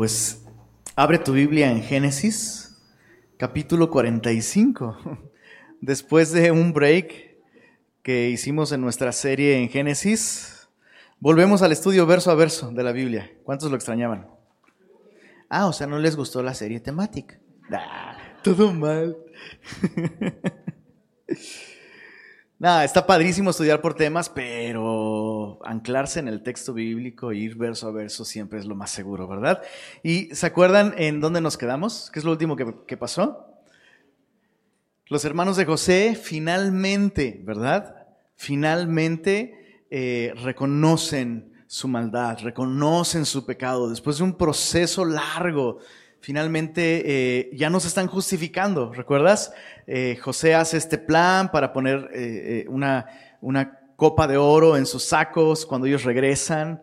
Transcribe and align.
pues 0.00 0.46
abre 0.96 1.18
tu 1.18 1.34
Biblia 1.34 1.70
en 1.70 1.82
Génesis, 1.82 2.74
capítulo 3.36 3.90
45. 3.90 4.96
Después 5.82 6.32
de 6.32 6.50
un 6.50 6.72
break 6.72 7.36
que 8.02 8.30
hicimos 8.30 8.72
en 8.72 8.80
nuestra 8.80 9.12
serie 9.12 9.58
en 9.58 9.68
Génesis, 9.68 10.70
volvemos 11.18 11.60
al 11.60 11.72
estudio 11.72 12.06
verso 12.06 12.30
a 12.30 12.34
verso 12.34 12.70
de 12.70 12.82
la 12.82 12.92
Biblia. 12.92 13.30
¿Cuántos 13.44 13.68
lo 13.68 13.76
extrañaban? 13.76 14.26
Ah, 15.50 15.66
o 15.66 15.74
sea, 15.74 15.86
no 15.86 15.98
les 15.98 16.16
gustó 16.16 16.42
la 16.42 16.54
serie 16.54 16.80
temática. 16.80 17.38
Todo 18.42 18.72
mal. 18.72 19.18
Nada, 22.60 22.84
está 22.84 23.06
padrísimo 23.06 23.48
estudiar 23.48 23.80
por 23.80 23.94
temas, 23.94 24.28
pero 24.28 25.58
anclarse 25.64 26.20
en 26.20 26.28
el 26.28 26.42
texto 26.42 26.74
bíblico 26.74 27.32
ir 27.32 27.56
verso 27.56 27.88
a 27.88 27.90
verso 27.90 28.22
siempre 28.22 28.58
es 28.58 28.66
lo 28.66 28.74
más 28.74 28.90
seguro, 28.90 29.26
¿verdad? 29.26 29.62
¿Y 30.02 30.26
se 30.34 30.44
acuerdan 30.44 30.92
en 30.98 31.22
dónde 31.22 31.40
nos 31.40 31.56
quedamos? 31.56 32.10
¿Qué 32.12 32.18
es 32.18 32.24
lo 32.26 32.32
último 32.32 32.56
que, 32.56 32.96
pasó? 32.98 33.46
Los 35.06 35.24
hermanos 35.24 35.56
de 35.56 35.64
José 35.64 36.20
finalmente, 36.22 37.40
¿verdad? 37.42 38.08
Finalmente 38.36 39.86
eh, 39.88 40.34
reconocen 40.42 41.64
su 41.66 41.88
maldad, 41.88 42.40
reconocen 42.42 43.24
su 43.24 43.46
pecado 43.46 43.88
después 43.88 44.18
de 44.18 44.24
un 44.24 44.36
proceso 44.36 45.06
largo 45.06 45.78
finalmente 46.20 47.02
eh, 47.04 47.50
ya 47.54 47.70
no 47.70 47.80
se 47.80 47.88
están 47.88 48.06
justificando, 48.06 48.92
¿recuerdas? 48.92 49.52
Eh, 49.86 50.18
José 50.22 50.54
hace 50.54 50.76
este 50.76 50.98
plan 50.98 51.50
para 51.50 51.72
poner 51.72 52.10
eh, 52.12 52.66
una, 52.68 53.06
una, 53.40 53.78
copa 53.96 54.26
de 54.26 54.38
oro 54.38 54.78
en 54.78 54.86
sus 54.86 55.02
sacos 55.04 55.66
cuando 55.66 55.86
ellos 55.86 56.04
regresan 56.04 56.80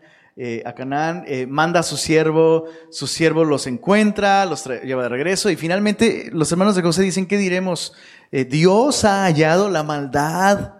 a 0.65 0.73
Canaán, 0.73 1.25
manda 1.49 1.79
a 1.79 1.83
su 1.83 1.97
siervo, 1.97 2.65
su 2.91 3.07
siervo 3.07 3.43
los 3.43 3.65
encuentra, 3.65 4.45
los 4.45 4.65
lleva 4.83 5.01
de 5.01 5.09
regreso 5.09 5.49
y 5.49 5.55
finalmente 5.55 6.29
los 6.31 6.51
hermanos 6.51 6.75
de 6.75 6.83
José 6.83 7.01
dicen, 7.01 7.25
¿qué 7.25 7.39
diremos? 7.39 7.93
Dios 8.29 9.03
ha 9.03 9.23
hallado 9.23 9.71
la 9.71 9.81
maldad 9.81 10.73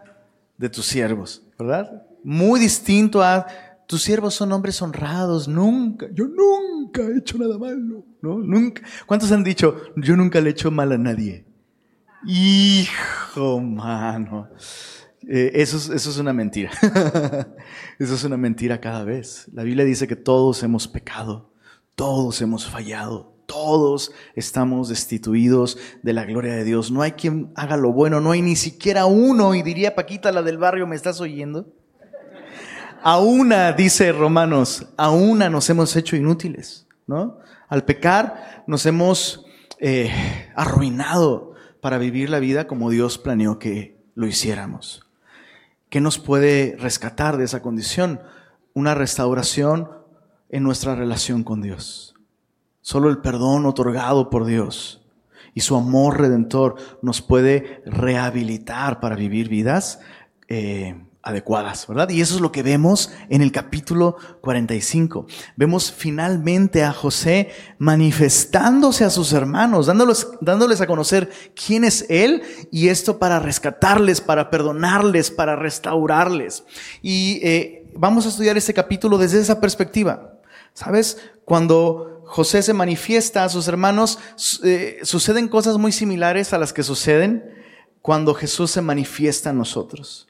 de 0.58 0.69
tus 0.69 0.86
siervos, 0.86 1.42
¿verdad? 1.58 2.03
Muy 2.23 2.59
distinto 2.59 3.23
a 3.23 3.47
tus 3.88 4.03
siervos 4.03 4.35
son 4.35 4.52
hombres 4.52 4.81
honrados, 4.81 5.47
nunca, 5.47 6.07
yo 6.13 6.25
nunca 6.27 7.03
he 7.03 7.19
hecho 7.19 7.38
nada 7.38 7.57
malo, 7.57 8.05
¿no? 8.21 8.38
Nunca. 8.38 8.83
¿Cuántos 9.05 9.31
han 9.31 9.45
dicho, 9.45 9.81
yo 9.95 10.17
nunca 10.17 10.41
le 10.41 10.49
he 10.49 10.52
hecho 10.52 10.69
mal 10.69 10.91
a 10.91 10.97
nadie? 10.97 11.45
Hijo, 12.25 13.61
mano. 13.61 14.49
Eh, 15.25 15.52
eso, 15.55 15.77
es, 15.77 15.89
eso 15.89 16.09
es 16.09 16.17
una 16.17 16.33
mentira. 16.33 16.69
eso 17.99 18.13
es 18.13 18.23
una 18.25 18.35
mentira 18.35 18.81
cada 18.81 19.05
vez. 19.05 19.47
La 19.53 19.63
Biblia 19.63 19.85
dice 19.85 20.05
que 20.05 20.17
todos 20.17 20.63
hemos 20.63 20.89
pecado, 20.89 21.53
todos 21.95 22.41
hemos 22.41 22.67
fallado, 22.67 23.38
todos 23.45 24.11
estamos 24.35 24.89
destituidos 24.89 25.77
de 26.03 26.11
la 26.11 26.25
gloria 26.25 26.55
de 26.55 26.65
Dios. 26.65 26.91
No 26.91 27.03
hay 27.03 27.13
quien 27.13 27.53
haga 27.55 27.77
lo 27.77 27.93
bueno, 27.93 28.19
no 28.19 28.31
hay 28.31 28.41
ni 28.41 28.58
siquiera 28.58 29.05
uno. 29.05 29.55
Y 29.55 29.63
diría 29.63 29.95
Paquita, 29.95 30.33
la 30.33 30.41
del 30.41 30.58
barrio, 30.58 30.88
¿me 30.88 30.97
estás 30.97 31.21
oyendo? 31.21 31.73
A 33.03 33.20
una, 33.20 33.72
dice 33.73 34.12
Romanos, 34.12 34.88
a 34.98 35.09
una 35.09 35.50
nos 35.50 35.70
hemos 35.70 35.95
hecho 35.95 36.16
inútiles, 36.16 36.88
¿no? 37.06 37.39
Al 37.67 37.84
pecar 37.86 38.64
nos 38.67 38.86
hemos 38.86 39.45
eh, 39.80 40.12
arruinado 40.56 41.54
para 41.81 41.98
vivir 41.98 42.30
la 42.30 42.39
vida 42.39 42.67
como 42.67 42.89
Dios 42.89 43.17
planeó 43.17 43.59
que 43.59 43.98
lo 44.16 44.28
hiciéramos. 44.28 45.08
¿Qué 45.89 46.02
nos 46.02 46.20
puede 46.20 46.76
rescatar 46.78 47.38
de 47.38 47.45
esa 47.45 47.62
condición? 47.62 48.22
Una 48.73 48.94
restauración 48.94 49.89
en 50.50 50.64
nuestra 50.64 50.95
relación 50.95 51.44
con 51.44 51.61
Dios. 51.61 52.16
Solo 52.82 53.10
el 53.10 53.20
perdón 53.20 53.66
otorgado 53.66 54.30
por 54.30 54.45
Dios 54.45 55.05
y 55.54 55.61
su 55.61 55.76
amor 55.76 56.20
redentor 56.20 56.76
nos 57.02 57.21
puede 57.21 57.82
rehabilitar 57.86 59.00
para 59.00 59.16
vivir 59.16 59.50
vidas 59.50 60.00
eh, 60.48 61.07
adecuadas, 61.27 61.86
¿verdad? 61.88 62.10
Y 62.10 62.21
eso 62.21 62.36
es 62.36 62.42
lo 62.42 62.52
que 62.52 62.64
vemos 62.64 63.11
en 63.30 63.42
el 63.42 63.52
capítulo 63.52 64.15
45. 64.42 65.27
Vemos 65.58 65.92
finalmente 65.92 66.83
a 66.83 66.93
José 66.93 67.49
manifestándose 67.77 69.04
a 69.04 69.10
sus 69.10 69.33
hermanos, 69.33 69.88
dándoles, 69.88 70.27
dándoles 70.39 70.80
a 70.80 70.88
conocer 70.88 71.30
quién 71.54 71.83
es 71.83 72.05
Él 72.10 72.43
y 72.71 72.88
esto 72.88 73.20
para 73.20 73.39
rescatarles, 73.39 74.21
para 74.21 74.49
perdonarles, 74.49 75.30
para 75.30 75.58
restaurarles. 75.58 76.64
Y 77.02 77.42
eh, 77.44 77.86
vamos 77.94 78.26
a 78.26 78.30
estudiar 78.30 78.55
este 78.55 78.73
capítulo 78.73 79.17
desde 79.17 79.42
esa 79.42 79.59
perspectiva. 79.59 80.33
¿Sabes? 80.73 81.17
Cuando 81.44 82.23
José 82.26 82.61
se 82.61 82.73
manifiesta 82.73 83.44
a 83.44 83.49
sus 83.49 83.67
hermanos, 83.67 84.20
eh, 84.64 84.99
suceden 85.04 85.49
cosas 85.49 85.77
muy 85.77 85.92
similares 85.92 86.54
a 86.54 86.58
las 86.58 86.71
que 86.71 86.83
suceden 86.83 87.44
cuando 88.02 88.33
Jesús 88.33 88.71
se 88.71 88.82
manifiesta 88.82 89.49
a 89.49 89.54
nosotros. 89.54 90.27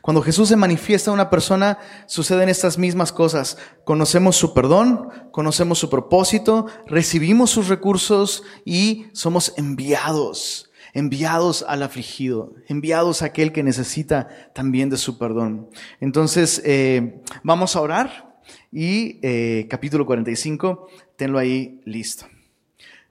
Cuando 0.00 0.22
Jesús 0.22 0.48
se 0.48 0.56
manifiesta 0.56 1.10
a 1.10 1.14
una 1.14 1.30
persona, 1.30 1.78
suceden 2.06 2.48
estas 2.48 2.78
mismas 2.78 3.12
cosas. 3.12 3.58
Conocemos 3.84 4.36
su 4.36 4.54
perdón, 4.54 5.08
conocemos 5.32 5.78
su 5.78 5.90
propósito, 5.90 6.66
recibimos 6.86 7.50
sus 7.50 7.68
recursos 7.68 8.42
y 8.64 9.06
somos 9.12 9.54
enviados, 9.56 10.70
enviados 10.94 11.64
al 11.66 11.82
afligido, 11.82 12.54
enviados 12.68 13.22
a 13.22 13.26
aquel 13.26 13.52
que 13.52 13.62
necesita 13.62 14.28
también 14.54 14.88
de 14.88 14.96
su 14.96 15.18
perdón. 15.18 15.68
Entonces, 16.00 16.62
eh, 16.64 17.20
vamos 17.42 17.74
a 17.74 17.80
orar 17.80 18.38
y 18.70 19.18
eh, 19.22 19.66
capítulo 19.68 20.06
45, 20.06 20.88
tenlo 21.16 21.38
ahí 21.38 21.80
listo. 21.84 22.26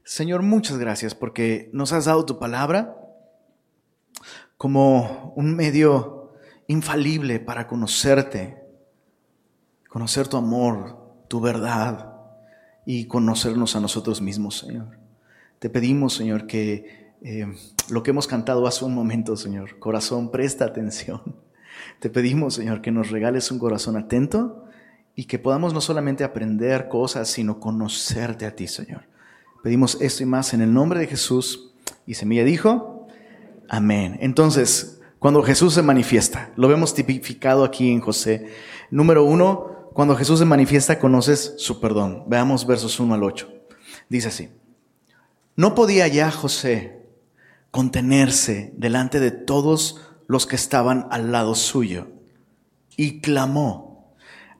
Señor, 0.04 0.42
muchas 0.42 0.78
gracias 0.78 1.16
porque 1.16 1.70
nos 1.74 1.94
has 1.94 2.06
dado 2.06 2.26
tu 2.26 2.40
palabra 2.40 2.98
como 4.58 5.34
un 5.36 5.56
medio 5.56 6.21
infalible 6.72 7.40
para 7.40 7.68
conocerte, 7.68 8.58
conocer 9.90 10.28
tu 10.28 10.38
amor, 10.38 10.98
tu 11.28 11.42
verdad 11.42 12.14
y 12.86 13.06
conocernos 13.06 13.76
a 13.76 13.80
nosotros 13.80 14.22
mismos, 14.22 14.58
Señor. 14.60 14.98
Te 15.60 15.70
pedimos, 15.70 16.14
Señor, 16.14 16.48
que 16.48 17.14
eh, 17.22 17.46
lo 17.90 18.02
que 18.02 18.12
hemos 18.12 18.28
cantado 18.28 18.66
hace 18.66 18.86
un 18.86 18.96
momento, 18.96 19.36
Señor, 19.36 19.80
corazón, 19.80 20.32
presta 20.32 20.66
atención. 20.66 21.22
Te 22.00 22.10
pedimos, 22.10 22.56
Señor, 22.56 22.82
que 22.82 22.92
nos 22.92 23.12
regales 23.12 23.52
un 23.52 23.60
corazón 23.60 23.98
atento 23.98 24.66
y 25.16 25.26
que 25.26 25.40
podamos 25.40 25.74
no 25.74 25.82
solamente 25.82 26.24
aprender 26.24 26.88
cosas, 26.88 27.28
sino 27.30 27.60
conocerte 27.60 28.46
a 28.46 28.56
ti, 28.56 28.68
Señor. 28.68 29.04
Pedimos 29.62 30.02
esto 30.02 30.24
y 30.24 30.26
más 30.26 30.54
en 30.54 30.62
el 30.62 30.74
nombre 30.74 31.00
de 31.00 31.08
Jesús. 31.08 31.74
Y 32.08 32.16
Semilla 32.16 32.44
dijo, 32.44 33.08
amén. 33.70 34.18
Entonces, 34.22 35.01
cuando 35.22 35.44
Jesús 35.44 35.76
se 35.76 35.84
manifiesta. 35.84 36.50
Lo 36.56 36.68
vemos 36.68 36.96
tipificado 36.96 37.64
aquí 37.64 37.92
en 37.92 38.02
José. 38.02 38.48
Número 38.90 39.24
uno, 39.24 39.92
cuando 39.94 40.16
Jesús 40.16 40.40
se 40.40 40.46
manifiesta, 40.46 40.98
conoces 40.98 41.54
su 41.58 41.80
perdón. 41.80 42.24
Veamos 42.26 42.66
versos 42.66 43.00
1 43.00 43.14
al 43.14 43.24
8. 43.24 43.48
Dice 44.10 44.30
así, 44.30 44.50
no 45.56 45.76
podía 45.76 46.08
ya 46.08 46.32
José 46.32 47.06
contenerse 47.70 48.74
delante 48.76 49.20
de 49.20 49.30
todos 49.30 50.02
los 50.26 50.48
que 50.48 50.56
estaban 50.56 51.06
al 51.12 51.32
lado 51.32 51.54
suyo 51.54 52.08
y 52.98 53.22
clamó, 53.22 54.16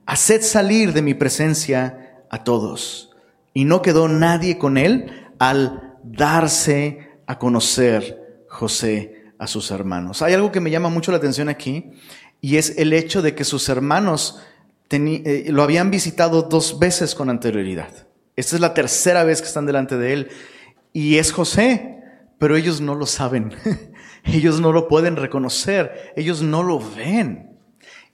haced 0.06 0.42
salir 0.42 0.92
de 0.92 1.02
mi 1.02 1.14
presencia 1.14 2.24
a 2.30 2.44
todos. 2.44 3.10
Y 3.52 3.64
no 3.64 3.82
quedó 3.82 4.06
nadie 4.06 4.58
con 4.58 4.78
él 4.78 5.26
al 5.40 5.96
darse 6.04 7.18
a 7.26 7.40
conocer 7.40 8.44
José 8.48 9.21
a 9.42 9.48
sus 9.48 9.72
hermanos. 9.72 10.22
Hay 10.22 10.34
algo 10.34 10.52
que 10.52 10.60
me 10.60 10.70
llama 10.70 10.88
mucho 10.88 11.10
la 11.10 11.18
atención 11.18 11.48
aquí 11.48 11.90
y 12.40 12.58
es 12.58 12.78
el 12.78 12.92
hecho 12.92 13.22
de 13.22 13.34
que 13.34 13.42
sus 13.42 13.68
hermanos 13.68 14.40
eh, 14.88 15.46
lo 15.48 15.64
habían 15.64 15.90
visitado 15.90 16.42
dos 16.42 16.78
veces 16.78 17.16
con 17.16 17.28
anterioridad. 17.28 18.06
Esta 18.36 18.54
es 18.54 18.60
la 18.60 18.72
tercera 18.72 19.24
vez 19.24 19.42
que 19.42 19.48
están 19.48 19.66
delante 19.66 19.96
de 19.96 20.12
él 20.12 20.28
y 20.92 21.18
es 21.18 21.32
José, 21.32 21.98
pero 22.38 22.56
ellos 22.56 22.80
no 22.80 22.94
lo 22.94 23.04
saben, 23.04 23.52
ellos 24.24 24.60
no 24.60 24.70
lo 24.70 24.86
pueden 24.86 25.16
reconocer, 25.16 26.12
ellos 26.14 26.40
no 26.40 26.62
lo 26.62 26.78
ven. 26.78 27.51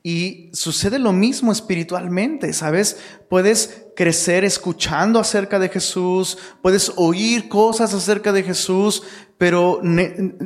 Y 0.03 0.51
sucede 0.53 0.99
lo 0.99 1.13
mismo 1.13 1.51
espiritualmente, 1.51 2.53
¿sabes? 2.53 2.99
Puedes 3.29 3.87
crecer 3.97 4.45
escuchando 4.45 5.19
acerca 5.19 5.59
de 5.59 5.69
Jesús, 5.69 6.39
puedes 6.63 6.93
oír 6.95 7.49
cosas 7.49 7.93
acerca 7.93 8.33
de 8.33 8.45
Jesús, 8.45 9.03
pero 9.39 9.81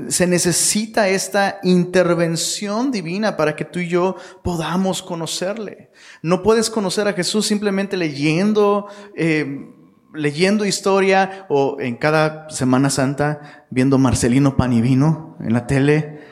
se 0.08 0.26
necesita 0.26 1.08
esta 1.08 1.60
intervención 1.62 2.90
divina 2.90 3.37
para 3.37 3.54
que 3.54 3.66
tú 3.66 3.78
y 3.81 3.88
yo 3.88 4.16
podamos 4.43 5.02
conocerle. 5.02 5.90
No 6.22 6.43
puedes 6.43 6.70
conocer 6.70 7.06
a 7.06 7.12
Jesús 7.12 7.46
simplemente 7.46 7.99
leyendo, 7.99 8.87
eh, 9.14 9.70
leyendo 10.14 10.64
historia 10.64 11.44
o 11.50 11.76
en 11.78 11.96
cada 11.96 12.49
Semana 12.49 12.88
Santa 12.88 13.66
viendo 13.69 13.99
Marcelino 13.99 14.56
Pan 14.56 14.72
y 14.72 14.81
Vino 14.81 15.37
en 15.40 15.52
la 15.52 15.66
tele 15.66 16.31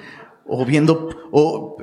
o 0.52 0.64
viendo, 0.64 1.08
o, 1.30 1.76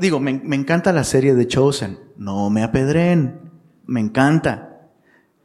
digo, 0.00 0.18
me, 0.18 0.32
encanta 0.32 0.92
la 0.92 1.04
serie 1.04 1.34
de 1.34 1.46
Chosen. 1.46 2.00
No 2.16 2.50
me 2.50 2.64
apedren, 2.64 3.52
me 3.86 4.00
encanta. 4.00 4.90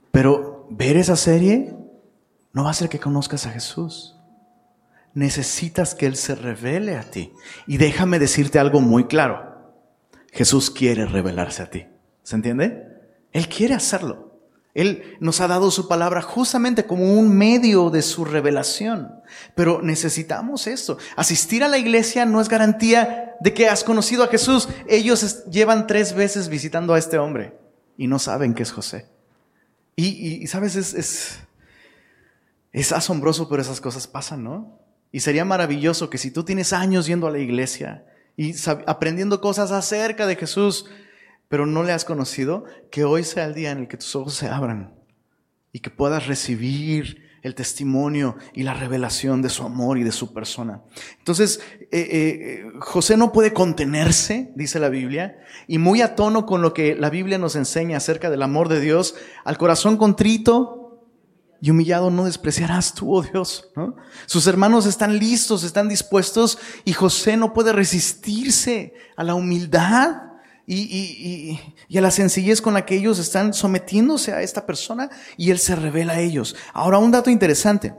Pero 0.09 0.67
Pero 0.67 0.67
ver 0.71 0.97
esa 0.97 1.15
serie 1.15 1.75
no 2.51 2.63
va 2.63 2.69
a 2.69 2.71
hacer 2.71 2.89
que 2.89 2.99
conozcas 2.99 3.45
a 3.45 3.51
Jesús. 3.51 4.17
Necesitas 5.13 5.93
que 5.93 6.07
Él 6.07 6.15
se 6.15 6.33
revele 6.33 6.97
a 6.97 7.03
ti. 7.03 7.31
Y 7.67 7.77
déjame 7.77 8.17
decirte 8.17 8.57
algo 8.57 8.81
muy 8.81 9.05
claro. 9.05 9.75
Jesús 10.31 10.71
quiere 10.71 11.05
revelarse 11.05 11.61
a 11.61 11.69
ti. 11.69 11.85
¿Se 12.23 12.35
entiende? 12.35 12.87
Él 13.31 13.47
quiere 13.49 13.75
hacerlo. 13.75 14.32
Él 14.73 15.17
nos 15.19 15.39
ha 15.39 15.47
dado 15.47 15.69
su 15.69 15.87
palabra 15.87 16.21
justamente 16.21 16.85
como 16.85 17.13
un 17.13 17.35
medio 17.37 17.91
de 17.91 18.01
su 18.01 18.25
revelación. 18.25 19.21
Pero 19.55 19.81
necesitamos 19.83 20.65
esto. 20.65 20.97
Asistir 21.15 21.63
a 21.63 21.67
la 21.67 21.77
iglesia 21.77 22.25
no 22.25 22.41
es 22.41 22.49
garantía 22.49 23.35
de 23.39 23.53
que 23.53 23.69
has 23.69 23.83
conocido 23.83 24.23
a 24.23 24.27
Jesús. 24.27 24.67
Ellos 24.87 25.45
llevan 25.45 25.85
tres 25.85 26.13
veces 26.15 26.49
visitando 26.49 26.93
a 26.93 26.99
este 26.99 27.19
hombre 27.19 27.55
y 27.97 28.07
no 28.07 28.17
saben 28.17 28.55
que 28.55 28.63
es 28.63 28.71
José. 28.71 29.07
Y, 29.95 30.47
sabes, 30.47 30.75
es, 30.75 30.95
es, 30.95 31.39
es 32.71 32.91
asombroso, 32.91 33.47
pero 33.47 33.61
esas 33.61 33.79
cosas 33.79 34.07
pasan, 34.07 34.43
¿no? 34.43 34.79
Y 35.11 35.19
sería 35.19 35.45
maravilloso 35.45 36.09
que 36.09 36.17
si 36.17 36.31
tú 36.31 36.43
tienes 36.43 36.73
años 36.73 37.05
yendo 37.05 37.27
a 37.27 37.31
la 37.31 37.37
iglesia 37.37 38.05
y 38.35 38.55
aprendiendo 38.87 39.39
cosas 39.39 39.71
acerca 39.71 40.25
de 40.25 40.35
Jesús, 40.35 40.87
pero 41.49 41.65
no 41.65 41.83
le 41.83 41.91
has 41.91 42.05
conocido, 42.05 42.65
que 42.91 43.03
hoy 43.03 43.23
sea 43.23 43.45
el 43.45 43.53
día 43.53 43.71
en 43.71 43.79
el 43.79 43.87
que 43.87 43.97
tus 43.97 44.15
ojos 44.15 44.33
se 44.33 44.47
abran 44.47 44.93
y 45.71 45.79
que 45.79 45.89
puedas 45.89 46.27
recibir 46.27 47.23
el 47.43 47.55
testimonio 47.55 48.37
y 48.53 48.63
la 48.63 48.73
revelación 48.73 49.41
de 49.41 49.49
su 49.49 49.63
amor 49.63 49.97
y 49.97 50.03
de 50.03 50.13
su 50.13 50.33
persona. 50.33 50.81
Entonces, 51.19 51.59
eh, 51.79 51.89
eh, 51.91 52.63
José 52.79 53.17
no 53.17 53.33
puede 53.33 53.53
contenerse, 53.53 54.51
dice 54.55 54.79
la 54.79 54.87
Biblia, 54.89 55.39
y 55.67 55.77
muy 55.77 56.01
a 56.01 56.15
tono 56.15 56.45
con 56.45 56.61
lo 56.61 56.73
que 56.73 56.95
la 56.95 57.09
Biblia 57.09 57.37
nos 57.37 57.57
enseña 57.57 57.97
acerca 57.97 58.29
del 58.29 58.41
amor 58.41 58.69
de 58.69 58.79
Dios, 58.79 59.15
al 59.43 59.57
corazón 59.57 59.97
contrito 59.97 60.79
y 61.59 61.69
humillado 61.69 62.09
no 62.09 62.25
despreciarás 62.25 62.93
tú, 62.93 63.13
oh 63.13 63.21
Dios. 63.21 63.71
Sus 64.25 64.47
hermanos 64.47 64.85
están 64.85 65.17
listos, 65.17 65.63
están 65.63 65.89
dispuestos, 65.89 66.57
y 66.85 66.93
José 66.93 67.35
no 67.35 67.53
puede 67.53 67.73
resistirse 67.73 68.93
a 69.17 69.23
la 69.23 69.35
humildad 69.35 70.32
y, 70.65 71.59
a 71.95 72.01
la 72.01 72.11
sencillez 72.11 72.61
con 72.61 72.73
la 72.73 72.85
que 72.85 72.95
ellos 72.95 73.19
están 73.19 73.53
sometiéndose 73.53 74.33
a 74.33 74.41
esta 74.41 74.65
persona 74.65 75.09
y 75.37 75.51
Él 75.51 75.59
se 75.59 75.75
revela 75.75 76.13
a 76.13 76.19
ellos. 76.19 76.55
Ahora, 76.73 76.97
un 76.99 77.11
dato 77.11 77.29
interesante. 77.29 77.93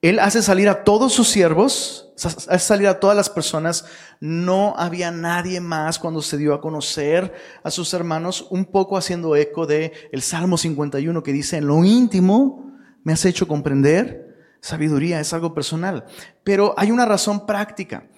Él 0.00 0.20
hace 0.20 0.42
salir 0.42 0.68
a 0.68 0.84
todos 0.84 1.12
sus 1.12 1.28
siervos, 1.28 2.12
hace 2.16 2.58
salir 2.58 2.86
a 2.86 3.00
todas 3.00 3.16
las 3.16 3.28
personas. 3.28 3.84
No 4.20 4.74
había 4.76 5.10
nadie 5.10 5.60
más 5.60 5.98
cuando 5.98 6.22
se 6.22 6.38
dio 6.38 6.54
a 6.54 6.60
conocer 6.60 7.34
a 7.64 7.70
sus 7.70 7.92
hermanos, 7.94 8.46
un 8.50 8.66
poco 8.66 8.96
haciendo 8.96 9.34
eco 9.34 9.66
de 9.66 9.92
el 10.12 10.22
Salmo 10.22 10.56
51 10.56 11.22
que 11.22 11.32
dice, 11.32 11.56
en 11.56 11.66
lo 11.66 11.84
íntimo 11.84 12.72
me 13.02 13.12
has 13.12 13.24
hecho 13.24 13.48
comprender. 13.48 14.26
Sabiduría 14.60 15.20
es 15.20 15.32
algo 15.32 15.52
personal. 15.54 16.04
Pero 16.44 16.74
hay 16.76 16.90
una 16.90 17.04
razón 17.04 17.44
práctica. 17.46 18.08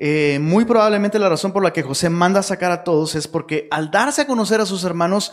Eh, 0.00 0.38
muy 0.40 0.64
probablemente 0.64 1.18
la 1.18 1.28
razón 1.28 1.52
por 1.52 1.64
la 1.64 1.72
que 1.72 1.82
José 1.82 2.08
manda 2.08 2.38
a 2.38 2.44
sacar 2.44 2.70
a 2.70 2.84
todos 2.84 3.16
es 3.16 3.26
porque 3.26 3.66
al 3.72 3.90
darse 3.90 4.22
a 4.22 4.26
conocer 4.28 4.60
a 4.60 4.66
sus 4.66 4.84
hermanos, 4.84 5.32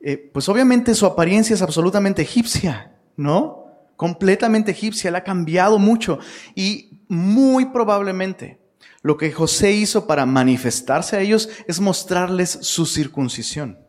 eh, 0.00 0.30
pues 0.32 0.48
obviamente 0.48 0.94
su 0.94 1.04
apariencia 1.04 1.54
es 1.54 1.62
absolutamente 1.62 2.22
egipcia, 2.22 2.92
¿no? 3.16 3.64
Completamente 3.96 4.70
egipcia, 4.70 5.08
él 5.08 5.16
ha 5.16 5.24
cambiado 5.24 5.80
mucho 5.80 6.20
y 6.54 7.00
muy 7.08 7.66
probablemente 7.66 8.60
lo 9.02 9.16
que 9.16 9.32
José 9.32 9.72
hizo 9.72 10.06
para 10.06 10.26
manifestarse 10.26 11.16
a 11.16 11.20
ellos 11.20 11.48
es 11.66 11.80
mostrarles 11.80 12.50
su 12.62 12.86
circuncisión. 12.86 13.80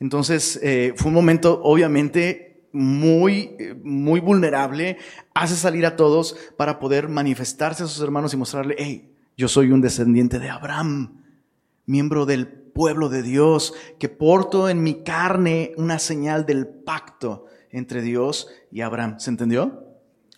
Entonces 0.00 0.58
eh, 0.62 0.94
fue 0.96 1.08
un 1.08 1.14
momento 1.14 1.60
obviamente 1.62 2.64
muy, 2.72 3.54
muy 3.82 4.20
vulnerable, 4.20 4.96
hace 5.34 5.54
salir 5.54 5.84
a 5.84 5.96
todos 5.96 6.34
para 6.56 6.78
poder 6.78 7.10
manifestarse 7.10 7.82
a 7.82 7.86
sus 7.86 8.02
hermanos 8.02 8.32
y 8.32 8.38
mostrarle, 8.38 8.74
hey, 8.78 9.12
yo 9.36 9.48
soy 9.48 9.70
un 9.70 9.82
descendiente 9.82 10.38
de 10.38 10.48
Abraham, 10.48 11.22
miembro 11.84 12.24
del 12.24 12.48
pueblo 12.48 13.10
de 13.10 13.22
Dios, 13.22 13.74
que 13.98 14.08
porto 14.08 14.68
en 14.68 14.82
mi 14.82 15.02
carne 15.02 15.72
una 15.76 15.98
señal 15.98 16.46
del 16.46 16.66
pacto 16.66 17.44
entre 17.70 18.00
Dios 18.00 18.48
y 18.72 18.80
Abraham. 18.80 19.16
¿Se 19.18 19.28
entendió? 19.28 19.84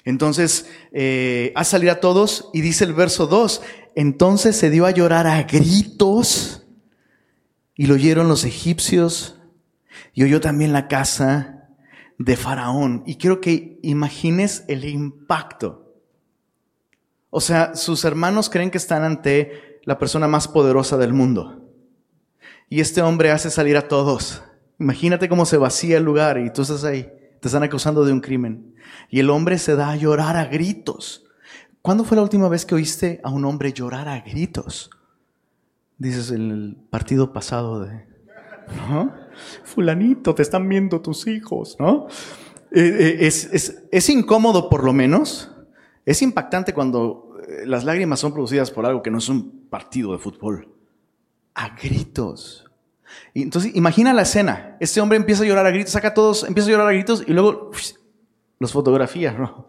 Entonces, 0.05 0.69
eh, 0.91 1.53
a 1.55 1.63
salir 1.63 1.91
a 1.91 2.01
todos 2.01 2.51
y 2.53 2.61
dice 2.61 2.85
el 2.85 2.95
verso 2.95 3.29
2, 3.29 3.63
entonces 3.95 4.57
se 4.57 4.71
dio 4.71 4.85
a 4.85 4.91
llorar 4.91 5.27
a 5.27 5.43
gritos 5.45 6.67
y 7.77 7.87
lo 7.87 7.95
oyeron 7.95 8.27
los 8.27 8.45
egipcios 8.45 9.39
y 10.13 10.25
oyó 10.25 10.41
también 10.41 10.73
la 10.73 10.89
casa 10.89 11.69
de 12.19 12.37
Faraón. 12.37 13.05
Y 13.07 13.15
quiero 13.15 13.41
que 13.41 13.79
imagines 13.83 14.65
el 14.67 14.85
impacto 14.85 15.88
o 17.39 17.41
sea, 17.41 17.77
sus 17.77 18.05
hermanos 18.05 18.51
creen 18.51 18.73
que 18.73 18.79
están 18.79 19.05
ante 19.05 19.81
la 19.85 19.97
persona 19.97 20.27
más 20.27 20.49
poderosa 20.49 20.97
del 20.97 21.13
mundo. 21.13 21.71
Y 22.69 22.81
este 22.81 23.01
hombre 23.01 23.31
hace 23.31 23.49
salir 23.49 23.77
a 23.77 23.87
todos. 23.87 24.43
Imagínate 24.81 25.29
cómo 25.29 25.47
se 25.47 25.57
vacía 25.57 25.99
el 25.99 26.03
lugar 26.03 26.39
y 26.39 26.53
tú 26.53 26.63
estás 26.63 26.83
ahí. 26.83 27.09
Te 27.39 27.47
están 27.47 27.63
acusando 27.63 28.05
de 28.05 28.13
un 28.13 28.21
crimen. 28.21 28.75
Y 29.09 29.21
el 29.21 29.31
hombre 29.31 29.59
se 29.59 29.77
da 29.77 29.91
a 29.91 29.95
llorar 29.95 30.37
a 30.37 30.47
gritos. 30.47 31.27
¿Cuándo 31.81 32.03
fue 32.03 32.17
la 32.17 32.25
última 32.25 32.49
vez 32.49 32.67
que 32.67 32.75
oíste 32.75 33.21
a 33.23 33.31
un 33.31 33.45
hombre 33.45 33.73
llorar 33.73 34.09
a 34.09 34.19
gritos? 34.19 34.91
Dices 35.97 36.33
en 36.33 36.51
el 36.51 36.77
partido 36.91 37.33
pasado 37.33 37.83
de... 37.83 38.05
Fulanito, 39.63 40.35
te 40.35 40.43
están 40.43 40.69
viendo 40.69 41.01
tus 41.01 41.29
hijos, 41.29 41.77
¿no? 41.79 42.09
Eh, 42.73 43.21
eh, 43.21 43.27
es, 43.93 44.09
incómodo 44.09 44.69
por 44.69 44.83
lo 44.83 44.93
menos, 44.93 45.53
es 46.09 46.23
impactante 46.23 46.73
cuando 46.73 47.28
las 47.65 47.85
lágrimas 47.85 48.21
son 48.21 48.33
producidas 48.33 48.71
por 48.71 48.87
algo 48.87 49.03
que 49.03 49.11
no 49.11 49.19
es 49.19 49.29
un 49.29 49.67
partido 49.71 50.13
de 50.13 50.19
fútbol. 50.19 50.69
A 51.55 51.71
gritos. 51.71 52.65
Entonces, 53.35 53.75
imagina 53.75 54.13
la 54.13 54.23
escena. 54.23 54.77
Este 54.81 55.01
hombre 55.01 55.17
empieza 55.17 55.43
a 55.43 55.47
llorar 55.47 55.67
a 55.67 55.71
gritos, 55.71 55.93
saca 55.93 56.09
a 56.09 56.15
todos, 56.15 56.45
empieza 56.45 56.69
a 56.69 56.73
llorar 56.73 56.89
a 56.89 56.93
gritos 56.93 57.25
y 57.27 57.33
luego 57.33 57.71
los 58.59 58.73
fotografía, 58.73 59.33
¿no? 59.33 59.67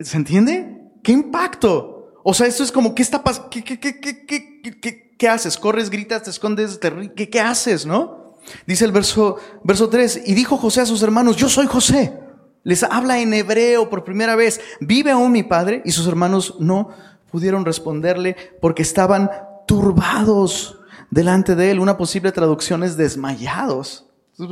¿Se 0.00 0.16
entiende? 0.16 0.90
¿Qué 1.02 1.12
impacto? 1.12 2.14
O 2.24 2.34
sea, 2.34 2.46
esto 2.46 2.62
es 2.62 2.72
como, 2.72 2.94
¿qué 2.94 3.02
está 3.02 3.22
pasando? 3.22 3.50
¿Qué, 3.50 3.62
qué, 3.62 3.78
qué, 3.78 5.16
qué, 5.16 5.28
haces? 5.28 5.56
¿Corres, 5.56 5.90
gritas, 5.90 6.22
te 6.22 6.30
escondes? 6.30 6.80
Te... 6.80 7.12
¿Qué, 7.14 7.30
¿Qué 7.30 7.40
haces, 7.40 7.86
no? 7.86 8.36
Dice 8.66 8.84
el 8.84 8.92
verso, 8.92 9.36
verso 9.62 9.88
3, 9.88 10.22
y 10.26 10.34
dijo 10.34 10.56
José 10.56 10.80
a 10.80 10.86
sus 10.86 11.02
hermanos, 11.02 11.36
yo 11.36 11.48
soy 11.48 11.66
José. 11.66 12.18
Les 12.62 12.82
habla 12.82 13.18
en 13.20 13.32
hebreo 13.32 13.88
por 13.88 14.04
primera 14.04 14.36
vez. 14.36 14.60
¿Vive 14.80 15.10
aún 15.10 15.32
mi 15.32 15.42
padre? 15.42 15.82
Y 15.84 15.92
sus 15.92 16.06
hermanos 16.06 16.56
no 16.58 16.90
pudieron 17.30 17.64
responderle 17.64 18.36
porque 18.60 18.82
estaban 18.82 19.30
turbados 19.66 20.78
delante 21.10 21.54
de 21.54 21.70
él. 21.70 21.80
Una 21.80 21.96
posible 21.96 22.32
traducción 22.32 22.82
es 22.82 22.96
desmayados. 22.96 24.06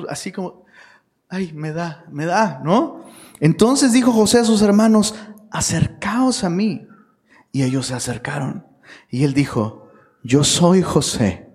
Así 0.08 0.32
como, 0.32 0.64
ay, 1.28 1.52
me 1.52 1.72
da, 1.72 2.04
me 2.10 2.24
da, 2.24 2.60
¿no? 2.64 3.04
Entonces 3.40 3.92
dijo 3.92 4.12
José 4.12 4.40
a 4.40 4.44
sus 4.44 4.62
hermanos, 4.62 5.14
acercaos 5.50 6.44
a 6.44 6.50
mí. 6.50 6.86
Y 7.52 7.62
ellos 7.62 7.86
se 7.86 7.94
acercaron. 7.94 8.66
Y 9.10 9.24
él 9.24 9.34
dijo, 9.34 9.90
yo 10.22 10.44
soy 10.44 10.82
José, 10.82 11.48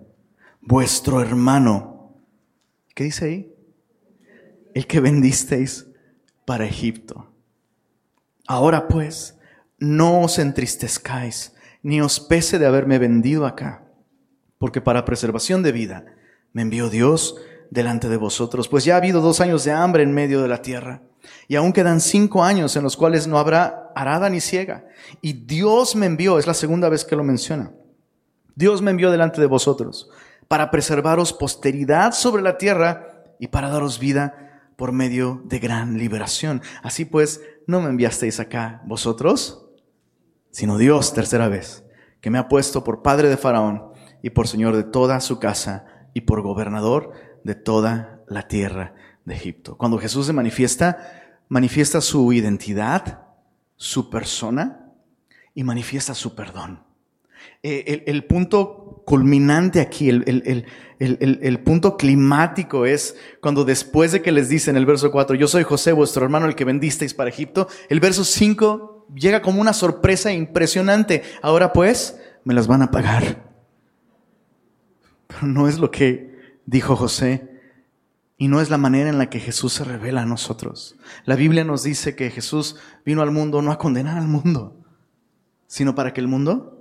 vuestro 0.61 1.21
hermano. 1.21 2.15
¿Qué 2.93 3.05
dice 3.05 3.25
ahí? 3.25 3.55
El 4.73 4.87
que 4.87 4.99
vendisteis 4.99 5.87
para 6.45 6.65
Egipto. 6.65 7.27
Ahora 8.47 8.87
pues, 8.87 9.37
no 9.79 10.21
os 10.21 10.39
entristezcáis, 10.39 11.53
ni 11.81 12.01
os 12.01 12.19
pese 12.19 12.59
de 12.59 12.65
haberme 12.65 12.99
vendido 12.99 13.45
acá, 13.45 13.83
porque 14.57 14.81
para 14.81 15.05
preservación 15.05 15.63
de 15.63 15.71
vida 15.71 16.05
me 16.51 16.61
envió 16.61 16.89
Dios 16.89 17.35
delante 17.69 18.09
de 18.09 18.17
vosotros, 18.17 18.67
pues 18.67 18.85
ya 18.85 18.95
ha 18.95 18.97
habido 18.97 19.21
dos 19.21 19.41
años 19.41 19.63
de 19.63 19.71
hambre 19.71 20.03
en 20.03 20.13
medio 20.13 20.41
de 20.41 20.47
la 20.47 20.61
tierra, 20.61 21.01
y 21.47 21.55
aún 21.55 21.73
quedan 21.73 22.01
cinco 22.01 22.43
años 22.43 22.75
en 22.75 22.83
los 22.83 22.97
cuales 22.97 23.27
no 23.27 23.39
habrá 23.39 23.91
arada 23.95 24.29
ni 24.29 24.41
ciega. 24.41 24.85
Y 25.21 25.33
Dios 25.33 25.95
me 25.95 26.05
envió, 26.05 26.37
es 26.37 26.47
la 26.47 26.53
segunda 26.53 26.89
vez 26.89 27.05
que 27.05 27.15
lo 27.15 27.23
menciona, 27.23 27.71
Dios 28.55 28.81
me 28.81 28.91
envió 28.91 29.09
delante 29.09 29.41
de 29.41 29.47
vosotros 29.47 30.09
para 30.47 30.69
preservaros 30.69 31.33
posteridad 31.33 32.11
sobre 32.11 32.43
la 32.43 32.57
tierra 32.57 33.23
y 33.39 33.47
para 33.47 33.69
daros 33.69 33.97
vida 33.97 34.52
por 34.75 34.91
medio 34.91 35.41
de 35.45 35.59
gran 35.59 35.97
liberación. 35.97 36.61
Así 36.81 37.05
pues, 37.05 37.41
no 37.67 37.81
me 37.81 37.89
enviasteis 37.89 38.39
acá 38.39 38.81
vosotros, 38.85 39.67
sino 40.51 40.77
Dios, 40.77 41.13
tercera 41.13 41.47
vez, 41.47 41.83
que 42.21 42.29
me 42.29 42.37
ha 42.37 42.47
puesto 42.47 42.83
por 42.83 43.01
padre 43.01 43.29
de 43.29 43.37
Faraón 43.37 43.91
y 44.21 44.29
por 44.29 44.47
señor 44.47 44.75
de 44.75 44.83
toda 44.83 45.19
su 45.19 45.39
casa 45.39 45.85
y 46.13 46.21
por 46.21 46.41
gobernador 46.41 47.11
de 47.43 47.55
toda 47.55 48.23
la 48.27 48.47
tierra 48.47 48.95
de 49.25 49.35
Egipto. 49.35 49.77
Cuando 49.77 49.97
Jesús 49.97 50.25
se 50.25 50.33
manifiesta, 50.33 51.41
manifiesta 51.49 52.01
su 52.01 52.31
identidad, 52.33 53.27
su 53.75 54.09
persona 54.09 54.91
y 55.53 55.63
manifiesta 55.63 56.13
su 56.13 56.35
perdón. 56.35 56.83
Eh, 57.61 58.03
el, 58.07 58.25
punto 58.25 59.01
culminante 59.05 59.79
aquí, 59.79 60.09
el, 60.09 61.61
punto 61.63 61.97
climático 61.97 62.85
es 62.85 63.15
cuando 63.41 63.63
después 63.63 64.11
de 64.11 64.21
que 64.21 64.31
les 64.31 64.49
dice 64.49 64.69
en 64.69 64.77
el 64.77 64.85
verso 64.85 65.11
4, 65.11 65.35
yo 65.35 65.47
soy 65.47 65.63
José, 65.63 65.93
vuestro 65.93 66.23
hermano, 66.23 66.45
el 66.45 66.55
que 66.55 66.65
vendisteis 66.65 67.13
para 67.13 67.29
Egipto, 67.29 67.67
el 67.89 67.99
verso 67.99 68.23
5 68.23 69.07
llega 69.15 69.41
como 69.41 69.61
una 69.61 69.73
sorpresa 69.73 70.31
impresionante. 70.33 71.23
Ahora 71.41 71.73
pues, 71.73 72.19
me 72.43 72.53
las 72.53 72.67
van 72.67 72.81
a 72.81 72.91
pagar. 72.91 73.51
Pero 75.27 75.47
no 75.47 75.67
es 75.67 75.79
lo 75.79 75.91
que 75.91 76.57
dijo 76.65 76.95
José 76.95 77.49
y 78.37 78.47
no 78.47 78.61
es 78.61 78.69
la 78.69 78.77
manera 78.77 79.09
en 79.09 79.17
la 79.17 79.29
que 79.29 79.39
Jesús 79.39 79.73
se 79.73 79.83
revela 79.83 80.23
a 80.23 80.25
nosotros. 80.25 80.97
La 81.25 81.35
Biblia 81.35 81.63
nos 81.63 81.83
dice 81.83 82.15
que 82.15 82.29
Jesús 82.29 82.77
vino 83.05 83.21
al 83.21 83.31
mundo 83.31 83.61
no 83.61 83.71
a 83.71 83.77
condenar 83.77 84.17
al 84.17 84.27
mundo, 84.27 84.81
sino 85.67 85.95
para 85.95 86.13
que 86.13 86.21
el 86.21 86.27
mundo 86.27 86.72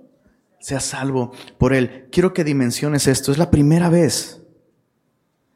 sea 0.62 0.80
salvo 0.80 1.32
por 1.58 1.74
él. 1.74 2.08
Quiero 2.10 2.32
que 2.32 2.44
dimensiones 2.44 3.06
esto. 3.08 3.32
Es 3.32 3.38
la 3.38 3.50
primera 3.50 3.90
vez, 3.90 4.40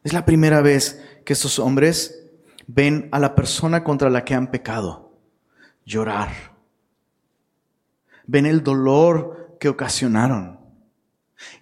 es 0.04 0.12
la 0.12 0.26
primera 0.26 0.60
vez 0.60 1.00
que 1.24 1.32
estos 1.32 1.58
hombres 1.58 2.26
ven 2.66 3.08
a 3.12 3.20
la 3.20 3.34
persona 3.34 3.84
contra 3.84 4.10
la 4.10 4.24
que 4.24 4.34
han 4.34 4.50
pecado 4.50 5.18
llorar. 5.84 6.56
Ven 8.26 8.46
el 8.46 8.64
dolor 8.64 9.56
que 9.60 9.68
ocasionaron. 9.68 10.58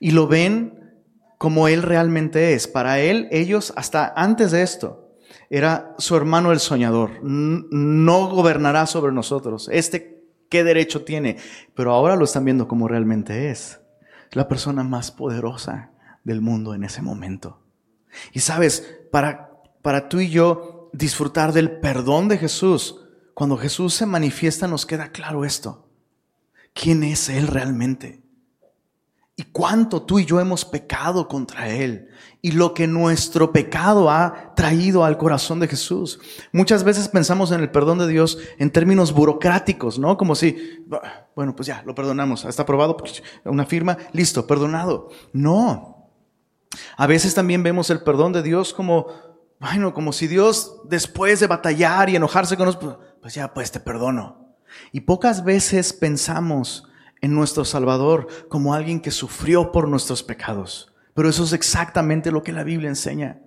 Y 0.01 0.13
lo 0.13 0.27
ven 0.27 1.03
como 1.37 1.69
él 1.69 1.83
realmente 1.83 2.55
es. 2.55 2.67
Para 2.67 3.01
él, 3.01 3.29
ellos, 3.31 3.75
hasta 3.77 4.15
antes 4.17 4.53
de 4.53 4.63
esto, 4.63 5.19
era 5.51 5.95
su 5.99 6.17
hermano 6.17 6.53
el 6.53 6.61
soñador. 6.61 7.23
No 7.23 8.29
gobernará 8.31 8.87
sobre 8.87 9.13
nosotros. 9.13 9.69
Este 9.71 10.14
qué 10.55 10.63
derecho 10.63 11.03
tiene, 11.03 11.37
pero 11.75 11.91
ahora 11.91 12.15
lo 12.15 12.25
están 12.25 12.45
viendo 12.45 12.69
como 12.69 12.87
realmente 12.87 13.51
es. 13.51 13.81
La 14.31 14.47
persona 14.47 14.85
más 14.85 15.11
poderosa 15.11 15.91
del 16.23 16.43
mundo 16.43 16.75
en 16.77 16.85
ese 16.85 17.03
momento. 17.03 17.59
Y 18.33 18.39
sabes, 18.39 19.01
para, 19.11 19.51
para 19.83 20.09
tú 20.09 20.21
y 20.21 20.31
yo 20.31 20.91
disfrutar 20.93 21.53
del 21.53 21.81
perdón 21.81 22.29
de 22.29 22.39
Jesús, 22.39 23.01
cuando 23.35 23.57
Jesús 23.57 23.95
se 23.95 24.07
manifiesta 24.07 24.69
nos 24.69 24.87
queda 24.87 25.09
claro 25.09 25.45
esto. 25.45 25.89
¿Quién 26.73 27.03
es 27.03 27.29
Él 27.29 27.49
realmente? 27.49 28.23
Cuánto 29.55 30.03
tú 30.03 30.19
y 30.19 30.27
yo 30.27 30.41
hemos 30.41 30.65
pecado 30.65 31.29
contra 31.29 31.69
Él 31.69 32.09
y 32.43 32.51
lo 32.51 32.75
que 32.75 32.89
nuestro 32.89 33.53
pecado 33.53 34.11
ha 34.11 34.53
traído 34.57 35.05
al 35.05 35.17
corazón 35.17 35.61
de 35.61 35.69
Jesús. 35.69 36.19
Muchas 36.51 36.83
veces 36.83 37.07
pensamos 37.07 37.53
en 37.53 37.61
el 37.61 37.71
perdón 37.71 37.99
de 37.99 38.09
Dios 38.09 38.37
en 38.59 38.73
términos 38.73 39.13
burocráticos, 39.13 39.97
¿no? 39.97 40.17
Como 40.17 40.35
si, 40.35 40.85
bueno, 41.37 41.55
pues 41.55 41.69
ya, 41.69 41.85
lo 41.87 41.95
perdonamos, 41.95 42.45
está 42.45 42.65
aprobado, 42.65 42.97
pues, 42.97 43.23
una 43.45 43.65
firma, 43.65 43.97
listo, 44.13 44.45
perdonado. 44.45 45.11
No. 45.33 46.11
A 46.97 47.07
veces 47.07 47.33
también 47.33 47.63
vemos 47.63 47.91
el 47.91 48.03
perdón 48.03 48.33
de 48.33 48.43
Dios 48.43 48.75
como, 48.75 49.07
bueno, 49.61 49.95
como 49.95 50.13
si 50.13 50.27
Dios 50.27 50.81
después 50.85 51.39
de 51.39 51.47
batallar 51.47 52.11
y 52.11 52.17
enojarse 52.17 52.57
con 52.57 52.67
nosotros, 52.67 52.99
pues 53.23 53.35
ya, 53.35 53.55
pues 53.55 53.71
te 53.71 53.79
perdono. 53.79 54.57
Y 54.91 55.03
pocas 55.03 55.45
veces 55.45 55.93
pensamos, 55.93 56.89
en 57.25 57.35
nuestro 57.35 57.65
Salvador 57.65 58.29
como 58.51 58.75
alguien 58.75 59.01
que 59.01 59.11
sufrió 59.11 59.73
por 59.73 59.89
nuestros 59.89 60.23
pecados. 60.23 60.93
Pero 61.15 61.31
eso 61.31 61.45
es 61.45 61.55
exactamente 61.55 62.31
lo 62.31 62.43
que 62.43 62.53
la 62.53 62.65
Biblia 62.65 62.91
enseña. 62.91 63.41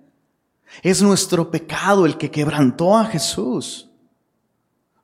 Es 0.82 1.00
nuestro 1.00 1.52
pecado 1.52 2.04
el 2.04 2.18
que 2.18 2.32
quebrantó 2.32 2.98
a 2.98 3.04
Jesús. 3.04 3.88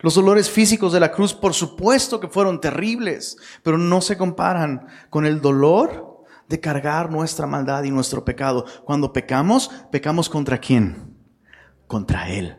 Los 0.00 0.16
dolores 0.16 0.50
físicos 0.50 0.92
de 0.92 0.98
la 0.98 1.12
cruz, 1.12 1.32
por 1.32 1.54
supuesto 1.54 2.18
que 2.18 2.26
fueron 2.26 2.60
terribles, 2.60 3.36
pero 3.62 3.78
no 3.78 4.00
se 4.00 4.18
comparan 4.18 4.88
con 5.08 5.24
el 5.24 5.40
dolor 5.40 6.24
de 6.48 6.58
cargar 6.58 7.12
nuestra 7.12 7.46
maldad 7.46 7.84
y 7.84 7.92
nuestro 7.92 8.24
pecado. 8.24 8.64
Cuando 8.84 9.12
pecamos, 9.12 9.70
pecamos 9.92 10.28
contra 10.28 10.58
quién? 10.58 11.16
Contra 11.86 12.28
Él. 12.28 12.58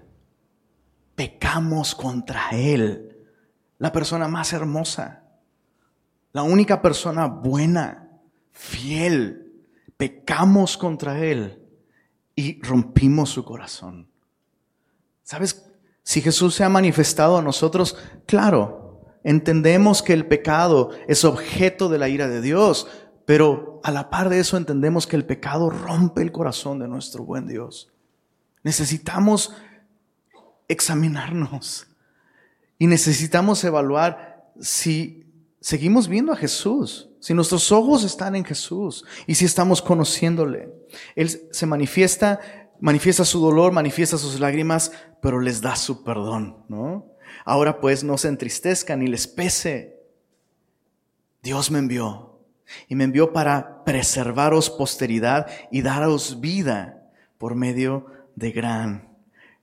Pecamos 1.15 1.93
contra 1.93 2.51
Él, 2.51 3.17
la 3.79 3.91
persona 3.91 4.29
más 4.29 4.53
hermosa 4.53 5.25
la 6.36 6.44
única 6.44 6.82
persona 6.82 7.27
buena, 7.27 8.10
fiel, 8.51 9.54
pecamos 9.96 10.77
contra 10.77 11.24
Él 11.24 11.63
y 12.36 12.62
rompimos 12.62 13.30
su 13.30 13.46
corazón. 13.46 14.10
¿Sabes? 15.24 15.65
Si 16.04 16.20
Jesús 16.20 16.54
se 16.54 16.65
ha 16.65 16.68
manifestado 16.68 17.38
a 17.38 17.42
nosotros, 17.42 17.98
claro, 18.25 19.00
entendemos 19.24 20.04
que 20.04 20.12
el 20.12 20.27
pecado 20.27 20.89
es 21.08 21.24
objeto 21.24 21.88
de 21.88 22.00
la 22.00 22.10
ira 22.10 22.27
de 22.27 22.42
Dios, 22.42 22.86
pero 23.25 23.80
a 23.86 23.92
la 23.92 24.10
par 24.10 24.27
de 24.27 24.42
eso 24.42 24.58
entendemos 24.58 25.08
que 25.08 25.15
el 25.15 25.25
pecado 25.25 25.70
rompe 25.70 26.22
el 26.22 26.34
corazón 26.34 26.80
de 26.80 26.89
nuestro 26.89 27.24
buen 27.24 27.48
Dios. 27.48 27.94
Necesitamos 28.62 29.56
examinarnos 30.68 31.88
y 32.77 32.88
necesitamos 32.88 33.63
evaluar 33.63 34.51
si 34.60 35.25
seguimos 35.65 36.07
viendo 36.07 36.31
a 36.31 36.36
Jesús, 36.36 37.10
si 37.19 37.34
nuestros 37.34 37.72
ojos 37.72 38.03
están 38.03 38.36
en 38.36 38.45
Jesús 38.45 39.03
y 39.25 39.34
si 39.34 39.45
estamos 39.45 39.81
conociéndole. 39.81 40.72
Él 41.15 41.27
se 41.27 41.65
manifiesta, 41.65 42.39
manifiesta 42.79 43.25
su 43.25 43.39
dolor, 43.39 43.72
manifiesta 43.72 44.19
sus 44.19 44.39
lágrimas, 44.39 44.91
pero 45.24 45.39
les 45.39 45.62
da 45.62 45.75
su 45.75 46.03
perdón, 46.03 46.63
¿no? 46.69 47.07
Ahora 47.45 47.81
pues 47.81 48.03
no 48.03 48.15
se 48.19 48.27
entristezcan 48.27 49.00
ni 49.00 49.07
les 49.07 49.25
pese. 49.25 50.03
Dios 51.41 51.72
me 51.72 51.79
envió 51.79 52.38
y 52.88 52.93
me 52.93 53.05
envió 53.05 53.34
para 53.34 53.84
preservaros 53.86 54.69
posteridad 54.69 55.48
y 55.72 55.81
daros 55.81 56.41
vida 56.41 57.10
por 57.39 57.55
medio 57.55 58.05
de 58.36 58.51
gran 58.51 59.17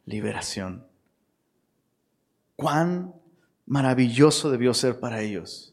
liberación. 0.05 0.85
Cuán 2.57 3.15
maravilloso 3.67 4.51
debió 4.51 4.75
ser 4.75 4.99
para 4.99 5.21
ellos 5.21 5.72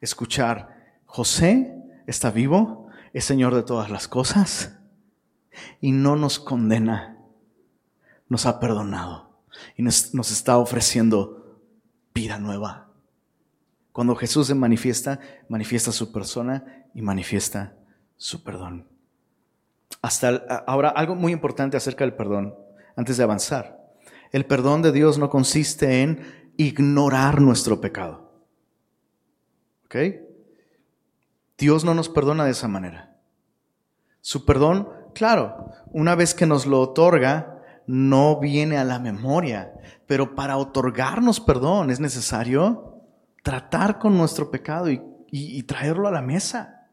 escuchar, 0.00 1.00
José 1.06 1.76
está 2.06 2.30
vivo, 2.30 2.88
es 3.12 3.24
Señor 3.24 3.54
de 3.54 3.62
todas 3.62 3.90
las 3.90 4.08
cosas 4.08 4.78
y 5.80 5.92
no 5.92 6.16
nos 6.16 6.38
condena, 6.38 7.18
nos 8.28 8.46
ha 8.46 8.60
perdonado 8.60 9.30
y 9.76 9.82
nos, 9.82 10.12
está 10.14 10.58
ofreciendo 10.58 11.60
vida 12.14 12.38
nueva. 12.38 12.88
Cuando 13.92 14.14
Jesús 14.14 14.46
se 14.46 14.54
manifiesta, 14.54 15.20
manifiesta 15.48 15.92
su 15.92 16.12
persona 16.12 16.86
y 16.94 17.02
manifiesta 17.02 17.74
su 18.16 18.42
perdón. 18.44 18.86
Hasta 20.00 20.28
ahora, 20.66 20.90
algo 20.90 21.16
muy 21.16 21.32
importante 21.32 21.76
acerca 21.76 22.04
del 22.04 22.14
perdón, 22.14 22.54
antes 22.96 23.16
de 23.16 23.24
avanzar. 23.24 23.80
El 24.32 24.46
perdón 24.46 24.82
de 24.82 24.92
Dios 24.92 25.18
no 25.18 25.28
consiste 25.28 26.02
en 26.02 26.52
ignorar 26.56 27.40
nuestro 27.40 27.80
pecado. 27.80 28.29
¿Ok? 29.90 29.96
Dios 31.58 31.84
no 31.84 31.94
nos 31.94 32.08
perdona 32.08 32.44
de 32.44 32.52
esa 32.52 32.68
manera. 32.68 33.16
Su 34.20 34.44
perdón, 34.44 34.88
claro, 35.14 35.72
una 35.90 36.14
vez 36.14 36.32
que 36.32 36.46
nos 36.46 36.64
lo 36.64 36.80
otorga, 36.80 37.60
no 37.86 38.38
viene 38.38 38.78
a 38.78 38.84
la 38.84 39.00
memoria, 39.00 39.72
pero 40.06 40.36
para 40.36 40.58
otorgarnos 40.58 41.40
perdón 41.40 41.90
es 41.90 41.98
necesario 41.98 43.00
tratar 43.42 43.98
con 43.98 44.16
nuestro 44.16 44.48
pecado 44.48 44.86
y, 44.88 45.62
traerlo 45.64 46.06
a 46.06 46.12
la 46.12 46.22
mesa. 46.22 46.86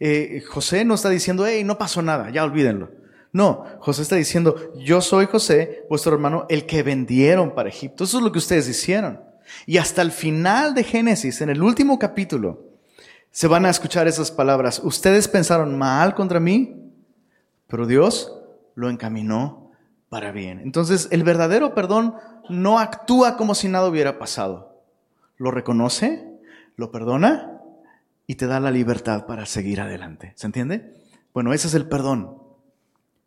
Eh, 0.00 0.42
José 0.48 0.86
no 0.86 0.94
está 0.94 1.10
diciendo, 1.10 1.46
hey, 1.46 1.64
no 1.64 1.76
pasó 1.76 2.00
nada, 2.00 2.30
ya 2.30 2.44
olvídenlo. 2.44 2.92
No, 3.32 3.66
José 3.80 4.02
está 4.02 4.16
diciendo, 4.16 4.72
yo 4.76 5.02
soy 5.02 5.26
José, 5.26 5.84
vuestro 5.90 6.14
hermano, 6.14 6.46
el 6.48 6.64
que 6.64 6.82
vendieron 6.82 7.54
para 7.54 7.68
Egipto. 7.68 8.04
Eso 8.04 8.16
es 8.18 8.24
lo 8.24 8.32
que 8.32 8.38
ustedes 8.38 8.68
hicieron. 8.68 9.20
Y 9.66 9.78
hasta 9.78 10.02
el 10.02 10.12
final 10.12 10.74
de 10.74 10.84
Génesis, 10.84 11.40
en 11.40 11.50
el 11.50 11.62
último 11.62 11.98
capítulo, 11.98 12.64
se 13.30 13.48
van 13.48 13.66
a 13.66 13.70
escuchar 13.70 14.08
esas 14.08 14.30
palabras. 14.30 14.80
Ustedes 14.82 15.28
pensaron 15.28 15.76
mal 15.76 16.14
contra 16.14 16.40
mí, 16.40 16.92
pero 17.66 17.86
Dios 17.86 18.32
lo 18.74 18.88
encaminó 18.88 19.72
para 20.08 20.32
bien. 20.32 20.60
Entonces, 20.60 21.08
el 21.10 21.22
verdadero 21.22 21.74
perdón 21.74 22.14
no 22.48 22.78
actúa 22.78 23.36
como 23.36 23.54
si 23.54 23.68
nada 23.68 23.88
hubiera 23.88 24.18
pasado. 24.18 24.82
Lo 25.36 25.50
reconoce, 25.50 26.40
lo 26.76 26.90
perdona 26.90 27.60
y 28.26 28.36
te 28.36 28.46
da 28.46 28.60
la 28.60 28.70
libertad 28.70 29.26
para 29.26 29.46
seguir 29.46 29.80
adelante. 29.80 30.32
¿Se 30.36 30.46
entiende? 30.46 30.94
Bueno, 31.34 31.52
ese 31.52 31.68
es 31.68 31.74
el 31.74 31.88
perdón. 31.88 32.45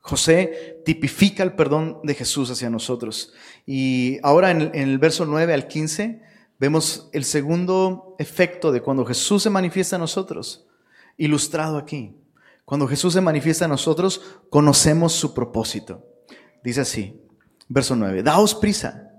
José 0.02 0.82
tipifica 0.86 1.44
el 1.44 1.54
perdón 1.54 2.00
de 2.04 2.16
Jesús 2.16 2.50
hacia 2.50 2.70
nosotros. 2.70 3.34
Y 3.66 4.18
ahora 4.24 4.52
en 4.52 4.72
el, 4.74 4.98
verso 4.98 5.26
9 5.26 5.54
al 5.54 5.68
15 5.68 6.22
vemos 6.58 7.10
el 7.14 7.26
segundo 7.26 8.16
efecto 8.18 8.72
de 8.72 8.82
cuando 8.82 9.06
Jesús 9.06 9.44
se 9.44 9.50
manifiesta 9.50 9.98
a 9.98 10.00
nosotros, 10.00 10.68
ilustrado 11.18 11.78
aquí. 11.78 12.16
Cuando 12.66 12.88
Jesús 12.88 13.14
se 13.14 13.22
manifiesta 13.22 13.66
a 13.66 13.70
nosotros, 13.70 14.22
conocemos 14.50 15.14
su 15.14 15.34
propósito. 15.34 16.06
Dice 16.64 16.82
así, 16.82 17.22
verso 17.68 17.96
9, 17.96 18.24
daos 18.24 18.56
prisa, 18.56 19.12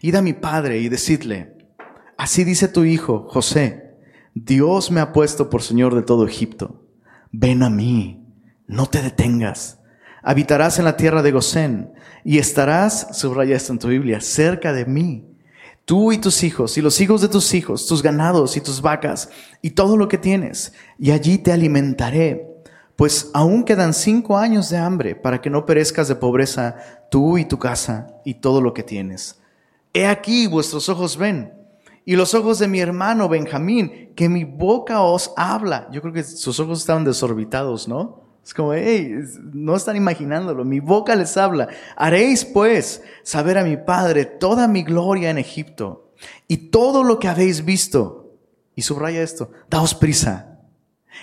id 0.00 0.14
a 0.14 0.22
mi 0.22 0.32
padre 0.32 0.78
y 0.78 0.88
decidle, 0.88 1.56
así 2.16 2.44
dice 2.44 2.68
tu 2.68 2.84
hijo, 2.84 3.26
José, 3.28 3.96
Dios 4.34 4.90
me 4.90 5.00
ha 5.00 5.12
puesto 5.12 5.50
por 5.50 5.62
Señor 5.62 5.94
de 5.94 6.02
todo 6.02 6.26
Egipto. 6.26 6.86
Ven 7.30 7.62
a 7.62 7.70
mí, 7.70 8.21
no 8.72 8.86
te 8.86 9.02
detengas. 9.02 9.78
Habitarás 10.22 10.78
en 10.78 10.86
la 10.86 10.96
tierra 10.96 11.22
de 11.22 11.30
Gosén 11.30 11.92
y 12.24 12.38
estarás, 12.38 13.08
subraya 13.12 13.54
esto 13.54 13.72
en 13.72 13.78
tu 13.78 13.88
Biblia, 13.88 14.20
cerca 14.20 14.72
de 14.72 14.86
mí. 14.86 15.28
Tú 15.84 16.12
y 16.12 16.18
tus 16.18 16.42
hijos 16.42 16.78
y 16.78 16.80
los 16.80 17.00
hijos 17.00 17.20
de 17.20 17.28
tus 17.28 17.52
hijos, 17.54 17.86
tus 17.86 18.02
ganados 18.02 18.56
y 18.56 18.60
tus 18.60 18.80
vacas 18.80 19.28
y 19.60 19.70
todo 19.70 19.96
lo 19.96 20.08
que 20.08 20.16
tienes, 20.16 20.72
y 20.98 21.10
allí 21.10 21.38
te 21.38 21.52
alimentaré. 21.52 22.48
Pues 22.96 23.30
aún 23.34 23.64
quedan 23.64 23.92
cinco 23.92 24.38
años 24.38 24.70
de 24.70 24.78
hambre 24.78 25.16
para 25.16 25.40
que 25.40 25.50
no 25.50 25.66
perezcas 25.66 26.08
de 26.08 26.14
pobreza 26.14 26.76
tú 27.10 27.36
y 27.36 27.44
tu 27.44 27.58
casa 27.58 28.14
y 28.24 28.34
todo 28.34 28.60
lo 28.60 28.72
que 28.72 28.84
tienes. 28.84 29.40
He 29.92 30.06
aquí 30.06 30.46
vuestros 30.46 30.88
ojos 30.88 31.16
ven 31.18 31.52
y 32.06 32.16
los 32.16 32.32
ojos 32.34 32.58
de 32.58 32.68
mi 32.68 32.80
hermano 32.80 33.28
Benjamín, 33.28 34.12
que 34.14 34.28
mi 34.28 34.44
boca 34.44 35.02
os 35.02 35.32
habla. 35.36 35.88
Yo 35.92 36.00
creo 36.00 36.14
que 36.14 36.22
sus 36.22 36.58
ojos 36.58 36.80
estaban 36.80 37.04
desorbitados, 37.04 37.86
¿no? 37.86 38.21
Es 38.44 38.54
como, 38.54 38.74
hey, 38.74 39.14
no 39.52 39.76
están 39.76 39.96
imaginándolo, 39.96 40.64
mi 40.64 40.80
boca 40.80 41.14
les 41.14 41.36
habla. 41.36 41.68
Haréis 41.96 42.44
pues 42.44 43.02
saber 43.22 43.56
a 43.56 43.64
mi 43.64 43.76
Padre 43.76 44.24
toda 44.24 44.66
mi 44.66 44.82
gloria 44.82 45.30
en 45.30 45.38
Egipto 45.38 46.12
y 46.48 46.70
todo 46.70 47.04
lo 47.04 47.18
que 47.18 47.28
habéis 47.28 47.64
visto. 47.64 48.36
Y 48.74 48.82
subraya 48.82 49.22
esto, 49.22 49.50
daos 49.68 49.94
prisa 49.94 50.58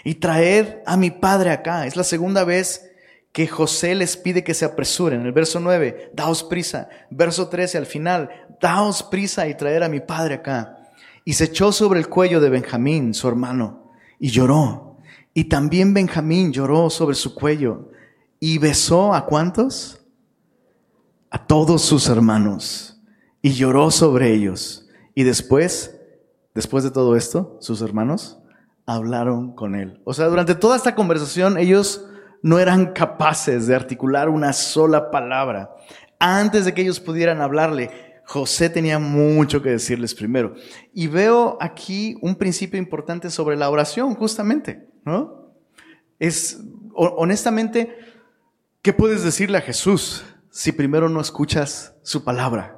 y 0.04 0.16
traer 0.16 0.82
a 0.86 0.96
mi 0.96 1.12
Padre 1.12 1.52
acá. 1.52 1.86
Es 1.86 1.96
la 1.96 2.04
segunda 2.04 2.44
vez 2.44 2.90
que 3.32 3.48
José 3.48 3.96
les 3.96 4.18
pide 4.18 4.44
que 4.44 4.54
se 4.54 4.66
apresuren. 4.66 5.22
En 5.22 5.28
el 5.28 5.34
verso 5.34 5.60
9, 5.60 6.12
daos 6.14 6.44
prisa. 6.44 6.90
Verso 7.10 7.50
13 7.50 7.78
al 7.80 7.86
final, 7.86 8.30
daos 8.62 9.04
prisa 9.04 9.48
y 9.48 9.56
traer 9.56 9.84
a 9.84 9.90
mi 9.90 10.00
Padre 10.00 10.36
acá. 10.36 10.78
Y 11.26 11.34
se 11.34 11.46
echó 11.46 11.72
sobre 11.72 12.00
el 12.00 12.08
cuello 12.08 12.40
de 12.40 12.50
Benjamín, 12.50 13.14
su 13.14 13.28
hermano, 13.28 13.92
y 14.20 14.30
lloró. 14.30 14.89
Y 15.34 15.46
también 15.46 15.94
Benjamín 15.94 16.52
lloró 16.52 16.90
sobre 16.90 17.16
su 17.16 17.36
cuello 17.36 17.92
y 18.40 18.58
besó 18.58 19.14
a 19.14 19.26
cuántos? 19.26 20.06
A 21.30 21.46
todos 21.46 21.84
sus 21.84 22.10
hermanos 22.10 23.00
y 23.42 23.52
lloró 23.52 23.92
sobre 23.92 24.34
ellos. 24.34 24.88
Y 25.14 25.24
después, 25.24 26.00
después 26.54 26.84
de 26.84 26.92
todo 26.92 27.16
esto, 27.16 27.58
sus 27.62 27.82
hermanos 27.82 28.40
hablaron 28.86 29.54
con 29.54 29.76
él. 29.76 30.02
O 30.04 30.14
sea, 30.14 30.26
durante 30.26 30.56
toda 30.56 30.76
esta 30.76 30.96
conversación 30.96 31.58
ellos 31.58 32.06
no 32.42 32.58
eran 32.58 32.94
capaces 32.94 33.68
de 33.68 33.76
articular 33.76 34.30
una 34.30 34.54
sola 34.54 35.12
palabra. 35.12 35.70
Antes 36.20 36.66
de 36.66 36.74
que 36.74 36.82
ellos 36.82 37.00
pudieran 37.00 37.42
hablarle, 37.42 37.92
José 38.26 38.70
tenía 38.70 39.00
mucho 39.00 39.62
que 39.62 39.70
decirles 39.70 40.14
primero. 40.16 40.56
Y 40.94 41.08
veo 41.08 41.58
aquí 41.62 42.18
un 42.22 42.36
principio 42.36 42.80
importante 42.80 43.30
sobre 43.30 43.56
la 43.56 43.70
oración, 43.70 44.16
justamente. 44.16 44.89
¿No? 45.06 45.54
Es, 46.20 46.60
honestamente, 46.94 47.98
¿qué 48.82 48.94
puedes 48.94 49.24
decirle 49.24 49.58
a 49.58 49.62
Jesús 49.62 50.24
si 50.50 50.72
primero 50.72 51.10
no 51.10 51.22
escuchas 51.22 51.94
su 52.04 52.24
palabra? 52.24 52.76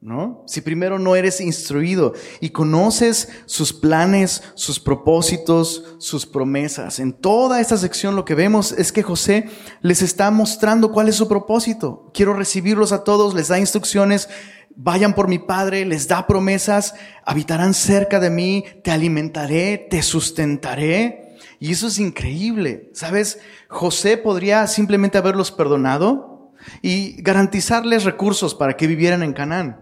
¿No? 0.00 0.44
Si 0.46 0.60
primero 0.60 0.98
no 1.00 1.16
eres 1.16 1.40
instruido 1.40 2.12
y 2.40 2.50
conoces 2.50 3.30
sus 3.46 3.72
planes, 3.72 4.42
sus 4.54 4.78
propósitos, 4.78 5.96
sus 5.98 6.26
promesas. 6.26 7.00
En 7.00 7.12
toda 7.12 7.60
esta 7.60 7.76
sección 7.76 8.14
lo 8.14 8.24
que 8.24 8.36
vemos 8.36 8.70
es 8.72 8.92
que 8.92 9.02
José 9.02 9.48
les 9.80 10.02
está 10.02 10.30
mostrando 10.30 10.92
cuál 10.92 11.08
es 11.08 11.16
su 11.16 11.26
propósito. 11.26 12.10
Quiero 12.14 12.34
recibirlos 12.34 12.92
a 12.92 13.02
todos, 13.02 13.34
les 13.34 13.48
da 13.48 13.58
instrucciones, 13.58 14.28
vayan 14.76 15.14
por 15.14 15.28
mi 15.28 15.38
Padre, 15.38 15.84
les 15.84 16.06
da 16.06 16.26
promesas, 16.26 16.94
habitarán 17.24 17.74
cerca 17.74 18.20
de 18.20 18.30
mí, 18.30 18.64
te 18.84 18.90
alimentaré, 18.90 19.86
te 19.90 20.02
sustentaré. 20.02 21.36
Y 21.58 21.72
eso 21.72 21.88
es 21.88 21.98
increíble. 21.98 22.90
¿Sabes? 22.92 23.40
José 23.68 24.16
podría 24.16 24.66
simplemente 24.66 25.18
haberlos 25.18 25.50
perdonado 25.50 26.52
y 26.82 27.20
garantizarles 27.22 28.04
recursos 28.04 28.54
para 28.54 28.76
que 28.76 28.86
vivieran 28.86 29.22
en 29.22 29.32
Canaán. 29.32 29.80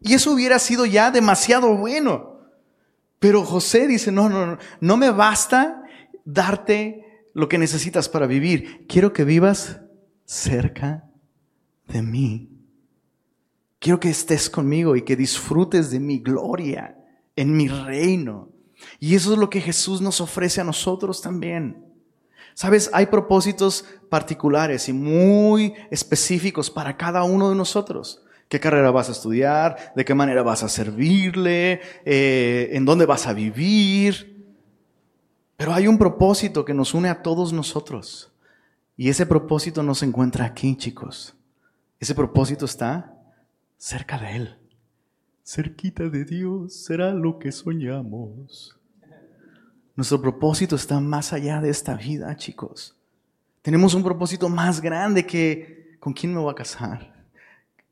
Y 0.00 0.14
eso 0.14 0.32
hubiera 0.32 0.58
sido 0.58 0.86
ya 0.86 1.10
demasiado 1.10 1.76
bueno. 1.76 2.40
Pero 3.18 3.42
José 3.44 3.86
dice, 3.86 4.12
no, 4.12 4.28
no, 4.28 4.46
no, 4.46 4.58
no 4.80 4.96
me 4.96 5.10
basta 5.10 5.82
darte 6.24 7.28
lo 7.32 7.48
que 7.48 7.58
necesitas 7.58 8.08
para 8.08 8.26
vivir. 8.26 8.86
Quiero 8.86 9.12
que 9.12 9.24
vivas 9.24 9.80
cerca 10.24 11.04
de 11.88 12.02
mí. 12.02 12.53
Quiero 13.84 14.00
que 14.00 14.08
estés 14.08 14.48
conmigo 14.48 14.96
y 14.96 15.02
que 15.02 15.14
disfrutes 15.14 15.90
de 15.90 16.00
mi 16.00 16.18
gloria 16.18 16.96
en 17.36 17.54
mi 17.54 17.68
reino. 17.68 18.48
Y 18.98 19.14
eso 19.14 19.34
es 19.34 19.38
lo 19.38 19.50
que 19.50 19.60
Jesús 19.60 20.00
nos 20.00 20.22
ofrece 20.22 20.62
a 20.62 20.64
nosotros 20.64 21.20
también. 21.20 21.84
Sabes, 22.54 22.88
hay 22.94 23.04
propósitos 23.04 23.84
particulares 24.08 24.88
y 24.88 24.94
muy 24.94 25.74
específicos 25.90 26.70
para 26.70 26.96
cada 26.96 27.24
uno 27.24 27.50
de 27.50 27.56
nosotros. 27.56 28.24
¿Qué 28.48 28.58
carrera 28.58 28.90
vas 28.90 29.10
a 29.10 29.12
estudiar? 29.12 29.92
¿De 29.94 30.02
qué 30.06 30.14
manera 30.14 30.42
vas 30.42 30.62
a 30.62 30.70
servirle? 30.70 31.82
Eh, 32.06 32.70
¿En 32.72 32.86
dónde 32.86 33.04
vas 33.04 33.26
a 33.26 33.34
vivir? 33.34 34.46
Pero 35.58 35.74
hay 35.74 35.88
un 35.88 35.98
propósito 35.98 36.64
que 36.64 36.72
nos 36.72 36.94
une 36.94 37.10
a 37.10 37.20
todos 37.20 37.52
nosotros. 37.52 38.32
Y 38.96 39.10
ese 39.10 39.26
propósito 39.26 39.82
no 39.82 39.94
se 39.94 40.06
encuentra 40.06 40.46
aquí, 40.46 40.74
chicos. 40.74 41.36
Ese 42.00 42.14
propósito 42.14 42.64
está 42.64 43.13
cerca 43.76 44.18
de 44.18 44.36
Él 44.36 44.58
cerquita 45.44 46.08
de 46.08 46.24
Dios 46.24 46.74
será 46.84 47.12
lo 47.12 47.38
que 47.38 47.52
soñamos. 47.52 48.76
Nuestro 49.94 50.20
propósito 50.20 50.74
está 50.74 50.98
más 50.98 51.32
allá 51.32 51.60
de 51.60 51.68
esta 51.68 51.94
vida, 51.94 52.34
chicos. 52.36 52.96
Tenemos 53.62 53.94
un 53.94 54.02
propósito 54.02 54.48
más 54.48 54.80
grande 54.80 55.24
que 55.24 55.96
con 56.00 56.12
quién 56.12 56.32
me 56.32 56.40
voy 56.40 56.50
a 56.50 56.56
casar, 56.56 57.26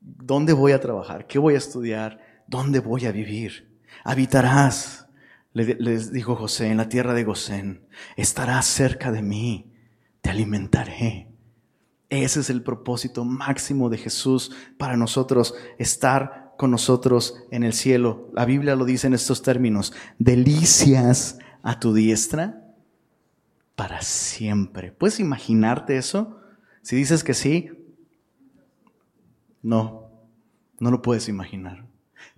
dónde 0.01 0.51
voy 0.51 0.71
a 0.73 0.81
trabajar, 0.81 1.25
qué 1.27 1.39
voy 1.39 1.53
a 1.53 1.59
estudiar, 1.59 2.19
dónde 2.47 2.79
voy 2.79 3.05
a 3.05 3.11
vivir. 3.11 3.79
Habitarás, 4.03 5.07
les 5.53 6.11
dijo 6.11 6.35
José, 6.35 6.69
en 6.69 6.77
la 6.77 6.89
tierra 6.89 7.13
de 7.13 7.23
Gosén. 7.23 7.87
Estarás 8.17 8.65
cerca 8.65 9.11
de 9.11 9.21
mí, 9.21 9.71
te 10.21 10.31
alimentaré. 10.31 11.32
Ese 12.21 12.41
es 12.41 12.51
el 12.51 12.61
propósito 12.61 13.25
máximo 13.25 13.89
de 13.89 13.97
Jesús 13.97 14.51
para 14.77 14.95
nosotros, 14.95 15.55
estar 15.79 16.53
con 16.59 16.69
nosotros 16.69 17.43
en 17.49 17.63
el 17.63 17.73
cielo. 17.73 18.29
La 18.33 18.45
Biblia 18.45 18.75
lo 18.75 18.85
dice 18.85 19.07
en 19.07 19.15
estos 19.15 19.41
términos, 19.41 19.93
delicias 20.19 21.39
a 21.63 21.79
tu 21.79 21.91
diestra 21.91 22.75
para 23.73 24.03
siempre. 24.03 24.91
¿Puedes 24.91 25.19
imaginarte 25.19 25.97
eso? 25.97 26.37
Si 26.83 26.95
dices 26.95 27.23
que 27.23 27.33
sí, 27.33 27.71
no, 29.63 30.11
no 30.79 30.91
lo 30.91 31.01
puedes 31.01 31.27
imaginar, 31.29 31.87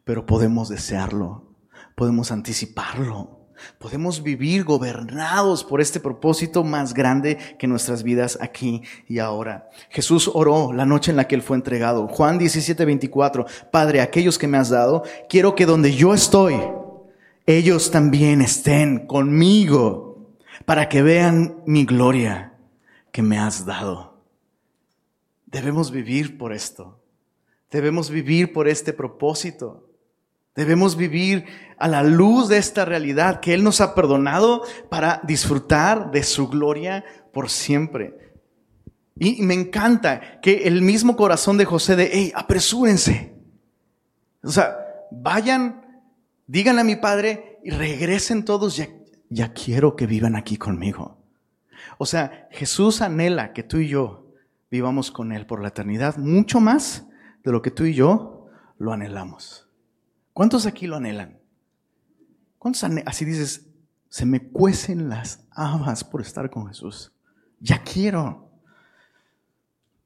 pero 0.06 0.26
podemos 0.26 0.70
desearlo, 0.70 1.54
podemos 1.96 2.32
anticiparlo. 2.32 3.35
Podemos 3.78 4.22
vivir 4.24 4.64
gobernados 4.64 5.64
por 5.64 5.82
este 5.82 6.00
propósito 6.00 6.64
más 6.64 6.94
grande 6.94 7.38
que 7.58 7.68
nuestras 7.68 8.04
vidas 8.04 8.38
aquí 8.42 8.82
y 9.08 9.20
ahora. 9.20 9.70
Jesús 9.90 10.30
oró 10.34 10.74
la 10.74 10.86
noche 10.86 11.12
en 11.12 11.18
la 11.18 11.28
que 11.28 11.36
Él 11.36 11.42
fue 11.42 11.58
entregado. 11.58 12.08
Juan 12.08 12.38
17, 12.38 12.86
24. 12.86 13.46
Padre, 13.72 14.02
aquellos 14.02 14.38
que 14.38 14.48
me 14.48 14.58
has 14.58 14.70
dado, 14.70 15.04
quiero 15.30 15.56
que 15.56 15.66
donde 15.66 15.94
yo 15.94 16.14
estoy, 16.14 16.56
ellos 17.46 17.92
también 17.92 18.42
estén 18.42 19.06
conmigo 19.06 20.36
para 20.66 20.90
que 20.90 21.02
vean 21.02 21.62
mi 21.66 21.86
gloria 21.86 22.54
que 23.12 23.22
me 23.22 23.38
has 23.38 23.66
dado. 23.66 24.16
Debemos 25.46 25.92
vivir 25.92 26.38
por 26.38 26.52
esto. 26.52 27.00
Debemos 27.72 28.10
vivir 28.10 28.52
por 28.52 28.68
este 28.68 28.94
propósito. 28.94 29.85
Debemos 30.56 30.96
vivir 30.96 31.46
a 31.78 31.88
la 31.88 32.04
luz 32.04 32.48
de 32.48 32.58
esta 32.58 32.86
realidad 32.86 33.42
que 33.42 33.54
Él 33.54 33.64
nos 33.64 33.82
ha 33.82 33.94
perdonado 33.94 34.64
para 34.90 35.22
disfrutar 35.24 36.12
de 36.12 36.24
su 36.24 36.48
gloria 36.48 37.04
por 37.34 37.50
siempre. 37.50 38.26
Y 39.18 39.42
me 39.42 39.54
encanta 39.54 40.40
que 40.42 40.64
el 40.64 40.82
mismo 40.82 41.16
corazón 41.16 41.58
de 41.58 41.66
José 41.66 41.96
de, 41.96 42.10
hey, 42.12 42.32
apresúrense. 42.36 43.34
O 44.44 44.52
sea, 44.52 44.78
vayan, 45.12 46.04
díganle 46.48 46.82
a 46.82 46.86
mi 46.86 46.96
padre 46.96 47.60
y 47.64 47.72
regresen 47.72 48.46
todos, 48.46 48.78
ya, 48.78 48.88
ya 49.30 49.54
quiero 49.54 49.96
que 49.96 50.08
vivan 50.08 50.36
aquí 50.36 50.58
conmigo. 50.58 51.18
O 51.98 52.06
sea, 52.06 52.48
Jesús 52.52 53.02
anhela 53.02 53.54
que 53.54 53.64
tú 53.64 53.78
y 53.78 53.88
yo 53.88 54.34
vivamos 54.70 55.12
con 55.12 55.32
Él 55.32 55.46
por 55.46 55.62
la 55.62 55.70
eternidad, 55.70 56.18
mucho 56.18 56.60
más 56.60 57.08
de 57.44 57.52
lo 57.52 57.62
que 57.62 57.72
tú 57.72 57.86
y 57.86 57.94
yo 57.94 58.48
lo 58.78 58.92
anhelamos. 58.92 59.65
¿Cuántos 60.36 60.66
aquí 60.66 60.86
lo 60.86 60.98
anhelan? 60.98 61.40
¿Cuántos 62.58 62.84
así 63.06 63.24
dices, 63.24 63.70
se 64.10 64.26
me 64.26 64.50
cuecen 64.50 65.08
las 65.08 65.48
habas 65.50 66.04
por 66.04 66.20
estar 66.20 66.50
con 66.50 66.68
Jesús? 66.68 67.14
Ya 67.62 67.82
quiero. 67.82 68.52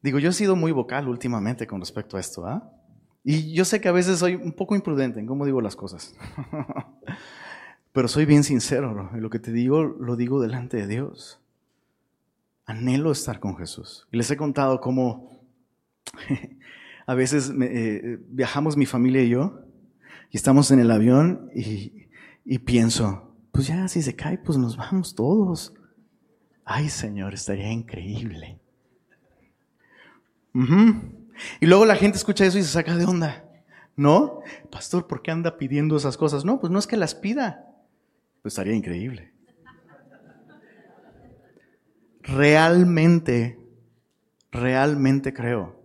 Digo, 0.04 0.20
yo 0.20 0.30
he 0.30 0.34
sido 0.34 0.56
muy 0.56 0.72
vocal 0.72 1.08
últimamente 1.08 1.66
con 1.66 1.80
respecto 1.80 2.16
a 2.16 2.20
esto, 2.20 2.46
¿ah? 2.46 2.72
Y 3.24 3.54
yo 3.54 3.66
sé 3.66 3.82
que 3.82 3.88
a 3.88 3.92
veces 3.92 4.20
soy 4.20 4.36
un 4.36 4.52
poco 4.52 4.76
imprudente 4.76 5.20
en 5.20 5.26
cómo 5.26 5.46
digo 5.46 5.62
las 5.62 5.76
cosas. 5.76 6.14
Pero 7.92 8.08
soy 8.08 8.26
bien 8.26 8.44
sincero, 8.44 8.94
bro. 8.94 9.10
Lo 9.16 9.32
que 9.32 9.40
te 9.40 9.52
digo, 9.52 9.84
lo 9.84 10.16
digo 10.16 10.40
delante 10.40 10.78
de 10.78 10.86
Dios. 10.86 11.42
Anhelo 12.68 13.12
estar 13.12 13.40
con 13.40 13.58
Jesús. 13.58 14.08
Y 14.12 14.18
les 14.18 14.30
he 14.30 14.38
contado 14.38 14.80
cómo 14.80 15.42
a 17.08 17.16
veces 17.16 17.52
eh, 17.60 18.20
viajamos 18.30 18.78
mi 18.78 18.86
familia 18.86 19.24
y 19.24 19.30
yo, 19.30 19.66
y 20.32 20.38
estamos 20.38 20.72
en 20.72 20.80
el 20.80 20.92
avión 20.92 21.50
y, 21.56 22.08
y 22.46 22.60
pienso, 22.60 23.36
pues 23.52 23.68
ya 23.68 23.88
si 23.88 24.02
se 24.02 24.16
cae, 24.16 24.38
pues 24.38 24.58
nos 24.58 24.78
vamos 24.78 25.16
todos. 25.16 25.74
Ay 26.66 26.90
Señor, 26.90 27.34
estaría 27.34 27.72
increíble. 27.72 28.60
Y 31.60 31.66
luego 31.66 31.86
la 31.86 31.96
gente 31.96 32.18
escucha 32.18 32.46
eso 32.46 32.58
y 32.58 32.64
se 32.64 32.70
saca 32.70 32.96
de 32.96 33.06
onda. 33.06 33.46
¿No? 33.96 34.42
Pastor, 34.72 35.08
¿por 35.08 35.22
qué 35.22 35.32
anda 35.32 35.58
pidiendo 35.58 35.98
esas 35.98 36.16
cosas? 36.16 36.46
No, 36.46 36.60
pues 36.60 36.72
no 36.72 36.80
es 36.80 36.88
que 36.88 36.96
las 36.96 37.16
pida. 37.16 37.76
Pues 38.42 38.54
estaría 38.54 38.74
increíble. 38.74 39.34
Realmente, 42.22 43.60
realmente 44.52 45.34
creo 45.34 45.82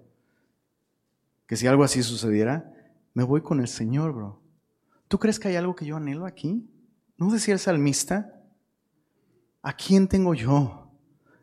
que 1.47 1.57
si 1.57 1.67
algo 1.67 1.85
así 1.85 2.03
sucediera, 2.03 2.74
me 3.15 3.23
voy 3.23 3.41
con 3.41 3.61
el 3.61 3.69
Señor, 3.69 4.13
bro. 4.13 4.43
¿Tú 5.09 5.19
crees 5.19 5.39
que 5.39 5.49
hay 5.49 5.57
algo 5.57 5.75
que 5.75 5.87
yo 5.87 5.97
anhelo 5.97 6.27
aquí? 6.27 6.69
¿No 7.17 7.31
decía 7.31 7.55
el 7.55 7.61
salmista? 7.61 8.43
¿A 9.63 9.73
quién 9.73 10.09
tengo 10.09 10.35
yo 10.35 10.93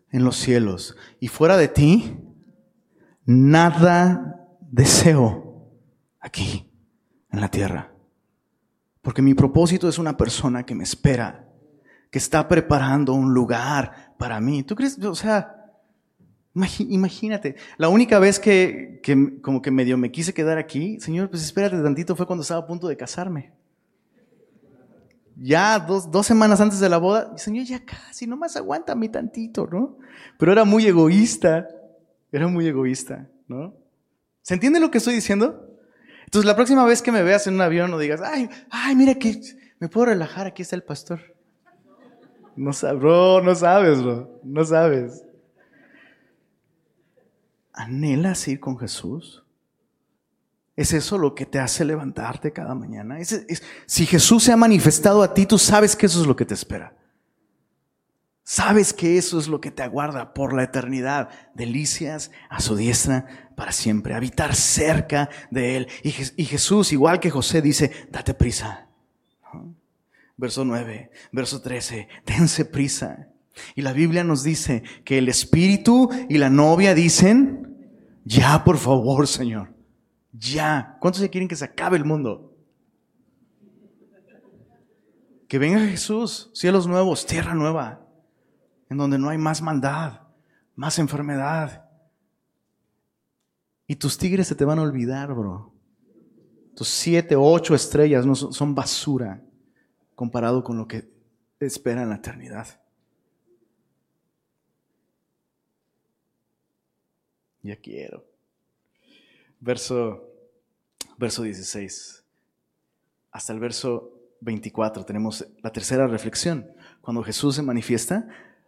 en 0.09 0.23
los 0.23 0.35
cielos? 0.35 0.95
Y 1.19 1.29
fuera 1.29 1.57
de 1.57 1.69
ti, 1.69 2.19
nada 3.25 4.47
deseo 4.59 5.71
aquí, 6.19 6.69
en 7.31 7.41
la 7.41 7.49
tierra. 7.49 7.93
Porque 9.01 9.21
mi 9.21 9.33
propósito 9.33 9.87
es 9.87 9.97
una 9.97 10.17
persona 10.17 10.65
que 10.65 10.75
me 10.75 10.83
espera, 10.83 11.47
que 12.11 12.19
está 12.19 12.47
preparando 12.47 13.13
un 13.13 13.33
lugar 13.33 14.15
para 14.19 14.39
mí. 14.41 14.63
¿Tú 14.63 14.75
crees? 14.75 15.03
O 15.03 15.15
sea, 15.15 15.60
imagínate, 16.79 17.55
la 17.77 17.89
única 17.89 18.19
vez 18.19 18.39
que, 18.39 18.99
que 19.03 19.39
como 19.41 19.61
que 19.61 19.71
medio 19.71 19.97
me 19.97 20.11
quise 20.11 20.33
quedar 20.33 20.57
aquí, 20.57 20.99
Señor, 20.99 21.29
pues 21.29 21.43
espérate 21.43 21.81
tantito, 21.81 22.15
fue 22.15 22.25
cuando 22.25 22.41
estaba 22.41 22.61
a 22.61 22.67
punto 22.67 22.87
de 22.87 22.97
casarme 22.97 23.53
ya 25.41 25.79
dos, 25.79 26.11
dos, 26.11 26.27
semanas 26.27 26.61
antes 26.61 26.79
de 26.79 26.87
la 26.87 26.97
boda, 26.97 27.35
Señor, 27.37 27.65
ya 27.65 27.83
casi, 27.83 28.27
nomás 28.27 28.55
aguántame 28.55 29.09
tantito, 29.09 29.67
¿no? 29.67 29.97
Pero 30.37 30.51
era 30.51 30.65
muy 30.65 30.85
egoísta, 30.85 31.67
era 32.31 32.47
muy 32.47 32.67
egoísta, 32.67 33.27
¿no? 33.47 33.73
¿Se 34.43 34.53
entiende 34.53 34.79
lo 34.79 34.91
que 34.91 34.99
estoy 34.99 35.15
diciendo? 35.15 35.67
Entonces, 36.25 36.45
la 36.45 36.55
próxima 36.55 36.85
vez 36.85 37.01
que 37.01 37.11
me 37.11 37.23
veas 37.23 37.47
en 37.47 37.55
un 37.55 37.61
avión, 37.61 37.89
no 37.89 37.97
digas, 37.97 38.21
ay, 38.23 38.49
ay, 38.69 38.95
mira 38.95 39.15
que 39.15 39.41
me 39.79 39.89
puedo 39.89 40.07
relajar, 40.07 40.45
aquí 40.45 40.61
está 40.61 40.75
el 40.75 40.83
pastor. 40.83 41.19
No 42.55 42.71
bro, 42.99 43.41
no 43.41 43.55
sabes, 43.55 44.01
bro, 44.03 44.39
no 44.43 44.63
sabes. 44.63 45.23
¿Anhelas 47.81 48.47
ir 48.47 48.59
con 48.59 48.77
Jesús? 48.77 49.43
¿Es 50.75 50.93
eso 50.93 51.17
lo 51.17 51.33
que 51.33 51.45
te 51.45 51.59
hace 51.59 51.83
levantarte 51.83 52.53
cada 52.53 52.75
mañana? 52.75 53.17
si 53.85 54.05
Jesús 54.05 54.43
se 54.43 54.51
ha 54.51 54.57
manifestado 54.57 55.23
a 55.23 55.33
ti, 55.33 55.45
tú 55.45 55.57
sabes 55.57 55.95
que 55.95 56.05
eso 56.05 56.21
es 56.21 56.27
lo 56.27 56.35
que 56.35 56.45
te 56.45 56.53
espera. 56.53 56.95
Sabes 58.43 58.93
que 58.93 59.17
eso 59.17 59.39
es 59.39 59.47
lo 59.47 59.61
que 59.61 59.71
te 59.71 59.81
aguarda 59.81 60.33
por 60.33 60.53
la 60.53 60.63
eternidad. 60.63 61.29
Delicias 61.55 62.31
a 62.49 62.59
su 62.59 62.75
diestra 62.75 63.49
para 63.55 63.71
siempre. 63.71 64.13
Habitar 64.13 64.55
cerca 64.55 65.29
de 65.49 65.77
Él. 65.77 65.87
Y, 66.03 66.11
Jesús, 66.11 66.91
igual 66.91 67.19
que 67.19 67.29
José, 67.29 67.61
dice, 67.61 67.91
date 68.11 68.33
prisa. 68.33 68.87
Verso 70.37 70.65
9, 70.65 71.11
verso 71.31 71.61
13, 71.61 72.07
dense 72.25 72.65
prisa. 72.65 73.29
Y 73.75 73.81
la 73.81 73.93
Biblia 73.93 74.23
nos 74.23 74.43
dice 74.43 74.83
que 75.05 75.17
el 75.17 75.29
Espíritu 75.29 76.09
y 76.29 76.37
la 76.37 76.49
novia 76.49 76.95
dicen, 76.95 77.60
ya 78.23 78.63
por 78.63 78.77
favor, 78.77 79.27
Señor. 79.27 79.73
Ya. 80.31 80.97
¿Cuántos 80.99 81.21
se 81.21 81.29
quieren 81.29 81.47
que 81.47 81.55
se 81.55 81.65
acabe 81.65 81.97
el 81.97 82.05
mundo? 82.05 82.55
Que 85.47 85.59
venga 85.59 85.79
Jesús, 85.79 86.49
cielos 86.53 86.87
nuevos, 86.87 87.25
tierra 87.25 87.53
nueva, 87.53 88.07
en 88.89 88.97
donde 88.97 89.17
no 89.17 89.29
hay 89.29 89.37
más 89.37 89.61
maldad, 89.61 90.21
más 90.75 90.97
enfermedad. 90.97 91.89
Y 93.85 93.97
tus 93.97 94.17
tigres 94.17 94.47
se 94.47 94.55
te 94.55 94.63
van 94.63 94.79
a 94.79 94.83
olvidar, 94.83 95.33
bro. 95.33 95.73
Tus 96.73 96.87
siete, 96.87 97.35
ocho 97.35 97.75
estrellas 97.75 98.25
no 98.25 98.33
son 98.33 98.73
basura 98.73 99.43
comparado 100.15 100.63
con 100.63 100.77
lo 100.77 100.87
que 100.87 101.11
espera 101.59 102.03
en 102.03 102.09
la 102.09 102.15
eternidad. 102.15 102.67
Ya 107.63 107.75
quiero 107.75 108.31
verso, 109.61 110.27
verso 111.17 111.43
16 111.43 112.23
hasta 113.31 113.53
el 113.53 113.59
verso 113.59 114.11
24 114.41 115.05
tenemos 115.05 115.47
la 115.61 115.71
tercera 115.71 116.05
reflexión. 116.07 116.67
Cuando 116.99 117.23
Jesús 117.23 117.55
se 117.55 117.61
manifiesta, 117.61 118.27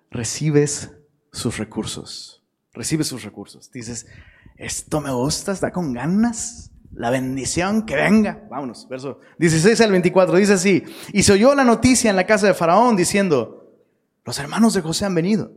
recibes 0.10 0.91
sus 1.34 1.58
recursos. 1.58 2.41
Recibes 2.71 3.08
sus 3.08 3.23
recursos. 3.23 3.69
Dices, 3.71 4.08
esto 4.56 5.01
me 5.01 5.12
gusta, 5.12 5.51
está 5.51 5.71
con 5.71 5.91
ganas. 5.91 6.71
La 6.93 7.10
bendición 7.10 7.86
que 7.86 7.95
venga. 7.95 8.47
Vámonos, 8.49 8.88
verso 8.88 9.19
16 9.39 9.82
al 9.82 9.91
24. 9.91 10.38
Dice 10.38 10.53
así, 10.53 10.84
y 11.12 11.23
se 11.23 11.34
oyó 11.34 11.56
la 11.56 11.65
noticia 11.65 12.10
en 12.10 12.15
la 12.15 12.25
casa 12.25 12.47
de 12.47 12.53
Faraón 12.53 12.95
diciendo, 12.95 13.69
los 14.23 14.39
hermanos 14.39 14.75
de 14.75 14.82
José 14.82 15.06
han 15.06 15.15
venido. 15.15 15.51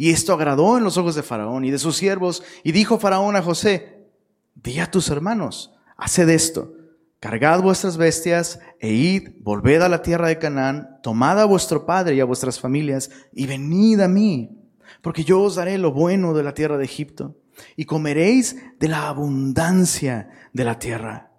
Y 0.00 0.12
esto 0.12 0.32
agradó 0.32 0.78
en 0.78 0.84
los 0.84 0.96
ojos 0.96 1.14
de 1.14 1.22
Faraón 1.22 1.62
y 1.66 1.70
de 1.70 1.78
sus 1.78 1.94
siervos. 1.94 2.42
Y 2.64 2.72
dijo 2.72 2.98
Faraón 2.98 3.36
a 3.36 3.42
José, 3.42 4.08
Di 4.54 4.78
a 4.78 4.90
tus 4.90 5.10
hermanos, 5.10 5.74
haced 5.98 6.26
esto, 6.30 6.72
cargad 7.20 7.60
vuestras 7.60 7.98
bestias 7.98 8.60
e 8.78 8.94
id, 8.94 9.32
volved 9.42 9.82
a 9.82 9.90
la 9.90 10.00
tierra 10.00 10.28
de 10.28 10.38
Canaán, 10.38 11.00
tomad 11.02 11.38
a 11.38 11.44
vuestro 11.44 11.84
padre 11.84 12.14
y 12.14 12.20
a 12.20 12.24
vuestras 12.24 12.58
familias 12.58 13.10
y 13.34 13.46
venid 13.46 14.00
a 14.00 14.08
mí, 14.08 14.56
porque 15.02 15.22
yo 15.22 15.42
os 15.42 15.56
daré 15.56 15.76
lo 15.76 15.92
bueno 15.92 16.32
de 16.32 16.44
la 16.44 16.54
tierra 16.54 16.78
de 16.78 16.86
Egipto 16.86 17.36
y 17.76 17.84
comeréis 17.84 18.56
de 18.78 18.88
la 18.88 19.06
abundancia 19.06 20.30
de 20.54 20.64
la 20.64 20.78
tierra. 20.78 21.32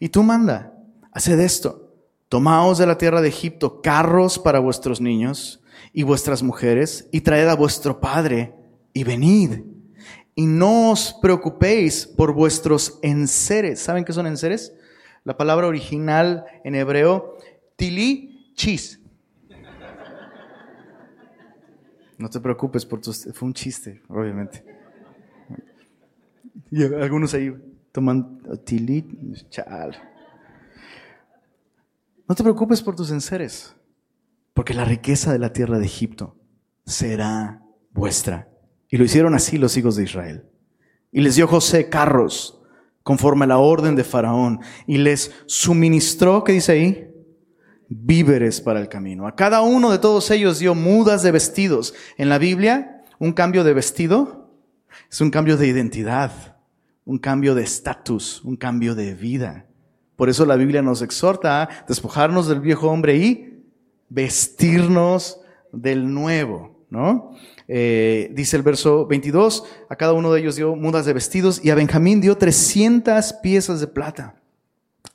Y 0.00 0.08
tú 0.08 0.24
manda, 0.24 0.74
haced 1.12 1.38
esto, 1.38 1.94
tomaos 2.28 2.78
de 2.78 2.86
la 2.86 2.98
tierra 2.98 3.20
de 3.20 3.28
Egipto 3.28 3.80
carros 3.80 4.40
para 4.40 4.58
vuestros 4.58 5.00
niños 5.00 5.57
y 5.92 6.02
vuestras 6.02 6.42
mujeres 6.42 7.08
y 7.12 7.20
traed 7.20 7.48
a 7.48 7.54
vuestro 7.54 8.00
padre 8.00 8.54
y 8.92 9.04
venid 9.04 9.60
y 10.38 10.46
no 10.46 10.92
os 10.92 11.14
preocupéis 11.20 12.06
por 12.06 12.32
vuestros 12.32 13.00
enseres. 13.02 13.80
¿Saben 13.80 14.04
qué 14.04 14.12
son 14.12 14.28
enseres? 14.28 14.72
La 15.24 15.36
palabra 15.36 15.66
original 15.66 16.44
en 16.62 16.76
hebreo, 16.76 17.36
tili 17.74 18.52
chis. 18.54 19.00
No 22.18 22.30
te 22.30 22.38
preocupes 22.38 22.86
por 22.86 23.00
tus... 23.00 23.24
Fue 23.34 23.48
un 23.48 23.52
chiste, 23.52 24.00
obviamente. 24.06 24.64
Y 26.70 26.84
algunos 26.84 27.34
ahí 27.34 27.52
toman 27.90 28.40
tili, 28.64 29.04
chal. 29.50 29.96
No 32.28 32.34
te 32.36 32.44
preocupes 32.44 32.80
por 32.80 32.94
tus 32.94 33.10
enseres, 33.10 33.74
porque 34.58 34.74
la 34.74 34.84
riqueza 34.84 35.32
de 35.32 35.38
la 35.38 35.52
tierra 35.52 35.78
de 35.78 35.86
Egipto 35.86 36.36
será 36.84 37.62
vuestra. 37.92 38.48
Y 38.88 38.96
lo 38.96 39.04
hicieron 39.04 39.36
así 39.36 39.56
los 39.56 39.76
hijos 39.76 39.94
de 39.94 40.02
Israel. 40.02 40.46
Y 41.12 41.20
les 41.20 41.36
dio 41.36 41.46
José 41.46 41.88
carros 41.88 42.60
conforme 43.04 43.44
a 43.44 43.46
la 43.46 43.58
orden 43.58 43.94
de 43.94 44.02
Faraón 44.02 44.58
y 44.84 44.98
les 44.98 45.30
suministró, 45.46 46.42
¿qué 46.42 46.54
dice 46.54 46.72
ahí? 46.72 47.08
Víveres 47.88 48.60
para 48.60 48.80
el 48.80 48.88
camino. 48.88 49.28
A 49.28 49.36
cada 49.36 49.60
uno 49.60 49.92
de 49.92 50.00
todos 50.00 50.28
ellos 50.32 50.58
dio 50.58 50.74
mudas 50.74 51.22
de 51.22 51.30
vestidos. 51.30 51.94
En 52.16 52.28
la 52.28 52.38
Biblia, 52.38 53.04
un 53.20 53.34
cambio 53.34 53.62
de 53.62 53.74
vestido 53.74 54.50
es 55.08 55.20
un 55.20 55.30
cambio 55.30 55.56
de 55.56 55.68
identidad, 55.68 56.56
un 57.04 57.18
cambio 57.18 57.54
de 57.54 57.62
estatus, 57.62 58.42
un 58.42 58.56
cambio 58.56 58.96
de 58.96 59.14
vida. 59.14 59.66
Por 60.16 60.28
eso 60.28 60.44
la 60.44 60.56
Biblia 60.56 60.82
nos 60.82 61.00
exhorta 61.00 61.62
a 61.62 61.68
despojarnos 61.86 62.48
del 62.48 62.58
viejo 62.58 62.88
hombre 62.88 63.18
y 63.18 63.47
vestirnos 64.08 65.40
del 65.72 66.12
nuevo, 66.12 66.84
¿no? 66.90 67.32
Eh, 67.66 68.30
dice 68.32 68.56
el 68.56 68.62
verso 68.62 69.06
22, 69.06 69.64
a 69.88 69.96
cada 69.96 70.14
uno 70.14 70.32
de 70.32 70.40
ellos 70.40 70.56
dio 70.56 70.74
mudas 70.74 71.04
de 71.04 71.12
vestidos 71.12 71.60
y 71.62 71.70
a 71.70 71.74
Benjamín 71.74 72.20
dio 72.20 72.36
300 72.36 73.34
piezas 73.34 73.80
de 73.80 73.86
plata 73.86 74.40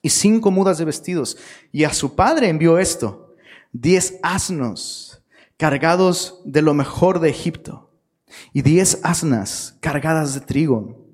y 0.01 0.09
cinco 0.09 0.51
mudas 0.51 0.77
de 0.77 0.85
vestidos. 0.85 1.37
Y 1.71 1.85
a 1.85 1.93
su 1.93 2.15
padre 2.15 2.49
envió 2.49 2.77
esto, 2.77 3.35
10 3.71 4.19
asnos 4.21 5.23
cargados 5.57 6.41
de 6.45 6.61
lo 6.61 6.73
mejor 6.73 7.19
de 7.19 7.29
Egipto 7.29 7.89
y 8.51 8.61
10 8.61 8.99
asnas 9.03 9.77
cargadas 9.79 10.33
de 10.33 10.41
trigo 10.41 11.07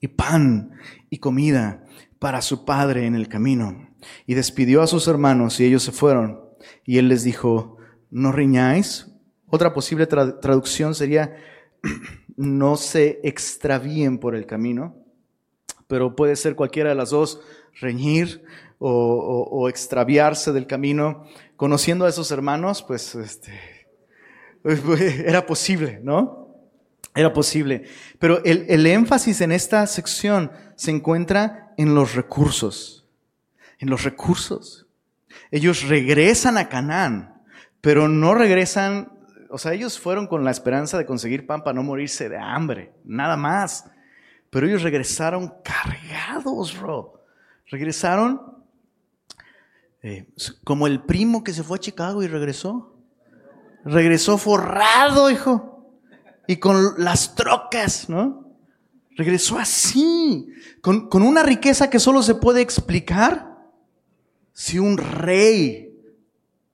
y 0.00 0.08
pan 0.08 0.72
y 1.08 1.18
comida 1.18 1.84
para 2.18 2.42
su 2.42 2.64
padre 2.64 3.06
en 3.06 3.14
el 3.14 3.28
camino. 3.28 3.88
Y 4.26 4.34
despidió 4.34 4.82
a 4.82 4.86
sus 4.86 5.08
hermanos 5.08 5.60
y 5.60 5.64
ellos 5.64 5.82
se 5.82 5.92
fueron. 5.92 6.43
Y 6.84 6.98
él 6.98 7.08
les 7.08 7.24
dijo, 7.24 7.78
no 8.10 8.32
riñáis. 8.32 9.08
Otra 9.48 9.74
posible 9.74 10.06
traducción 10.06 10.94
sería, 10.94 11.36
no 12.36 12.76
se 12.76 13.20
extravíen 13.22 14.18
por 14.18 14.34
el 14.34 14.46
camino, 14.46 14.96
pero 15.86 16.16
puede 16.16 16.36
ser 16.36 16.56
cualquiera 16.56 16.90
de 16.90 16.94
las 16.94 17.10
dos, 17.10 17.40
reñir 17.80 18.44
o, 18.78 19.68
extraviarse 19.68 20.52
del 20.52 20.66
camino. 20.66 21.24
Conociendo 21.56 22.04
a 22.04 22.08
esos 22.08 22.30
hermanos, 22.30 22.82
pues 22.82 23.14
este, 23.14 23.52
era 25.26 25.46
posible, 25.46 26.00
¿no? 26.02 26.44
Era 27.14 27.32
posible. 27.32 27.84
Pero 28.18 28.42
el, 28.44 28.66
el 28.68 28.86
énfasis 28.86 29.40
en 29.40 29.52
esta 29.52 29.86
sección 29.86 30.50
se 30.74 30.90
encuentra 30.90 31.72
en 31.76 31.94
los 31.94 32.14
recursos. 32.14 33.06
En 33.78 33.88
los 33.90 34.02
recursos. 34.02 34.83
Ellos 35.50 35.88
regresan 35.88 36.58
a 36.58 36.68
Canaán, 36.68 37.42
pero 37.80 38.08
no 38.08 38.34
regresan, 38.34 39.12
o 39.50 39.58
sea, 39.58 39.72
ellos 39.72 39.98
fueron 39.98 40.26
con 40.26 40.44
la 40.44 40.50
esperanza 40.50 40.98
de 40.98 41.06
conseguir 41.06 41.46
pan 41.46 41.62
para 41.62 41.74
no 41.74 41.82
morirse 41.82 42.28
de 42.28 42.38
hambre, 42.38 42.92
nada 43.04 43.36
más. 43.36 43.90
Pero 44.50 44.66
ellos 44.66 44.82
regresaron 44.82 45.52
cargados, 45.62 46.78
bro. 46.78 47.24
Regresaron 47.66 48.40
eh, 50.02 50.28
como 50.62 50.86
el 50.86 51.02
primo 51.02 51.42
que 51.42 51.52
se 51.52 51.62
fue 51.62 51.78
a 51.78 51.80
Chicago 51.80 52.22
y 52.22 52.28
regresó. 52.28 52.96
Regresó 53.84 54.38
forrado, 54.38 55.30
hijo 55.30 55.74
y 56.46 56.56
con 56.56 56.94
las 56.98 57.34
trocas, 57.34 58.08
¿no? 58.08 58.56
Regresó 59.16 59.58
así, 59.58 60.48
con, 60.80 61.08
con 61.08 61.22
una 61.22 61.42
riqueza 61.42 61.88
que 61.88 62.00
solo 62.00 62.22
se 62.22 62.34
puede 62.34 62.60
explicar 62.60 63.53
si 64.54 64.78
un 64.78 64.96
rey 64.96 65.90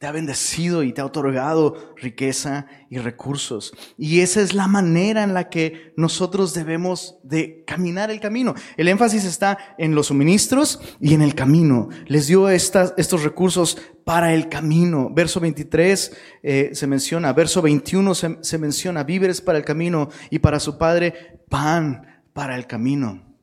te 0.01 0.07
ha 0.07 0.13
bendecido 0.13 0.83
y 0.83 0.95
te 0.95 1.03
ha 1.03 1.05
otorgado 1.05 1.95
riqueza 1.97 2.67
y 2.89 2.97
recursos. 2.97 3.75
Y 3.99 4.21
esa 4.21 4.41
es 4.41 4.55
la 4.55 4.67
manera 4.67 5.23
en 5.23 5.35
la 5.35 5.51
que 5.51 5.93
nosotros 5.95 6.55
debemos 6.55 7.19
de 7.23 7.65
caminar 7.67 8.11
el 8.11 8.19
camino. 8.19 8.55
El 8.79 8.89
énfasis 8.89 9.27
está 9.27 9.59
en 9.77 9.95
los 9.95 10.07
suministros 10.07 10.81
y 11.01 11.13
en 11.13 11.21
el 11.21 11.35
camino. 11.35 11.91
Les 12.07 12.29
dio 12.29 12.49
estos 12.49 13.23
recursos 13.23 13.77
para 14.03 14.33
el 14.33 14.49
camino. 14.49 15.11
Verso 15.13 15.39
23 15.39 16.17
eh, 16.43 16.71
se 16.73 16.87
menciona, 16.87 17.35
verso 17.35 17.61
21 17.61 18.15
se, 18.15 18.39
se 18.41 18.57
menciona 18.57 19.05
víveres 19.05 19.43
para 19.43 19.59
el 19.59 19.67
camino 19.67 20.09
y 20.31 20.39
para 20.39 20.61
su 20.61 20.79
padre 20.79 21.43
pan 21.51 22.23
para 22.33 22.57
el 22.57 22.67
camino. 22.67 23.37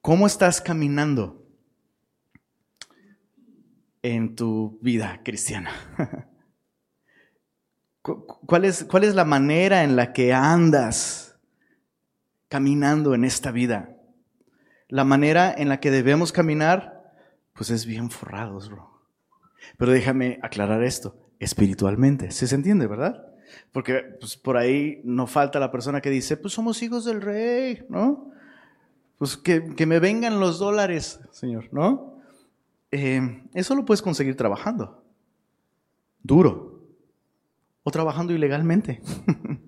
¿Cómo 0.00 0.26
estás 0.26 0.62
caminando? 0.62 1.41
En 4.02 4.34
tu 4.34 4.78
vida 4.82 5.20
cristiana? 5.24 5.70
¿Cuál 8.02 8.64
es, 8.64 8.84
¿Cuál 8.84 9.04
es 9.04 9.14
la 9.14 9.24
manera 9.24 9.84
en 9.84 9.94
la 9.94 10.12
que 10.12 10.32
andas 10.32 11.38
caminando 12.48 13.14
en 13.14 13.24
esta 13.24 13.52
vida? 13.52 13.96
La 14.88 15.04
manera 15.04 15.54
en 15.56 15.68
la 15.68 15.78
que 15.78 15.92
debemos 15.92 16.32
caminar, 16.32 17.14
pues 17.54 17.70
es 17.70 17.86
bien 17.86 18.10
forrados, 18.10 18.68
bro. 18.68 18.90
Pero 19.78 19.92
déjame 19.92 20.40
aclarar 20.42 20.82
esto, 20.82 21.16
espiritualmente. 21.38 22.32
¿Sí 22.32 22.48
se 22.48 22.56
entiende, 22.56 22.88
verdad? 22.88 23.24
Porque 23.70 24.02
pues, 24.18 24.36
por 24.36 24.56
ahí 24.56 25.00
no 25.04 25.28
falta 25.28 25.60
la 25.60 25.70
persona 25.70 26.00
que 26.00 26.10
dice, 26.10 26.36
pues 26.36 26.54
somos 26.54 26.82
hijos 26.82 27.04
del 27.04 27.20
rey, 27.20 27.84
¿no? 27.88 28.32
Pues 29.18 29.36
que, 29.36 29.74
que 29.76 29.86
me 29.86 30.00
vengan 30.00 30.40
los 30.40 30.58
dólares, 30.58 31.20
Señor, 31.30 31.68
¿no? 31.72 32.11
Eh, 32.92 33.42
eso 33.54 33.74
lo 33.74 33.84
puedes 33.84 34.02
conseguir 34.02 34.36
trabajando, 34.36 35.02
duro, 36.22 36.72
o 37.82 37.90
trabajando 37.90 38.32
ilegalmente. 38.32 39.02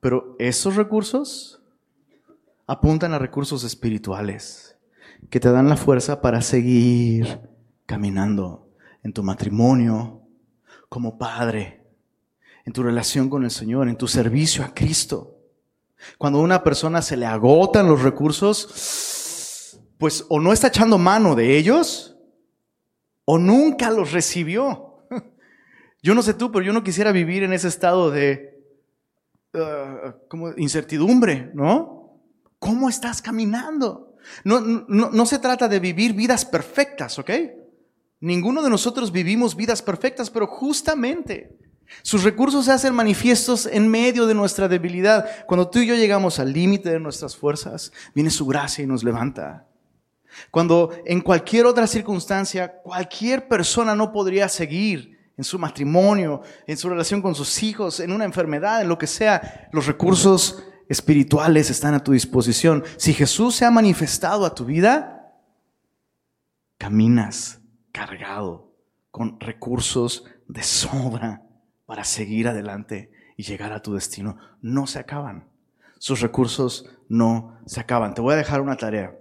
Pero 0.00 0.36
esos 0.38 0.76
recursos 0.76 1.62
apuntan 2.66 3.12
a 3.12 3.18
recursos 3.18 3.64
espirituales 3.64 4.78
que 5.30 5.40
te 5.40 5.50
dan 5.50 5.68
la 5.68 5.76
fuerza 5.76 6.20
para 6.20 6.42
seguir 6.42 7.40
caminando 7.86 8.68
en 9.02 9.12
tu 9.12 9.22
matrimonio, 9.22 10.22
como 10.88 11.18
padre, 11.18 11.86
en 12.64 12.72
tu 12.72 12.82
relación 12.82 13.28
con 13.28 13.44
el 13.44 13.50
Señor, 13.50 13.88
en 13.88 13.96
tu 13.96 14.06
servicio 14.06 14.64
a 14.64 14.72
Cristo. 14.72 15.38
Cuando 16.18 16.38
a 16.38 16.42
una 16.42 16.62
persona 16.62 17.02
se 17.02 17.16
le 17.16 17.26
agotan 17.26 17.88
los 17.88 18.02
recursos, 18.02 18.68
pues 20.04 20.26
o 20.28 20.38
no 20.38 20.52
está 20.52 20.66
echando 20.66 20.98
mano 20.98 21.34
de 21.34 21.56
ellos 21.56 22.14
o 23.24 23.38
nunca 23.38 23.90
los 23.90 24.12
recibió. 24.12 25.06
Yo 26.02 26.14
no 26.14 26.20
sé 26.20 26.34
tú, 26.34 26.52
pero 26.52 26.62
yo 26.62 26.74
no 26.74 26.84
quisiera 26.84 27.10
vivir 27.10 27.42
en 27.42 27.54
ese 27.54 27.68
estado 27.68 28.10
de 28.10 28.62
como 30.28 30.52
incertidumbre, 30.58 31.50
¿no? 31.54 32.20
¿Cómo 32.58 32.90
estás 32.90 33.22
caminando? 33.22 34.14
No, 34.44 34.60
no, 34.60 35.08
no 35.10 35.24
se 35.24 35.38
trata 35.38 35.68
de 35.68 35.80
vivir 35.80 36.12
vidas 36.12 36.44
perfectas, 36.44 37.18
¿ok? 37.18 37.30
Ninguno 38.20 38.62
de 38.62 38.68
nosotros 38.68 39.10
vivimos 39.10 39.56
vidas 39.56 39.80
perfectas, 39.80 40.28
pero 40.28 40.46
justamente 40.46 41.56
sus 42.02 42.24
recursos 42.24 42.66
se 42.66 42.72
hacen 42.72 42.94
manifiestos 42.94 43.64
en 43.64 43.88
medio 43.88 44.26
de 44.26 44.34
nuestra 44.34 44.68
debilidad. 44.68 45.46
Cuando 45.46 45.70
tú 45.70 45.78
y 45.78 45.86
yo 45.86 45.94
llegamos 45.94 46.38
al 46.40 46.52
límite 46.52 46.90
de 46.90 47.00
nuestras 47.00 47.34
fuerzas, 47.34 47.90
viene 48.14 48.28
su 48.28 48.44
gracia 48.44 48.84
y 48.84 48.86
nos 48.86 49.02
levanta. 49.02 49.66
Cuando 50.50 50.90
en 51.04 51.20
cualquier 51.20 51.66
otra 51.66 51.86
circunstancia, 51.86 52.80
cualquier 52.82 53.48
persona 53.48 53.94
no 53.94 54.12
podría 54.12 54.48
seguir 54.48 55.18
en 55.36 55.44
su 55.44 55.58
matrimonio, 55.58 56.42
en 56.66 56.76
su 56.76 56.88
relación 56.88 57.20
con 57.20 57.34
sus 57.34 57.62
hijos, 57.62 58.00
en 58.00 58.12
una 58.12 58.24
enfermedad, 58.24 58.82
en 58.82 58.88
lo 58.88 58.98
que 58.98 59.06
sea, 59.06 59.68
los 59.72 59.86
recursos 59.86 60.62
espirituales 60.88 61.70
están 61.70 61.94
a 61.94 62.04
tu 62.04 62.12
disposición. 62.12 62.84
Si 62.96 63.12
Jesús 63.12 63.56
se 63.56 63.64
ha 63.64 63.70
manifestado 63.70 64.44
a 64.46 64.54
tu 64.54 64.64
vida, 64.64 65.32
caminas 66.78 67.60
cargado 67.92 68.72
con 69.10 69.38
recursos 69.40 70.24
de 70.48 70.62
sobra 70.62 71.42
para 71.86 72.04
seguir 72.04 72.48
adelante 72.48 73.10
y 73.36 73.42
llegar 73.42 73.72
a 73.72 73.82
tu 73.82 73.94
destino. 73.94 74.36
No 74.60 74.86
se 74.86 74.98
acaban. 74.98 75.48
Sus 75.98 76.20
recursos 76.20 76.90
no 77.08 77.58
se 77.66 77.80
acaban. 77.80 78.14
Te 78.14 78.20
voy 78.20 78.34
a 78.34 78.38
dejar 78.38 78.60
una 78.60 78.76
tarea. 78.76 79.16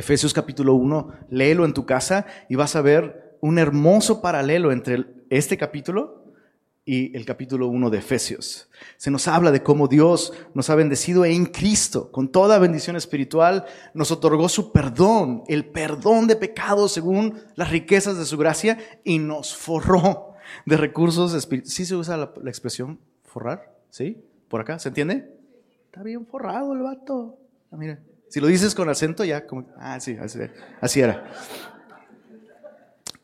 Efesios 0.00 0.32
capítulo 0.32 0.72
1, 0.76 1.12
léelo 1.28 1.66
en 1.66 1.74
tu 1.74 1.84
casa 1.84 2.24
y 2.48 2.54
vas 2.54 2.74
a 2.74 2.80
ver 2.80 3.36
un 3.42 3.58
hermoso 3.58 4.22
paralelo 4.22 4.72
entre 4.72 5.04
este 5.28 5.58
capítulo 5.58 6.24
y 6.86 7.14
el 7.14 7.26
capítulo 7.26 7.68
1 7.68 7.90
de 7.90 7.98
Efesios. 7.98 8.70
Se 8.96 9.10
nos 9.10 9.28
habla 9.28 9.50
de 9.50 9.62
cómo 9.62 9.88
Dios 9.88 10.32
nos 10.54 10.70
ha 10.70 10.74
bendecido 10.74 11.26
en 11.26 11.44
Cristo, 11.44 12.10
con 12.12 12.32
toda 12.32 12.58
bendición 12.58 12.96
espiritual, 12.96 13.66
nos 13.92 14.10
otorgó 14.10 14.48
su 14.48 14.72
perdón, 14.72 15.44
el 15.48 15.66
perdón 15.66 16.26
de 16.28 16.36
pecados 16.36 16.92
según 16.92 17.38
las 17.54 17.70
riquezas 17.70 18.16
de 18.16 18.24
su 18.24 18.38
gracia 18.38 18.78
y 19.04 19.18
nos 19.18 19.54
forró 19.54 20.32
de 20.64 20.78
recursos 20.78 21.34
espirituales. 21.34 21.74
¿Sí 21.74 21.84
se 21.84 21.94
usa 21.94 22.16
la, 22.16 22.32
expresión 22.46 22.98
forrar? 23.22 23.70
¿Sí? 23.90 24.16
¿Por 24.48 24.62
acá? 24.62 24.78
¿Se 24.78 24.88
entiende? 24.88 25.30
Está 25.84 26.02
bien 26.02 26.24
forrado 26.24 26.72
el 26.72 26.80
vato. 26.80 27.36
Ah, 27.70 27.76
mira. 27.76 28.00
Si 28.30 28.38
lo 28.38 28.46
dices 28.46 28.76
con 28.76 28.88
acento, 28.88 29.24
ya 29.24 29.44
como, 29.44 29.66
ah, 29.76 29.98
sí, 29.98 30.16
así, 30.80 31.00
era. 31.00 31.24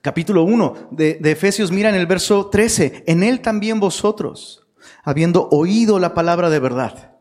Capítulo 0.01 0.43
1 0.43 0.89
de, 0.91 1.15
de 1.21 1.31
Efesios, 1.31 1.71
mira 1.71 1.91
en 1.91 1.95
el 1.95 2.09
verso 2.09 2.51
13, 2.51 3.05
en 3.07 3.23
él 3.23 3.41
también 3.41 3.79
vosotros, 3.79 4.67
habiendo 5.05 5.49
oído 5.51 6.01
la 6.01 6.13
palabra 6.13 6.51
de 6.51 6.59
verdad, 6.59 7.15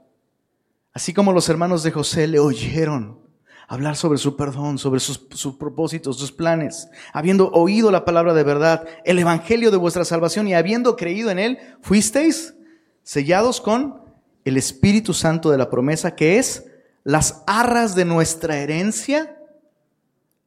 así 0.94 1.14
como 1.14 1.32
los 1.32 1.48
hermanos 1.48 1.84
de 1.84 1.92
José 1.92 2.26
le 2.26 2.40
oyeron 2.40 3.20
hablar 3.68 3.96
sobre 3.96 4.18
su 4.18 4.36
perdón, 4.36 4.80
sobre 4.80 5.00
sus, 5.00 5.28
sus, 5.32 5.56
propósitos, 5.56 6.18
sus 6.18 6.32
planes, 6.32 6.88
habiendo 7.14 7.52
oído 7.52 7.92
la 7.92 8.04
palabra 8.04 8.34
de 8.34 8.44
verdad, 8.44 8.88
el 9.04 9.20
evangelio 9.20 9.70
de 9.70 9.78
vuestra 9.78 10.06
salvación 10.06 10.48
y 10.48 10.56
habiendo 10.56 10.96
creído 10.96 11.30
en 11.30 11.38
él, 11.38 11.60
fuisteis 11.82 12.56
sellados 13.04 13.62
con 13.62 14.02
el 14.44 14.58
Espíritu 14.58 15.14
Santo 15.14 15.52
de 15.52 15.60
la 15.60 15.70
promesa 15.70 16.16
que 16.16 16.40
es 16.40 16.66
las 17.06 17.44
arras 17.46 17.96
de 17.96 18.04
nuestra 18.04 18.58
herencia 18.58 19.38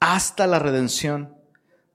hasta 0.00 0.46
la 0.46 0.58
redención 0.58 1.34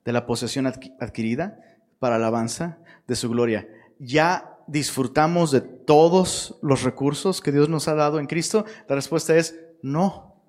de 0.06 0.13
la 0.13 0.26
posesión 0.26 0.65
adquirida 0.65 1.60
para 1.99 2.15
alabanza 2.15 2.80
de 3.06 3.15
su 3.15 3.30
gloria. 3.30 3.67
Ya 3.99 4.58
disfrutamos 4.67 5.52
de 5.52 5.60
todos 5.60 6.58
los 6.62 6.84
recursos 6.84 7.41
que 7.41 7.52
Dios 7.52 7.67
nos 7.67 7.89
ha 7.89 7.93
dado 7.93 8.19
en 8.19 8.26
Cristo. 8.26 8.65
La 8.88 8.95
respuesta 8.95 9.36
es 9.36 9.60
no. 9.82 10.41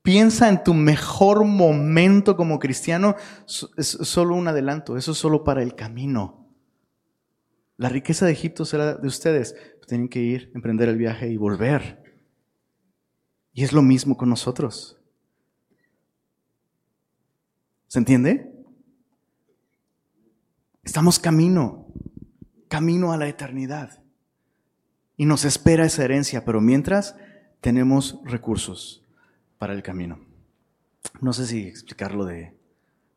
Piensa 0.00 0.48
en 0.48 0.64
tu 0.64 0.72
mejor 0.72 1.44
momento 1.44 2.36
como 2.36 2.58
cristiano, 2.58 3.16
es 3.76 3.86
solo 3.88 4.36
un 4.36 4.48
adelanto, 4.48 4.96
eso 4.96 5.12
es 5.12 5.18
solo 5.18 5.44
para 5.44 5.62
el 5.62 5.74
camino. 5.74 6.48
La 7.76 7.90
riqueza 7.90 8.24
de 8.24 8.32
Egipto 8.32 8.64
será 8.64 8.94
de 8.94 9.06
ustedes, 9.06 9.54
tienen 9.86 10.08
que 10.08 10.20
ir, 10.20 10.50
emprender 10.54 10.88
el 10.88 10.96
viaje 10.96 11.28
y 11.28 11.36
volver. 11.36 12.05
Y 13.56 13.64
es 13.64 13.72
lo 13.72 13.80
mismo 13.80 14.18
con 14.18 14.28
nosotros. 14.28 14.98
¿Se 17.86 17.98
entiende? 17.98 18.52
Estamos 20.84 21.18
camino, 21.18 21.86
camino 22.68 23.12
a 23.12 23.16
la 23.16 23.28
eternidad. 23.28 24.02
Y 25.16 25.24
nos 25.24 25.46
espera 25.46 25.86
esa 25.86 26.04
herencia, 26.04 26.44
pero 26.44 26.60
mientras 26.60 27.16
tenemos 27.62 28.20
recursos 28.24 29.02
para 29.56 29.72
el 29.72 29.82
camino. 29.82 30.20
No 31.22 31.32
sé 31.32 31.46
si 31.46 31.66
explicarlo 31.66 32.26
de 32.26 32.54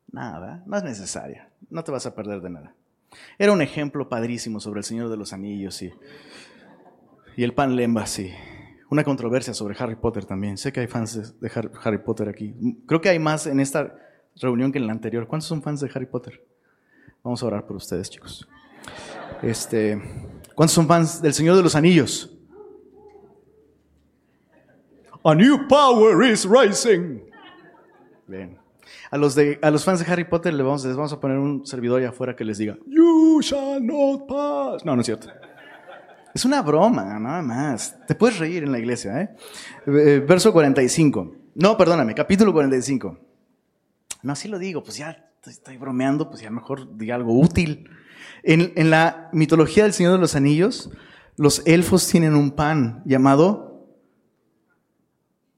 nada, 0.09 0.63
no 0.65 0.77
es 0.77 0.83
necesaria, 0.83 1.49
no 1.69 1.83
te 1.83 1.91
vas 1.91 2.05
a 2.05 2.15
perder 2.15 2.39
de 2.39 2.49
nada. 2.49 2.73
Era 3.37 3.51
un 3.51 3.61
ejemplo 3.61 4.07
padrísimo 4.07 4.61
sobre 4.61 4.79
el 4.79 4.85
Señor 4.85 5.09
de 5.09 5.17
los 5.17 5.33
Anillos 5.33 5.81
y, 5.81 5.91
y 7.35 7.43
el 7.43 7.53
pan 7.53 7.75
lemba, 7.75 8.05
sí. 8.05 8.31
Una 8.89 9.03
controversia 9.03 9.53
sobre 9.53 9.75
Harry 9.77 9.95
Potter 9.95 10.25
también. 10.25 10.57
Sé 10.57 10.73
que 10.73 10.79
hay 10.79 10.87
fans 10.87 11.39
de 11.39 11.51
Harry 11.83 11.99
Potter 11.99 12.27
aquí. 12.27 12.55
Creo 12.87 12.99
que 12.99 13.09
hay 13.09 13.19
más 13.19 13.45
en 13.45 13.59
esta 13.59 13.95
reunión 14.35 14.71
que 14.71 14.79
en 14.79 14.87
la 14.87 14.93
anterior. 14.93 15.27
¿Cuántos 15.27 15.47
son 15.47 15.61
fans 15.61 15.79
de 15.81 15.91
Harry 15.93 16.07
Potter? 16.07 16.43
Vamos 17.23 17.43
a 17.43 17.45
orar 17.45 17.65
por 17.67 17.75
ustedes, 17.75 18.09
chicos. 18.09 18.47
Este, 19.43 20.01
¿Cuántos 20.55 20.73
son 20.73 20.87
fans 20.87 21.21
del 21.21 21.33
Señor 21.33 21.55
de 21.55 21.63
los 21.63 21.75
Anillos? 21.75 22.35
A 25.23 25.35
new 25.35 25.67
power 25.67 26.23
is 26.23 26.47
rising. 26.49 27.21
Bien. 28.27 28.57
A 29.11 29.17
los, 29.17 29.83
fans 29.83 29.99
de 29.99 30.11
Harry 30.11 30.23
Potter 30.23 30.53
les 30.53 30.65
vamos, 30.65 30.85
les 30.85 30.95
vamos 30.95 31.13
a 31.13 31.19
poner 31.19 31.37
un 31.37 31.65
servidor 31.65 31.99
allá 31.99 32.09
afuera 32.09 32.35
que 32.35 32.43
les 32.43 32.57
diga, 32.57 32.77
You 32.87 33.39
shall 33.41 33.85
not 33.85 34.27
pass. 34.27 34.85
No, 34.85 34.95
no 34.95 35.01
es 35.01 35.05
cierto. 35.05 35.29
Es 36.33 36.45
una 36.45 36.61
broma, 36.61 37.19
nada 37.19 37.41
más. 37.41 37.97
Te 38.07 38.15
puedes 38.15 38.39
reír 38.39 38.63
en 38.63 38.71
la 38.71 38.79
iglesia, 38.79 39.21
¿eh? 39.21 39.35
eh 39.87 40.23
verso 40.25 40.53
45. 40.53 41.35
No, 41.55 41.77
perdóname, 41.77 42.13
capítulo 42.13 42.53
45. 42.53 43.17
No, 44.21 44.33
así 44.33 44.47
lo 44.47 44.59
digo, 44.59 44.83
pues 44.83 44.97
ya 44.97 45.31
estoy 45.45 45.77
bromeando, 45.77 46.29
pues 46.29 46.41
ya 46.41 46.51
mejor 46.51 46.95
diga 46.97 47.15
algo 47.15 47.39
útil. 47.39 47.89
En, 48.43 48.73
en 48.75 48.89
la 48.89 49.29
mitología 49.33 49.83
del 49.83 49.93
Señor 49.93 50.13
de 50.13 50.19
los 50.19 50.35
Anillos, 50.35 50.91
los 51.35 51.65
elfos 51.65 52.07
tienen 52.07 52.35
un 52.35 52.51
pan 52.51 53.01
llamado... 53.05 53.67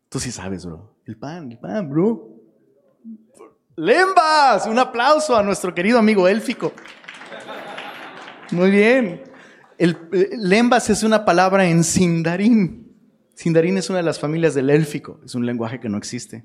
Tú 0.09 0.19
sí 0.19 0.31
sabes, 0.31 0.65
bro. 0.65 0.93
El 1.05 1.17
pan, 1.17 1.51
el 1.51 1.57
pan, 1.57 1.89
bro. 1.89 2.29
Lembas, 3.77 4.67
un 4.67 4.77
aplauso 4.77 5.35
a 5.35 5.41
nuestro 5.41 5.73
querido 5.73 5.97
amigo 5.97 6.27
élfico. 6.27 6.73
Muy 8.51 8.69
bien. 8.69 9.30
El, 9.81 9.97
eh, 10.11 10.29
lembas 10.37 10.91
es 10.91 11.01
una 11.01 11.25
palabra 11.25 11.67
en 11.67 11.83
sindarín. 11.83 12.95
Sindarín 13.33 13.79
es 13.79 13.89
una 13.89 13.97
de 13.97 14.03
las 14.03 14.19
familias 14.19 14.53
del 14.53 14.69
élfico, 14.69 15.19
es 15.25 15.33
un 15.33 15.43
lenguaje 15.43 15.79
que 15.79 15.89
no 15.89 15.97
existe, 15.97 16.43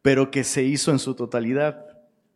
pero 0.00 0.30
que 0.30 0.42
se 0.42 0.62
hizo 0.62 0.90
en 0.90 0.98
su 0.98 1.14
totalidad. 1.14 1.84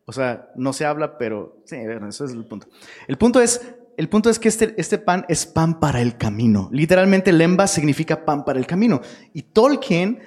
O 0.05 0.13
sea, 0.13 0.51
no 0.55 0.73
se 0.73 0.85
habla, 0.85 1.17
pero 1.17 1.59
sí, 1.65 1.75
eso 2.07 2.25
es 2.25 2.33
el 2.33 2.45
punto. 2.45 2.67
El 3.07 3.17
punto 3.17 3.41
es, 3.41 3.73
el 3.97 4.09
punto 4.09 4.29
es 4.29 4.37
que 4.37 4.47
este, 4.47 4.75
este 4.77 4.99
pan 4.99 5.25
es 5.27 5.47
pan 5.47 5.79
para 5.79 6.01
el 6.01 6.17
camino. 6.17 6.69
Literalmente, 6.71 7.33
lembas 7.33 7.71
significa 7.71 8.25
pan 8.25 8.45
para 8.45 8.59
el 8.59 8.67
camino. 8.67 9.01
Y 9.33 9.41
Tolkien 9.41 10.19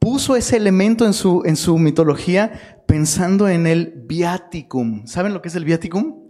puso 0.00 0.34
ese 0.34 0.56
elemento 0.56 1.06
en 1.06 1.12
su, 1.12 1.44
en 1.44 1.54
su 1.54 1.78
mitología 1.78 2.82
pensando 2.88 3.48
en 3.48 3.68
el 3.68 4.02
viaticum. 4.04 5.06
¿Saben 5.06 5.32
lo 5.32 5.40
que 5.40 5.46
es 5.46 5.54
el 5.54 5.64
viaticum? 5.64 6.21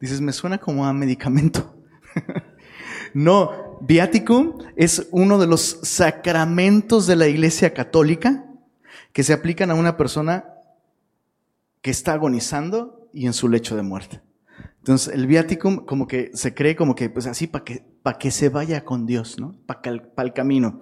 Dices, 0.00 0.20
me 0.20 0.32
suena 0.32 0.58
como 0.58 0.86
a 0.86 0.92
medicamento. 0.92 1.76
no, 3.14 3.78
viaticum 3.82 4.58
es 4.76 5.08
uno 5.10 5.38
de 5.38 5.46
los 5.46 5.80
sacramentos 5.82 7.06
de 7.06 7.16
la 7.16 7.28
Iglesia 7.28 7.74
Católica 7.74 8.46
que 9.12 9.22
se 9.22 9.32
aplican 9.32 9.70
a 9.70 9.74
una 9.74 9.96
persona 9.96 10.46
que 11.82 11.90
está 11.90 12.14
agonizando 12.14 13.08
y 13.12 13.26
en 13.26 13.32
su 13.32 13.48
lecho 13.48 13.76
de 13.76 13.82
muerte. 13.82 14.22
Entonces, 14.78 15.12
el 15.12 15.26
viaticum 15.26 15.84
como 15.84 16.06
que 16.06 16.30
se 16.32 16.54
cree 16.54 16.74
como 16.74 16.94
que, 16.94 17.10
pues 17.10 17.26
así, 17.26 17.46
para 17.46 17.64
que, 17.64 17.84
para 18.02 18.18
que 18.18 18.30
se 18.30 18.48
vaya 18.48 18.84
con 18.84 19.04
Dios, 19.04 19.38
¿no? 19.38 19.56
Para 19.66 19.80
el 19.90 20.32
camino. 20.32 20.80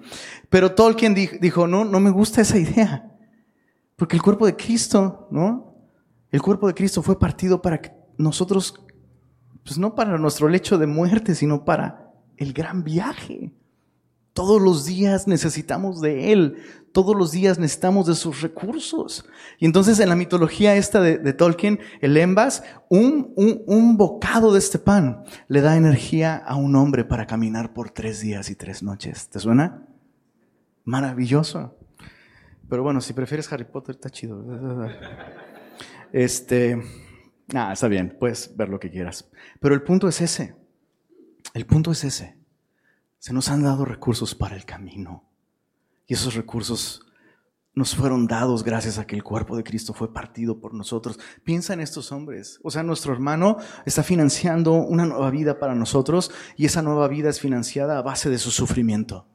Pero 0.49 0.75
Tolkien 0.75 1.15
dijo, 1.15 1.67
no, 1.67 1.85
no 1.85 1.99
me 1.99 2.11
gusta 2.11 2.43
esa 2.43 2.59
idea. 2.59 3.13
Porque 3.97 4.15
el 4.15 4.23
cuerpo 4.23 4.47
de 4.47 4.55
Cristo, 4.55 5.27
¿no? 5.33 5.75
El 6.31 6.41
cuerpo 6.41 6.69
de 6.69 6.75
Cristo 6.75 7.03
fue 7.03 7.19
partido 7.19 7.61
para 7.61 7.81
que 7.81 7.91
nosotros, 8.17 8.75
pues 9.69 9.79
no 9.79 9.95
para 9.95 10.17
nuestro 10.17 10.49
lecho 10.49 10.79
de 10.79 10.87
muerte, 10.87 11.35
sino 11.35 11.67
para 11.67 12.11
el 12.39 12.55
gran 12.55 12.85
viaje. 12.85 13.53
Todos 14.33 14.63
los 14.63 14.87
días 14.87 15.29
necesitamos 15.29 16.01
de 16.01 16.33
Él, 16.33 16.57
todos 16.93 17.15
los 17.15 17.33
días 17.33 17.59
necesitamos 17.59 18.07
de 18.07 18.15
sus 18.15 18.41
recursos. 18.41 19.27
Y 19.59 19.67
entonces 19.67 20.01
en 20.01 20.09
la 20.09 20.17
mitología 20.17 20.75
esta 20.77 21.03
de, 21.03 21.33
Tolkien, 21.35 21.81
el 22.01 22.17
Embas, 22.17 22.63
un, 22.89 23.35
un, 23.37 23.99
bocado 23.99 24.55
de 24.55 24.59
este 24.59 24.79
pan 24.79 25.25
le 25.49 25.61
da 25.61 25.77
energía 25.77 26.37
a 26.37 26.57
un 26.57 26.75
hombre 26.75 27.05
para 27.05 27.27
caminar 27.27 27.75
por 27.75 27.91
tres 27.91 28.21
días 28.21 28.49
y 28.49 28.55
tres 28.55 28.83
noches. 28.83 29.29
¿Te 29.29 29.39
suena? 29.39 29.87
Maravilloso. 30.85 31.77
Pero 32.71 32.83
bueno, 32.83 33.03
si 33.03 33.13
prefieres 33.13 33.53
Harry 33.53 33.65
Potter, 33.65 33.97
está 33.97 34.09
chido. 34.09 34.43
Este, 36.11 36.83
ah, 37.55 37.73
está 37.73 37.89
bien, 37.89 38.17
puedes 38.19 38.57
ver 38.57 38.69
lo 38.69 38.79
que 38.79 38.91
quieras. 38.91 39.31
Pero 39.61 39.75
el 39.75 39.83
punto 39.83 40.09
es 40.09 40.21
ese. 40.21 40.57
El 41.55 41.67
punto 41.67 41.93
es 41.93 42.05
ese. 42.05 42.37
Se 43.19 43.33
nos 43.33 43.49
han 43.49 43.63
dado 43.63 43.85
recursos 43.85 44.35
para 44.35 44.57
el 44.57 44.65
camino. 44.65 45.25
Y 46.07 46.15
esos 46.15 46.35
recursos 46.35 47.03
nos 47.75 47.95
fueron 47.95 48.27
dados 48.27 48.65
gracias 48.65 48.99
a 48.99 49.07
que 49.07 49.15
el 49.15 49.23
cuerpo 49.23 49.57
de 49.57 49.63
Cristo 49.63 49.95
fue 49.95 50.13
partido 50.13 50.59
por 50.59 50.75
nosotros. 50.75 51.19
Piensa 51.45 51.75
en 51.75 51.81
estos 51.81 52.11
hombres. 52.11 52.59
O 52.65 52.71
sea, 52.71 52.83
nuestro 52.83 53.13
hermano 53.13 53.59
está 53.87 54.03
financiando 54.03 54.73
una 54.73 55.07
nueva 55.07 55.31
vida 55.31 55.59
para 55.59 55.75
nosotros 55.75 56.31
y 56.57 56.67
esa 56.67 56.83
nueva 56.83 57.07
vida 57.09 57.31
es 57.31 57.41
financiada 57.41 57.99
a 57.99 58.03
base 58.03 58.31
de 58.31 58.39
su 58.39 58.51
sufrimiento. 58.51 59.27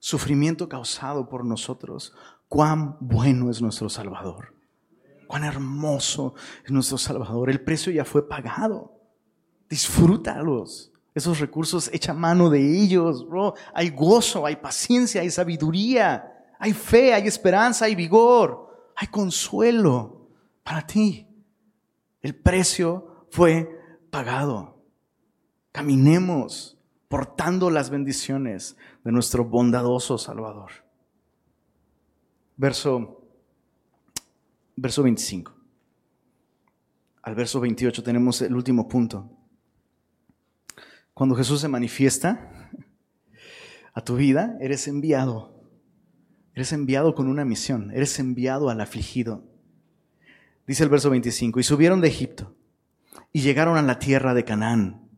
Sufrimiento 0.00 0.68
causado 0.68 1.28
por 1.28 1.44
nosotros. 1.44 2.14
Cuán 2.48 2.96
bueno 3.00 3.50
es 3.50 3.62
nuestro 3.62 3.88
Salvador. 3.88 4.53
Cuán 5.34 5.42
hermoso 5.42 6.34
es 6.64 6.70
nuestro 6.70 6.96
Salvador. 6.96 7.50
El 7.50 7.60
precio 7.60 7.90
ya 7.90 8.04
fue 8.04 8.28
pagado. 8.28 9.00
Disfrútalos. 9.68 10.92
Esos 11.12 11.40
recursos, 11.40 11.90
echa 11.92 12.14
mano 12.14 12.48
de 12.48 12.60
ellos, 12.60 13.26
bro. 13.26 13.54
Hay 13.74 13.90
gozo, 13.90 14.46
hay 14.46 14.54
paciencia, 14.54 15.22
hay 15.22 15.30
sabiduría, 15.30 16.24
hay 16.56 16.72
fe, 16.72 17.12
hay 17.12 17.26
esperanza, 17.26 17.86
hay 17.86 17.96
vigor, 17.96 18.92
hay 18.94 19.08
consuelo 19.08 20.30
para 20.62 20.86
ti. 20.86 21.26
El 22.22 22.36
precio 22.36 23.26
fue 23.28 23.68
pagado. 24.12 24.84
Caminemos 25.72 26.78
portando 27.08 27.70
las 27.70 27.90
bendiciones 27.90 28.76
de 29.02 29.10
nuestro 29.10 29.44
bondadoso 29.44 30.16
Salvador. 30.16 30.70
Verso, 32.56 33.23
verso 34.76 35.02
25. 35.02 35.54
Al 37.22 37.34
verso 37.34 37.60
28 37.60 38.02
tenemos 38.02 38.42
el 38.42 38.54
último 38.54 38.88
punto. 38.88 39.30
Cuando 41.14 41.34
Jesús 41.34 41.60
se 41.60 41.68
manifiesta 41.68 42.70
a 43.92 44.00
tu 44.02 44.16
vida, 44.16 44.56
eres 44.60 44.88
enviado. 44.88 45.54
Eres 46.54 46.72
enviado 46.72 47.14
con 47.14 47.28
una 47.28 47.44
misión. 47.44 47.90
Eres 47.92 48.18
enviado 48.18 48.68
al 48.68 48.80
afligido. 48.80 49.44
Dice 50.66 50.82
el 50.82 50.88
verso 50.88 51.10
25, 51.10 51.60
y 51.60 51.62
subieron 51.62 52.00
de 52.00 52.08
Egipto 52.08 52.54
y 53.32 53.40
llegaron 53.40 53.76
a 53.76 53.82
la 53.82 53.98
tierra 53.98 54.32
de 54.32 54.44
Canaán, 54.44 55.08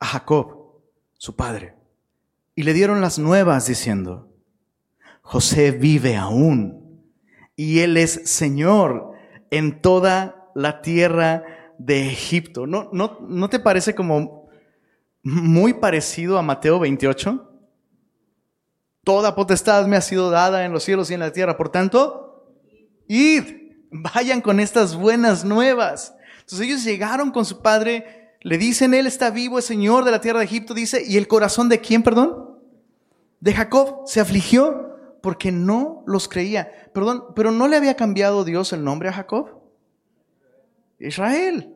a 0.00 0.06
Jacob, 0.06 0.80
su 1.16 1.36
padre, 1.36 1.76
y 2.54 2.64
le 2.64 2.74
dieron 2.74 3.00
las 3.00 3.18
nuevas 3.18 3.66
diciendo, 3.66 4.34
José 5.22 5.70
vive 5.70 6.16
aún 6.16 6.81
y 7.56 7.80
él 7.80 7.96
es 7.96 8.22
Señor 8.24 9.12
en 9.50 9.80
toda 9.80 10.50
la 10.54 10.82
tierra 10.82 11.44
de 11.78 12.08
Egipto. 12.08 12.66
¿No, 12.66 12.90
no, 12.92 13.18
¿No 13.20 13.48
te 13.48 13.58
parece 13.58 13.94
como 13.94 14.42
muy 15.22 15.74
parecido 15.74 16.38
a 16.38 16.42
Mateo 16.42 16.78
28. 16.80 17.48
Toda 19.04 19.34
potestad 19.34 19.86
me 19.86 19.96
ha 19.96 20.00
sido 20.00 20.30
dada 20.30 20.64
en 20.64 20.72
los 20.72 20.84
cielos 20.84 21.10
y 21.10 21.14
en 21.14 21.20
la 21.20 21.32
tierra. 21.32 21.56
Por 21.56 21.70
tanto, 21.70 22.54
id, 23.08 23.44
vayan 23.90 24.40
con 24.40 24.60
estas 24.60 24.96
buenas 24.96 25.44
nuevas. 25.44 26.14
Entonces 26.40 26.66
ellos 26.66 26.84
llegaron 26.84 27.30
con 27.30 27.44
su 27.44 27.62
padre, 27.62 28.36
le 28.40 28.58
dicen, 28.58 28.94
Él 28.94 29.06
está 29.06 29.30
vivo, 29.30 29.58
es 29.58 29.64
Señor 29.64 30.04
de 30.04 30.10
la 30.10 30.20
tierra 30.20 30.40
de 30.40 30.46
Egipto, 30.46 30.74
dice, 30.74 31.02
¿y 31.06 31.16
el 31.16 31.28
corazón 31.28 31.68
de 31.68 31.80
quién, 31.80 32.02
perdón? 32.02 32.58
De 33.40 33.52
Jacob 33.52 34.02
se 34.06 34.20
afligió 34.20 34.91
porque 35.22 35.50
no 35.50 36.02
los 36.06 36.28
creía. 36.28 36.90
Perdón, 36.92 37.26
pero 37.34 37.50
¿no 37.50 37.68
le 37.68 37.76
había 37.76 37.96
cambiado 37.96 38.44
Dios 38.44 38.72
el 38.72 38.84
nombre 38.84 39.08
a 39.08 39.12
Jacob? 39.12 39.62
Israel 40.98 41.72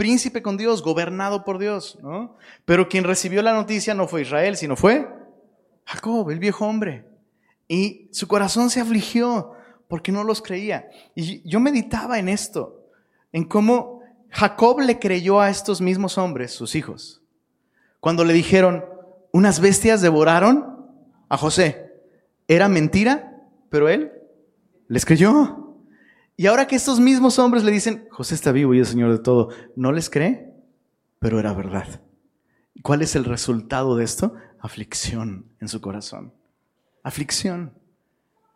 príncipe 0.00 0.40
con 0.40 0.56
Dios, 0.56 0.82
gobernado 0.82 1.44
por 1.44 1.58
Dios, 1.58 1.98
¿no? 2.00 2.34
Pero 2.64 2.88
quien 2.88 3.04
recibió 3.04 3.42
la 3.42 3.52
noticia 3.52 3.92
no 3.92 4.08
fue 4.08 4.22
Israel, 4.22 4.56
sino 4.56 4.74
fue 4.74 5.06
Jacob, 5.84 6.30
el 6.30 6.38
viejo 6.38 6.66
hombre. 6.66 7.04
Y 7.68 8.08
su 8.10 8.26
corazón 8.26 8.70
se 8.70 8.80
afligió 8.80 9.52
porque 9.88 10.10
no 10.10 10.24
los 10.24 10.40
creía. 10.40 10.88
Y 11.14 11.46
yo 11.46 11.60
meditaba 11.60 12.18
en 12.18 12.30
esto, 12.30 12.86
en 13.30 13.44
cómo 13.44 14.00
Jacob 14.30 14.80
le 14.80 14.98
creyó 14.98 15.38
a 15.38 15.50
estos 15.50 15.82
mismos 15.82 16.16
hombres, 16.16 16.50
sus 16.52 16.74
hijos, 16.76 17.20
cuando 18.00 18.24
le 18.24 18.32
dijeron, 18.32 18.82
unas 19.32 19.60
bestias 19.60 20.00
devoraron 20.00 20.86
a 21.28 21.36
José. 21.36 21.89
Era 22.50 22.68
mentira, 22.68 23.32
pero 23.68 23.88
él 23.88 24.10
les 24.88 25.06
creyó. 25.06 25.76
Y 26.36 26.48
ahora 26.48 26.66
que 26.66 26.74
estos 26.74 26.98
mismos 26.98 27.38
hombres 27.38 27.62
le 27.62 27.70
dicen, 27.70 28.08
José 28.10 28.34
está 28.34 28.50
vivo 28.50 28.74
y 28.74 28.80
es 28.80 28.88
Señor 28.88 29.12
de 29.12 29.20
todo, 29.20 29.50
¿no 29.76 29.92
les 29.92 30.10
cree? 30.10 30.52
Pero 31.20 31.38
era 31.38 31.52
verdad. 31.52 32.00
¿Cuál 32.82 33.02
es 33.02 33.14
el 33.14 33.24
resultado 33.24 33.94
de 33.94 34.02
esto? 34.02 34.34
Aflicción 34.58 35.44
en 35.60 35.68
su 35.68 35.80
corazón. 35.80 36.34
Aflicción. 37.04 37.72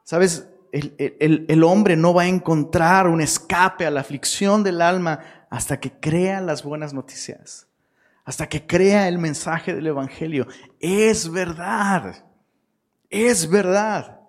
¿Sabes? 0.02 0.48
El, 0.72 1.46
el, 1.48 1.62
hombre 1.62 1.96
no 1.96 2.12
va 2.12 2.22
a 2.22 2.26
encontrar 2.28 3.06
un 3.06 3.20
escape 3.20 3.86
a 3.86 3.92
la 3.92 4.00
aflicción 4.00 4.64
del 4.64 4.82
alma 4.82 5.20
hasta 5.50 5.78
que 5.78 5.92
crea 5.92 6.40
las 6.40 6.64
buenas 6.64 6.92
noticias, 6.92 7.68
hasta 8.24 8.48
que 8.48 8.66
crea 8.66 9.06
el 9.06 9.18
mensaje 9.18 9.72
del 9.72 9.86
Evangelio. 9.86 10.48
Es 10.80 11.30
verdad, 11.30 12.24
es 13.14 13.48
verdad. 13.48 14.20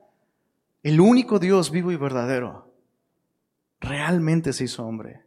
El 0.84 1.02
único 1.02 1.40
Dios 1.40 1.72
vivo 1.72 1.92
y 1.92 1.96
verdadero 1.96 2.72
realmente 3.80 4.54
se 4.54 4.66
hizo 4.66 4.86
hombre, 4.86 5.24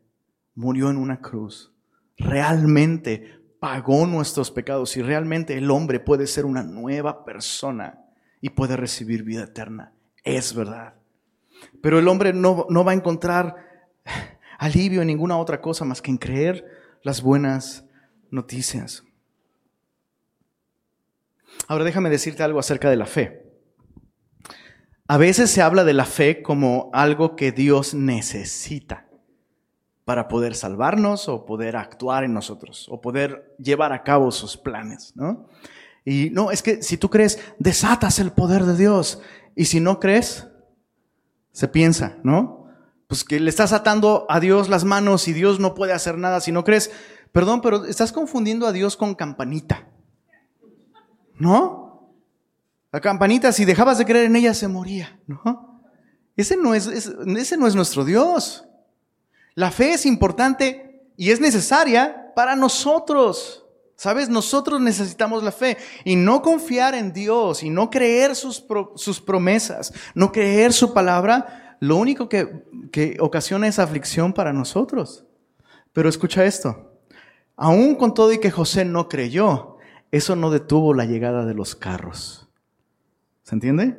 murió 0.55 0.91
en 0.91 0.97
una 0.97 1.21
cruz, 1.21 1.73
realmente 2.17 3.41
pagó 3.59 4.07
nuestros 4.07 4.53
pecados 4.53 4.97
y 4.97 5.03
realmente 5.03 5.57
el 5.59 5.71
hombre 5.71 5.99
puede 5.99 6.29
ser 6.29 6.45
una 6.45 6.63
nueva 6.63 7.25
persona 7.25 7.99
y 8.41 8.51
puede 8.51 8.77
recibir 8.77 9.25
vida 9.25 9.45
eterna. 9.45 9.93
Es 10.23 10.55
verdad. 10.55 10.95
Pero 11.83 11.99
el 11.99 12.07
hombre 12.07 12.33
no, 12.33 12.67
va 12.69 12.93
a 12.93 12.95
encontrar 12.95 13.57
alivio 14.59 15.01
en 15.01 15.09
ninguna 15.09 15.37
otra 15.37 15.61
cosa 15.61 15.85
más 15.85 16.01
que 16.01 16.13
en 16.13 16.19
creer 16.19 16.65
las 17.03 17.23
buenas 17.23 17.85
noticias. 18.31 19.03
Ahora 21.67 21.85
déjame 21.85 22.11
decirte 22.11 22.43
algo 22.43 22.61
acerca 22.61 22.91
de 22.91 22.97
la 22.97 23.07
fe. 23.07 23.48
A 25.11 25.17
veces 25.17 25.51
se 25.51 25.63
habla 25.63 25.85
de 25.85 25.95
la 25.95 26.05
fe 26.05 26.43
como 26.43 26.91
algo 26.93 27.35
que 27.35 27.51
Dios 27.51 27.95
necesita 27.95 29.09
para 30.05 30.29
poder 30.29 30.55
salvarnos 30.55 31.31
o 31.31 31.47
poder 31.47 31.77
actuar 31.77 32.25
en 32.25 32.35
nosotros 32.35 32.87
o 32.91 33.01
poder 33.01 33.57
llevar 33.59 33.95
a 33.95 34.03
cabo 34.03 34.31
sus 34.31 34.59
planes, 34.59 35.13
¿no? 35.17 35.49
Y 36.05 36.29
no, 36.31 36.51
es 36.51 36.63
que 36.63 36.83
si 36.83 36.99
tú 36.99 37.09
crees, 37.09 37.39
desatas 37.59 38.19
el 38.19 38.33
poder 38.33 38.65
de 38.65 38.77
Dios. 38.77 39.21
Y 39.57 39.65
si 39.65 39.81
no 39.81 39.99
crees, 39.99 40.47
se 41.53 41.69
piensa, 41.69 42.19
¿no? 42.23 42.67
Pues 43.07 43.25
que 43.25 43.41
le 43.41 43.49
estás 43.49 43.73
atando 43.73 44.27
a 44.29 44.41
Dios 44.41 44.69
las 44.69 44.85
manos 44.85 45.27
y 45.27 45.33
Dios 45.33 45.59
no 45.59 45.75
puede 45.75 45.95
hacer 45.95 46.19
nada 46.19 46.41
si 46.41 46.53
no 46.53 46.65
crees. 46.65 46.91
Perdón, 47.33 47.63
pero 47.63 47.87
estás 47.87 48.13
confundiendo 48.13 48.67
a 48.67 48.73
Dios 48.73 48.95
con 48.95 49.15
campanita. 49.15 49.89
¿No? 51.39 51.88
La 52.91 53.01
campanita, 53.01 53.53
si 53.53 53.65
dejabas 53.65 53.99
de 53.99 54.07
creer 54.07 54.27
en 54.27 54.37
ella, 54.37 54.55
se 54.55 54.69
moría. 54.69 55.19
Ese 56.37 56.57
no 56.57 56.75
es, 56.75 56.87
ese 56.87 57.57
no 57.57 57.67
es 57.67 57.75
nuestro 57.75 58.05
Dios. 58.05 58.65
La 59.55 59.71
fe 59.71 59.93
es 59.93 60.07
importante 60.07 61.11
y 61.17 61.31
es 61.31 61.41
necesaria 61.41 62.33
para 62.35 62.57
nosotros. 62.57 63.65
¿Sabes? 63.97 64.29
Nosotros 64.29 64.81
necesitamos 64.81 65.43
la 65.43 65.51
fe 65.51 65.77
y 66.05 66.15
no 66.15 66.41
confiar 66.41 66.95
en 66.95 67.13
Dios 67.13 67.65
y 67.65 67.69
no 67.69 67.91
creer 67.91 68.37
sus, 68.37 68.65
sus 68.95 69.21
promesas, 69.21 69.93
no 70.15 70.31
creer 70.31 70.73
su 70.73 70.95
palabra, 70.95 71.77
lo 71.81 71.97
único 71.97 72.29
que, 72.29 72.63
que 72.93 73.17
ocasiona 73.19 73.67
es 73.67 73.81
aflicción 73.81 74.33
para 74.33 74.53
nosotros. 74.53 75.25
Pero 75.93 76.09
escucha 76.09 76.45
esto, 76.45 76.93
aún 77.57 77.97
con 77.97 78.15
todo 78.15 78.33
y 78.33 78.39
que 78.39 78.53
José 78.53 78.85
no 78.85 79.09
creyó, 79.09 79.79
eso 80.13 80.37
no 80.37 80.53
detuvo 80.53 80.95
la 80.95 81.05
llegada 81.05 81.45
de 81.45 81.55
los 81.55 81.75
carros. 81.75 82.48
¿Se 83.49 83.55
entiende? 83.55 83.97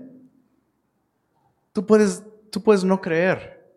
Tú 1.74 1.84
puedes, 1.88 2.24
tú 2.52 2.62
puedes 2.62 2.84
no 2.84 3.02
creer, 3.02 3.68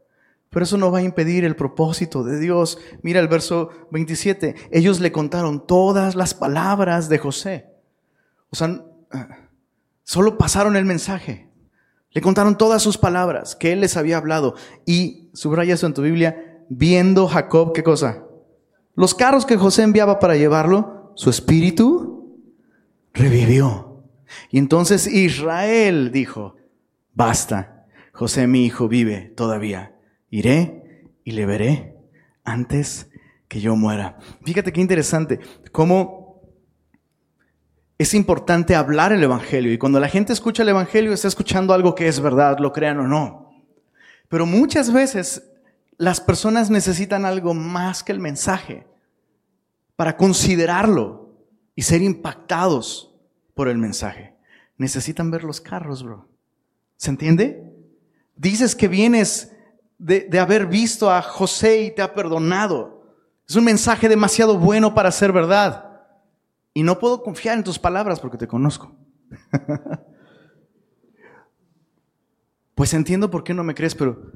pero 0.50 0.64
eso 0.64 0.76
no 0.76 0.92
va 0.92 0.98
a 0.98 1.02
impedir 1.02 1.46
el 1.46 1.56
propósito 1.56 2.22
de 2.22 2.38
Dios. 2.38 2.78
Mira 3.00 3.20
el 3.20 3.28
verso 3.28 3.70
27. 3.90 4.54
Ellos 4.70 5.00
le 5.00 5.12
contaron 5.12 5.66
todas 5.66 6.14
las 6.14 6.34
palabras 6.34 7.08
de 7.08 7.16
José. 7.16 7.70
O 8.50 8.56
sea, 8.56 8.84
solo 10.02 10.36
pasaron 10.36 10.76
el 10.76 10.84
mensaje. 10.84 11.48
Le 12.10 12.20
contaron 12.20 12.58
todas 12.58 12.82
sus 12.82 12.98
palabras 12.98 13.56
que 13.56 13.72
él 13.72 13.80
les 13.80 13.96
había 13.96 14.18
hablado. 14.18 14.56
Y 14.84 15.30
subraya 15.32 15.72
eso 15.72 15.86
en 15.86 15.94
tu 15.94 16.02
Biblia, 16.02 16.66
viendo 16.68 17.26
Jacob, 17.28 17.72
¿qué 17.72 17.82
cosa? 17.82 18.24
Los 18.94 19.14
carros 19.14 19.46
que 19.46 19.56
José 19.56 19.84
enviaba 19.84 20.18
para 20.18 20.36
llevarlo, 20.36 21.14
su 21.14 21.30
espíritu 21.30 22.42
revivió. 23.14 23.91
Y 24.50 24.58
entonces 24.58 25.06
Israel 25.06 26.10
dijo, 26.12 26.56
basta, 27.14 27.86
José 28.12 28.46
mi 28.46 28.66
hijo 28.66 28.88
vive 28.88 29.32
todavía 29.36 29.92
iré 30.30 31.10
y 31.24 31.32
le 31.32 31.46
veré 31.46 31.96
antes 32.42 33.08
que 33.46 33.60
yo 33.60 33.76
muera. 33.76 34.18
Fíjate 34.44 34.72
qué 34.72 34.80
interesante, 34.80 35.38
cómo 35.70 36.40
es 37.98 38.14
importante 38.14 38.74
hablar 38.74 39.12
el 39.12 39.22
Evangelio. 39.22 39.72
Y 39.72 39.78
cuando 39.78 40.00
la 40.00 40.08
gente 40.08 40.32
escucha 40.32 40.62
el 40.62 40.70
Evangelio, 40.70 41.12
está 41.12 41.28
escuchando 41.28 41.72
algo 41.72 41.94
que 41.94 42.08
es 42.08 42.18
verdad, 42.18 42.58
lo 42.58 42.72
crean 42.72 42.98
o 42.98 43.06
no. 43.06 43.52
Pero 44.28 44.46
muchas 44.46 44.92
veces 44.92 45.52
las 45.98 46.20
personas 46.20 46.70
necesitan 46.70 47.24
algo 47.24 47.54
más 47.54 48.02
que 48.02 48.12
el 48.12 48.18
mensaje 48.18 48.86
para 49.94 50.16
considerarlo 50.16 51.36
y 51.76 51.82
ser 51.82 52.02
impactados 52.02 53.11
por 53.55 53.68
el 53.68 53.78
mensaje. 53.78 54.34
Necesitan 54.76 55.30
ver 55.30 55.44
los 55.44 55.61
carros, 55.61 56.03
bro. 56.03 56.28
¿Se 56.96 57.11
entiende? 57.11 57.72
Dices 58.36 58.74
que 58.74 58.88
vienes 58.88 59.53
de, 59.98 60.38
haber 60.38 60.66
visto 60.66 61.11
a 61.11 61.22
José 61.22 61.84
y 61.84 61.94
te 61.94 62.03
ha 62.03 62.14
perdonado. 62.14 63.16
Es 63.48 63.57
un 63.57 63.64
mensaje 63.64 64.09
demasiado 64.09 64.59
bueno 64.59 64.94
para 64.94 65.12
ser 65.12 65.32
verdad. 65.32 66.00
Y 66.74 66.82
no 66.82 66.98
puedo 66.98 67.22
confiar 67.22 67.57
en 67.59 67.64
tus 67.64 67.78
palabras 67.78 68.18
porque 68.18 68.38
te 68.38 68.48
conozco. 68.48 68.96
pues 72.74 72.94
entiendo 72.94 73.30
por 73.30 73.44
qué 73.44 73.55
no 73.55 73.62
me 73.62 73.74
crees, 73.74 73.94
pero 73.94 74.32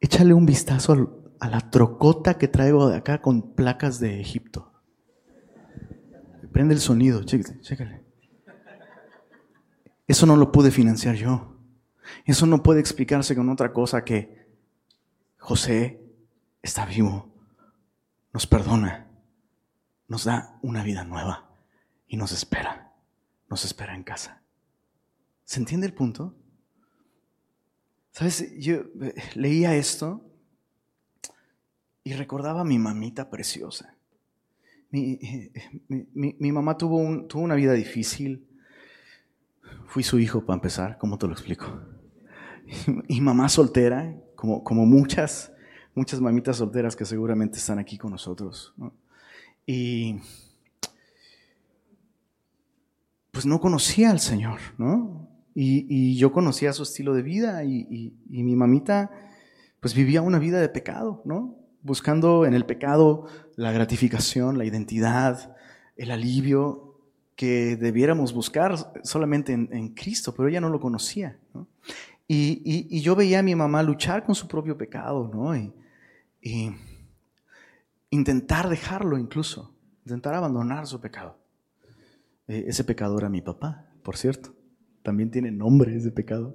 échale 0.00 0.34
un 0.34 0.46
vistazo 0.46 1.34
a 1.38 1.48
la 1.48 1.70
trocota 1.70 2.38
que 2.38 2.48
traigo 2.48 2.88
de 2.88 2.96
acá 2.96 3.20
con 3.20 3.54
placas 3.54 4.00
de 4.00 4.20
Egipto. 4.20 4.72
Prende 6.52 6.74
el 6.74 6.80
sonido, 6.80 7.22
chécale, 7.22 7.60
chécale. 7.60 7.99
Eso 10.10 10.26
no 10.26 10.34
lo 10.34 10.50
pude 10.50 10.72
financiar 10.72 11.14
yo. 11.14 11.56
Eso 12.24 12.44
no 12.44 12.64
puede 12.64 12.80
explicarse 12.80 13.36
con 13.36 13.48
otra 13.48 13.72
cosa 13.72 14.04
que 14.04 14.44
José 15.38 16.02
está 16.60 16.84
vivo, 16.84 17.32
nos 18.32 18.44
perdona, 18.44 19.06
nos 20.08 20.24
da 20.24 20.58
una 20.62 20.82
vida 20.82 21.04
nueva 21.04 21.48
y 22.08 22.16
nos 22.16 22.32
espera, 22.32 22.92
nos 23.48 23.64
espera 23.64 23.94
en 23.94 24.02
casa. 24.02 24.42
¿Se 25.44 25.60
entiende 25.60 25.86
el 25.86 25.94
punto? 25.94 26.34
Sabes, 28.10 28.52
yo 28.58 28.78
eh, 29.02 29.14
leía 29.36 29.76
esto 29.76 30.28
y 32.02 32.14
recordaba 32.14 32.62
a 32.62 32.64
mi 32.64 32.80
mamita 32.80 33.30
preciosa. 33.30 33.94
Mi, 34.90 35.20
mamá 36.50 36.76
tuvo, 36.76 37.28
tuvo 37.28 37.42
una 37.42 37.54
vida 37.54 37.74
difícil. 37.74 38.49
Fui 39.90 40.04
su 40.04 40.20
hijo 40.20 40.46
para 40.46 40.54
empezar, 40.54 40.98
¿cómo 40.98 41.18
te 41.18 41.26
lo 41.26 41.32
explico? 41.32 41.66
Y 43.08 43.20
mamá 43.20 43.48
soltera, 43.48 44.14
como, 44.36 44.86
muchas, 44.86 45.52
muchas 45.96 46.20
mamitas 46.20 46.58
solteras 46.58 46.94
que 46.94 47.04
seguramente 47.04 47.58
están 47.58 47.80
aquí 47.80 47.98
con 47.98 48.12
nosotros. 48.12 48.72
Y 49.66 50.20
pues 53.32 53.46
no 53.46 53.58
conocía 53.58 54.12
al 54.12 54.20
Señor, 54.20 54.60
¿no? 54.78 55.28
Y, 55.56 56.16
yo 56.16 56.30
conocía 56.30 56.72
su 56.72 56.84
estilo 56.84 57.12
de 57.12 57.22
vida 57.22 57.64
y, 57.64 58.14
y, 58.28 58.42
mi 58.44 58.54
mamita 58.54 59.10
pues 59.80 59.92
vivía 59.92 60.22
una 60.22 60.38
vida 60.38 60.60
de 60.60 60.68
pecado, 60.68 61.20
¿no? 61.24 61.56
Buscando 61.82 62.46
en 62.46 62.54
el 62.54 62.64
pecado 62.64 63.26
la 63.56 63.72
gratificación, 63.72 64.56
la 64.56 64.64
identidad, 64.64 65.56
el 65.96 66.12
alivio 66.12 66.89
que 67.40 67.74
debiéramos 67.74 68.34
buscar 68.34 68.76
solamente 69.02 69.54
en, 69.54 69.88
Cristo, 69.94 70.34
pero 70.34 70.46
ella 70.46 70.60
no 70.60 70.68
lo 70.68 70.78
conocía, 70.78 71.38
¿no? 71.54 71.66
Y, 72.28 73.00
yo 73.00 73.16
veía 73.16 73.38
a 73.38 73.42
mi 73.42 73.54
mamá 73.54 73.82
luchar 73.82 74.26
con 74.26 74.34
su 74.34 74.46
propio 74.46 74.76
pecado, 74.76 75.30
¿no? 75.32 75.56
Y, 75.56 75.72
intentar 78.10 78.68
dejarlo 78.68 79.16
incluso, 79.16 79.74
intentar 80.04 80.34
abandonar 80.34 80.86
su 80.86 81.00
pecado. 81.00 81.38
E, 82.46 82.66
ese 82.68 82.84
pecado 82.84 83.16
era 83.16 83.30
mi 83.30 83.40
papá, 83.40 83.86
por 84.02 84.18
cierto. 84.18 84.54
también 85.02 85.30
tiene 85.30 85.50
nombre 85.50 85.96
ese 85.96 86.10
pecado. 86.10 86.54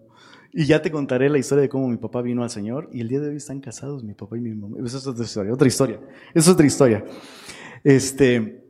Y 0.53 0.67
ya 0.67 0.83
te 0.83 0.91
contaré 0.91 1.29
la 1.29 1.39
historia 1.39 1.63
de 1.63 1.69
cómo 1.69 1.87
mi 1.87 1.97
papá 1.97 2.21
vino 2.21 2.43
al 2.43 2.51
Señor 2.51 2.91
y 2.93 3.01
el 3.01 3.07
día 3.07 3.21
de 3.21 3.29
hoy 3.29 3.37
están 3.37 3.59
casados, 3.59 4.03
mi 4.03 4.13
papá 4.13 4.37
y 4.37 4.41
mi 4.41 4.53
mamá. 4.53 4.77
Esa 4.85 4.99
es 4.99 5.07
otra 5.07 5.25
historia, 5.25 5.51
otra 5.51 5.67
historia. 5.67 5.99
Es 6.31 6.47
otra 6.47 6.67
historia. 6.67 7.03
Este, 7.83 8.64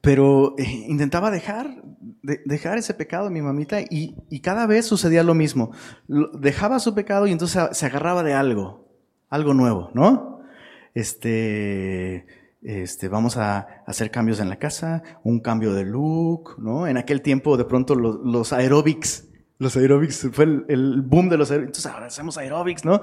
pero 0.00 0.54
eh, 0.58 0.84
intentaba 0.88 1.30
dejar, 1.30 1.82
dejar 2.22 2.78
ese 2.78 2.94
pecado 2.94 3.24
de 3.24 3.30
mi 3.30 3.42
mamita 3.42 3.80
y, 3.80 4.40
cada 4.40 4.66
vez 4.66 4.86
sucedía 4.86 5.22
lo 5.22 5.34
mismo. 5.34 5.72
Dejaba 6.06 6.80
su 6.80 6.94
pecado 6.94 7.26
y 7.26 7.32
entonces 7.32 7.76
se 7.76 7.86
agarraba 7.86 8.22
de 8.22 8.34
algo, 8.34 8.88
algo 9.28 9.54
nuevo, 9.54 9.90
¿no? 9.94 10.40
Este, 10.94 12.26
este, 12.62 13.08
vamos 13.08 13.36
a 13.36 13.82
hacer 13.86 14.10
cambios 14.10 14.40
en 14.40 14.48
la 14.48 14.58
casa, 14.58 15.02
un 15.22 15.40
cambio 15.40 15.72
de 15.72 15.84
look, 15.84 16.56
¿no? 16.58 16.86
En 16.86 16.96
aquel 16.96 17.22
tiempo 17.22 17.56
de 17.56 17.64
pronto 17.64 17.94
los, 17.94 18.20
los 18.22 18.52
aerobics, 18.52 19.28
los 19.58 19.76
aerobics, 19.76 20.28
fue 20.32 20.44
el, 20.44 20.64
el, 20.68 21.02
boom 21.02 21.28
de 21.28 21.38
los 21.38 21.50
aerobics, 21.50 21.78
entonces 21.78 21.92
ahora 21.92 22.06
hacemos 22.06 22.36
aerobics, 22.38 22.84
¿no? 22.84 23.00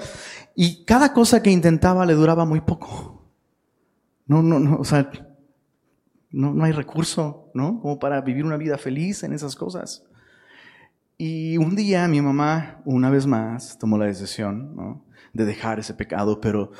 Y 0.55 0.85
cada 0.85 1.13
cosa 1.13 1.41
que 1.41 1.51
intentaba 1.51 2.05
le 2.05 2.13
duraba 2.13 2.45
muy 2.45 2.61
poco. 2.61 3.23
No, 4.25 4.43
no, 4.43 4.59
no, 4.59 4.77
o 4.77 4.83
sea, 4.83 5.09
no, 6.37 6.53
no 6.53 6.65
hay 6.65 6.71
recurso, 6.71 7.49
¿no? 7.55 7.79
Como 7.81 7.97
para 7.97 8.21
vivir 8.21 8.45
una 8.45 8.57
vida 8.57 8.77
feliz 8.77 9.23
en 9.23 9.33
esas 9.33 9.55
cosas. 9.55 10.03
Y 11.17 11.57
un 11.57 11.75
día 11.75 12.07
mi 12.07 12.21
mamá, 12.21 12.79
una 12.85 13.09
vez 13.09 13.25
más, 13.25 13.79
tomó 13.79 13.97
la 13.97 14.05
decisión, 14.05 14.75
¿no? 14.75 15.03
De 15.33 15.45
dejar 15.45 15.79
ese 15.79 15.95
pecado, 15.95 16.39
pero 16.39 16.71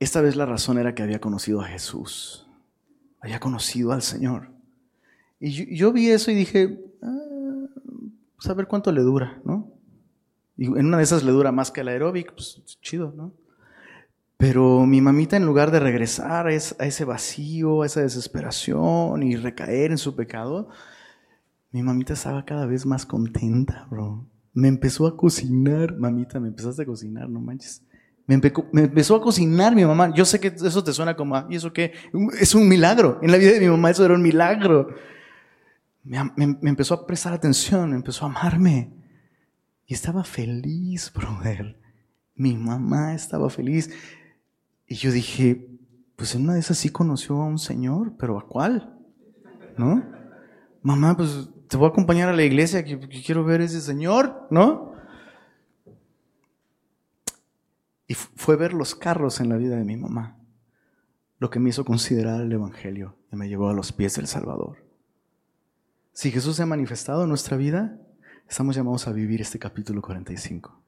esta 0.00 0.22
vez 0.22 0.34
la 0.34 0.46
razón 0.46 0.78
era 0.78 0.94
que 0.94 1.02
había 1.02 1.20
conocido 1.20 1.60
a 1.60 1.66
Jesús, 1.66 2.48
había 3.20 3.38
conocido 3.38 3.92
al 3.92 4.00
Señor. 4.00 4.50
Y 5.38 5.76
yo, 5.76 5.92
vi 5.92 6.08
eso 6.08 6.30
y 6.30 6.34
dije, 6.34 6.80
ah, 7.02 7.66
pues 8.36 8.48
a 8.48 8.54
ver 8.54 8.66
cuánto 8.66 8.90
le 8.92 9.02
dura, 9.02 9.42
¿no? 9.44 9.70
Y 10.56 10.66
en 10.66 10.86
una 10.86 10.96
de 10.96 11.02
esas 11.02 11.22
le 11.22 11.32
dura 11.32 11.52
más 11.52 11.70
que 11.70 11.82
el 11.82 11.88
aeróbic, 11.88 12.32
pues 12.32 12.62
chido, 12.80 13.12
¿no? 13.14 13.34
Pero 14.38 14.86
mi 14.86 15.00
mamita, 15.00 15.36
en 15.36 15.44
lugar 15.44 15.72
de 15.72 15.80
regresar 15.80 16.46
a 16.46 16.52
ese 16.52 17.04
vacío, 17.04 17.82
a 17.82 17.86
esa 17.86 18.02
desesperación 18.02 19.24
y 19.24 19.34
recaer 19.34 19.90
en 19.90 19.98
su 19.98 20.14
pecado, 20.14 20.68
mi 21.72 21.82
mamita 21.82 22.12
estaba 22.12 22.44
cada 22.44 22.64
vez 22.64 22.86
más 22.86 23.04
contenta, 23.04 23.88
bro. 23.90 24.24
Me 24.54 24.68
empezó 24.68 25.08
a 25.08 25.16
cocinar, 25.16 25.98
mamita, 25.98 26.38
me 26.38 26.48
empezaste 26.48 26.82
a 26.82 26.86
cocinar, 26.86 27.28
no 27.28 27.40
manches. 27.40 27.82
Me, 28.28 28.36
empezó 28.82 29.16
a 29.16 29.20
cocinar 29.20 29.74
mi 29.74 29.84
mamá. 29.84 30.14
Yo 30.14 30.24
sé 30.24 30.38
que 30.38 30.48
eso 30.48 30.84
te 30.84 30.92
suena 30.92 31.16
como, 31.16 31.44
¿y 31.50 31.56
eso 31.56 31.72
qué? 31.72 31.92
Es 32.40 32.54
un 32.54 32.68
milagro. 32.68 33.18
En 33.22 33.32
la 33.32 33.38
vida 33.38 33.52
de 33.52 33.60
mi 33.60 33.68
mamá 33.68 33.90
eso 33.90 34.04
era 34.04 34.14
un 34.14 34.22
milagro. 34.22 34.88
Me, 36.04 36.30
me 36.36 36.70
empezó 36.70 36.94
a 36.94 37.06
prestar 37.06 37.32
atención, 37.32 37.92
empezó 37.92 38.24
a 38.24 38.28
amarme. 38.28 38.92
Y 39.86 39.94
estaba 39.94 40.22
feliz, 40.22 41.12
brother. 41.12 41.76
Mi 42.36 42.56
mamá 42.56 43.14
estaba 43.14 43.50
feliz. 43.50 43.90
Y 44.88 44.96
yo 44.96 45.12
dije, 45.12 45.68
pues 46.16 46.34
en 46.34 46.42
una 46.42 46.54
de 46.54 46.60
esas 46.60 46.78
sí 46.78 46.88
conoció 46.88 47.36
a 47.36 47.46
un 47.46 47.58
señor, 47.58 48.14
pero 48.18 48.38
¿a 48.38 48.46
cuál? 48.46 48.98
¿No? 49.76 50.02
Mamá, 50.82 51.16
pues 51.16 51.50
te 51.68 51.76
voy 51.76 51.86
a 51.86 51.90
acompañar 51.90 52.28
a 52.28 52.36
la 52.36 52.42
iglesia, 52.42 52.84
que, 52.84 52.98
quiero 52.98 53.44
ver 53.44 53.60
a 53.60 53.64
ese 53.64 53.80
señor, 53.80 54.48
¿no? 54.50 54.92
Y 58.06 58.14
fue 58.14 58.56
ver 58.56 58.72
los 58.72 58.94
carros 58.94 59.38
en 59.40 59.50
la 59.50 59.56
vida 59.56 59.76
de 59.76 59.84
mi 59.84 59.96
mamá 59.96 60.38
lo 61.38 61.50
que 61.50 61.60
me 61.60 61.70
hizo 61.70 61.84
considerar 61.84 62.40
el 62.40 62.52
Evangelio 62.52 63.16
y 63.32 63.36
me 63.36 63.48
llevó 63.48 63.68
a 63.68 63.74
los 63.74 63.92
pies 63.92 64.16
del 64.16 64.26
Salvador. 64.26 64.84
Si 66.12 66.30
Jesús 66.30 66.56
se 66.56 66.62
ha 66.62 66.66
manifestado 66.66 67.22
en 67.22 67.28
nuestra 67.28 67.56
vida, 67.56 67.96
estamos 68.48 68.74
llamados 68.74 69.06
a 69.06 69.12
vivir 69.12 69.40
este 69.40 69.58
capítulo 69.58 70.02
45. 70.02 70.82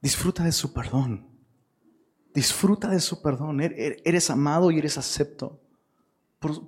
Disfruta 0.00 0.44
de 0.44 0.52
su 0.52 0.72
perdón. 0.72 1.26
Disfruta 2.34 2.88
de 2.88 3.00
su 3.00 3.20
perdón. 3.22 3.60
Er, 3.60 3.74
er, 3.78 3.96
eres 4.04 4.30
amado 4.30 4.70
y 4.70 4.78
eres 4.78 4.98
acepto 4.98 5.60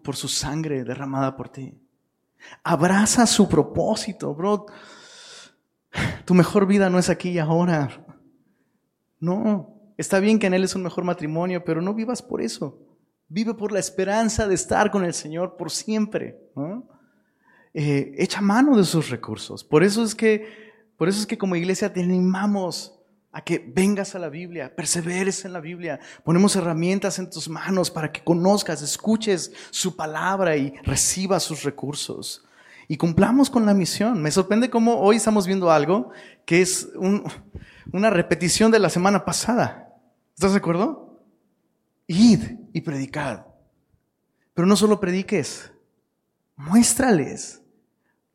por, 0.02 0.16
su 0.16 0.28
sangre 0.28 0.84
derramada 0.84 1.36
por 1.36 1.48
ti. 1.48 1.74
Abraza 2.62 3.26
su 3.26 3.48
propósito, 3.48 4.34
bro. 4.34 4.66
Tu 6.24 6.34
mejor 6.34 6.66
vida 6.66 6.88
no 6.88 6.98
es 6.98 7.08
aquí 7.08 7.30
y 7.30 7.38
ahora. 7.38 8.04
No, 9.18 9.74
está 9.96 10.20
bien 10.20 10.38
que 10.38 10.46
en 10.46 10.54
Él 10.54 10.64
es 10.64 10.74
un 10.74 10.82
mejor 10.82 11.04
matrimonio, 11.04 11.64
pero 11.64 11.82
no 11.82 11.94
vivas 11.94 12.22
por 12.22 12.40
eso. 12.40 12.78
Vive 13.28 13.54
por 13.54 13.72
la 13.72 13.80
esperanza 13.80 14.46
de 14.46 14.54
estar 14.54 14.90
con 14.90 15.04
el 15.04 15.14
Señor 15.14 15.56
por 15.56 15.70
siempre. 15.70 16.38
Eh, 17.72 18.14
echa 18.18 18.40
mano 18.40 18.76
de 18.76 18.84
sus 18.84 19.10
recursos. 19.10 19.64
Por 19.64 19.82
eso 19.82 20.04
es 20.04 20.14
que, 20.14 20.46
por 20.96 21.08
eso 21.08 21.20
es 21.20 21.26
que 21.26 21.38
como 21.38 21.56
iglesia 21.56 21.92
te 21.92 22.02
animamos 22.02 22.93
a 23.34 23.42
que 23.42 23.58
vengas 23.58 24.14
a 24.14 24.20
la 24.20 24.28
Biblia, 24.28 24.74
perseveres 24.74 25.44
en 25.44 25.52
la 25.52 25.58
Biblia, 25.58 25.98
ponemos 26.22 26.54
herramientas 26.54 27.18
en 27.18 27.28
tus 27.28 27.48
manos 27.48 27.90
para 27.90 28.12
que 28.12 28.22
conozcas, 28.22 28.80
escuches 28.80 29.52
su 29.70 29.96
palabra 29.96 30.56
y 30.56 30.72
recibas 30.84 31.42
sus 31.42 31.64
recursos. 31.64 32.44
Y 32.86 32.96
cumplamos 32.96 33.50
con 33.50 33.66
la 33.66 33.74
misión. 33.74 34.22
Me 34.22 34.30
sorprende 34.30 34.70
cómo 34.70 35.00
hoy 35.00 35.16
estamos 35.16 35.48
viendo 35.48 35.72
algo 35.72 36.12
que 36.46 36.62
es 36.62 36.88
un, 36.94 37.24
una 37.92 38.08
repetición 38.08 38.70
de 38.70 38.78
la 38.78 38.88
semana 38.88 39.24
pasada. 39.24 39.88
¿Estás 40.36 40.52
de 40.52 40.58
acuerdo? 40.58 41.20
Id 42.06 42.40
y 42.72 42.82
predicad. 42.82 43.46
Pero 44.54 44.68
no 44.68 44.76
solo 44.76 45.00
prediques, 45.00 45.72
muéstrales, 46.54 47.62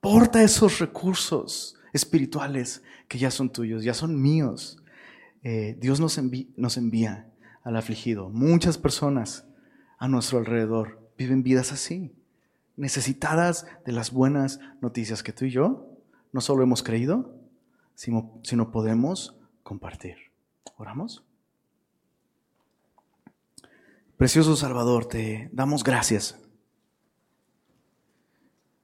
porta 0.02 0.44
esos 0.44 0.80
recursos 0.80 1.78
espirituales 1.94 2.84
que 3.08 3.18
ya 3.18 3.32
son 3.32 3.50
tuyos, 3.50 3.82
ya 3.84 3.94
son 3.94 4.22
míos. 4.22 4.79
Eh, 5.44 5.78
Dios 5.80 6.00
nos, 6.00 6.18
envía 6.18 7.32
al 7.64 7.78
afligido. 7.78 8.30
Muchas 8.30 8.78
personas 8.78 9.46
a 9.98 10.08
nuestro 10.08 10.40
alrededor 10.40 11.12
viven 11.18 11.44
vidas 11.44 11.72
así, 11.72 12.16
necesitadas 12.76 13.66
de 13.86 13.92
las 13.92 14.12
buenas 14.12 14.60
noticias 14.82 15.24
que 15.24 15.34
tú 15.34 15.46
y 15.46 15.52
yo 15.52 15.86
no 16.32 16.42
solo 16.42 16.64
hemos 16.64 16.84
creído, 16.84 17.36
sino, 17.96 18.40
sino 18.44 18.72
podemos 18.72 19.38
compartir. 19.64 20.18
¿Oramos? 20.78 21.26
Precioso 24.16 24.56
Salvador, 24.56 25.06
te 25.06 25.50
damos 25.54 25.84
gracias. 25.84 26.38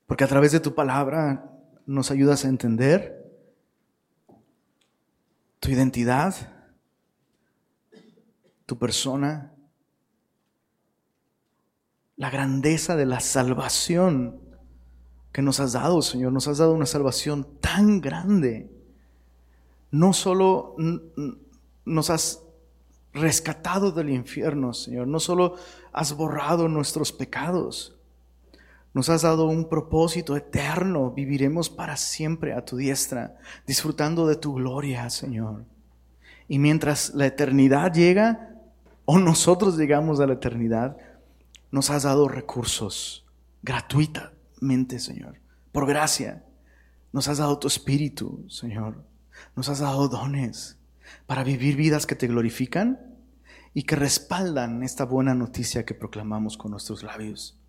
Porque 0.07 0.23
a 0.23 0.27
través 0.27 0.51
de 0.51 0.59
tu 0.59 0.75
palabra 0.75 1.51
nos 1.85 2.11
ayudas 2.11 2.45
a 2.45 2.49
entender 2.49 3.14
tu 5.59 5.71
identidad, 5.71 6.35
tu 8.65 8.77
persona, 8.77 9.53
la 12.17 12.29
grandeza 12.29 12.95
de 12.95 13.05
la 13.05 13.19
salvación 13.19 14.39
que 15.31 15.41
nos 15.41 15.59
has 15.59 15.73
dado, 15.73 16.01
Señor. 16.01 16.31
Nos 16.31 16.47
has 16.47 16.59
dado 16.59 16.73
una 16.73 16.85
salvación 16.85 17.59
tan 17.59 17.99
grande 17.99 18.75
no 19.95 20.11
solo 20.11 20.75
nos 21.85 22.09
has 22.09 22.41
rescatado 23.13 23.91
del 23.93 24.09
infierno, 24.09 24.73
Señor, 24.73 25.07
no 25.07 25.21
solo 25.21 25.55
has 25.93 26.17
borrado 26.17 26.67
nuestros 26.67 27.13
pecados, 27.13 27.94
nos 28.95 29.09
has 29.09 29.21
dado 29.21 29.45
un 29.45 29.69
propósito 29.69 30.35
eterno, 30.35 31.11
viviremos 31.11 31.69
para 31.69 31.95
siempre 31.97 32.53
a 32.53 32.65
tu 32.65 32.77
diestra, 32.77 33.37
disfrutando 33.67 34.25
de 34.25 34.37
tu 34.37 34.55
gloria, 34.55 35.07
Señor. 35.11 35.65
Y 36.47 36.57
mientras 36.57 37.13
la 37.13 37.27
eternidad 37.27 37.93
llega, 37.93 38.55
o 39.05 39.19
nosotros 39.19 39.77
llegamos 39.77 40.19
a 40.19 40.25
la 40.25 40.33
eternidad, 40.33 40.97
nos 41.69 41.91
has 41.91 42.01
dado 42.01 42.27
recursos 42.27 43.23
gratuitamente, 43.61 44.97
Señor, 44.97 45.39
por 45.71 45.85
gracia. 45.85 46.43
Nos 47.13 47.27
has 47.27 47.37
dado 47.37 47.59
tu 47.59 47.67
espíritu, 47.67 48.43
Señor 48.49 49.05
nos 49.55 49.69
has 49.69 49.79
dado 49.79 50.07
dones 50.07 50.77
para 51.25 51.43
vivir 51.43 51.75
vidas 51.75 52.05
que 52.05 52.15
te 52.15 52.27
glorifican 52.27 52.99
y 53.73 53.83
que 53.83 53.95
respaldan 53.95 54.83
esta 54.83 55.05
buena 55.05 55.35
noticia 55.35 55.85
que 55.85 55.93
proclamamos 55.93 56.57
con 56.57 56.71
nuestros 56.71 57.03
labios. 57.03 57.59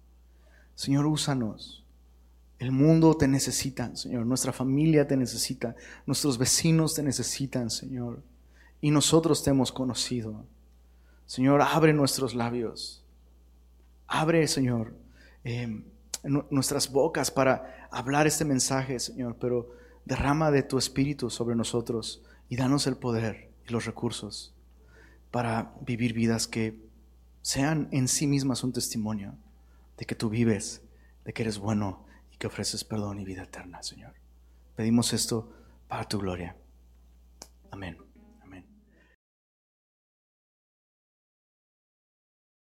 Señor, 0.77 1.07
úsanos. 1.07 1.85
El 2.59 2.70
mundo 2.70 3.16
te 3.16 3.27
necesita, 3.27 3.97
Señor. 3.97 4.27
Nuestra 4.27 4.53
familia 4.53 5.09
te 5.09 5.16
necesita. 5.16 5.74
Nuestros 6.07 6.39
vecinos 6.39 6.95
te 6.95 7.03
necesitan, 7.03 7.70
Señor. 7.70 8.22
Y 8.81 8.91
nosotros 8.91 9.43
te 9.43 9.51
hemos 9.51 9.72
conocido. 9.72 10.45
Señor, 11.24 11.62
abre 11.62 11.93
nuestros 11.95 12.35
labios. 12.35 13.03
Abre, 14.07 14.47
Señor, 14.47 14.95
eh, 15.45 15.83
nuestras 16.22 16.93
bocas 16.93 17.31
para 17.31 17.89
hablar 17.91 18.27
este 18.27 18.45
mensaje, 18.45 19.01
Señor. 19.01 19.37
Pero 19.41 19.70
derrama 20.05 20.51
de 20.51 20.62
tu 20.62 20.77
espíritu 20.77 21.31
sobre 21.31 21.57
nosotros 21.57 22.22
y 22.51 22.57
danos 22.57 22.87
el 22.87 22.99
poder 22.99 23.51
y 23.66 23.72
los 23.72 23.87
recursos 23.87 24.55
para 25.31 25.74
vivir 25.81 26.12
vidas 26.12 26.47
que 26.47 26.79
sean 27.41 27.89
en 27.93 28.09
sí 28.09 28.27
mismas 28.27 28.62
un 28.62 28.72
testimonio 28.72 29.37
de 29.97 30.07
que 30.07 30.14
tú 30.14 30.28
vives, 30.28 30.82
de 31.24 31.32
que 31.32 31.42
eres 31.42 31.59
bueno 31.59 32.07
y 32.30 32.36
que 32.36 32.47
ofreces 32.47 32.84
perdón 32.84 33.18
y 33.20 33.24
vida 33.24 33.44
eterna, 33.44 33.82
Señor. 33.82 34.14
Pedimos 34.74 35.12
esto 35.12 35.53
para 35.88 36.05
tu 36.05 36.18
gloria. 36.18 36.57
Amén. 37.70 38.05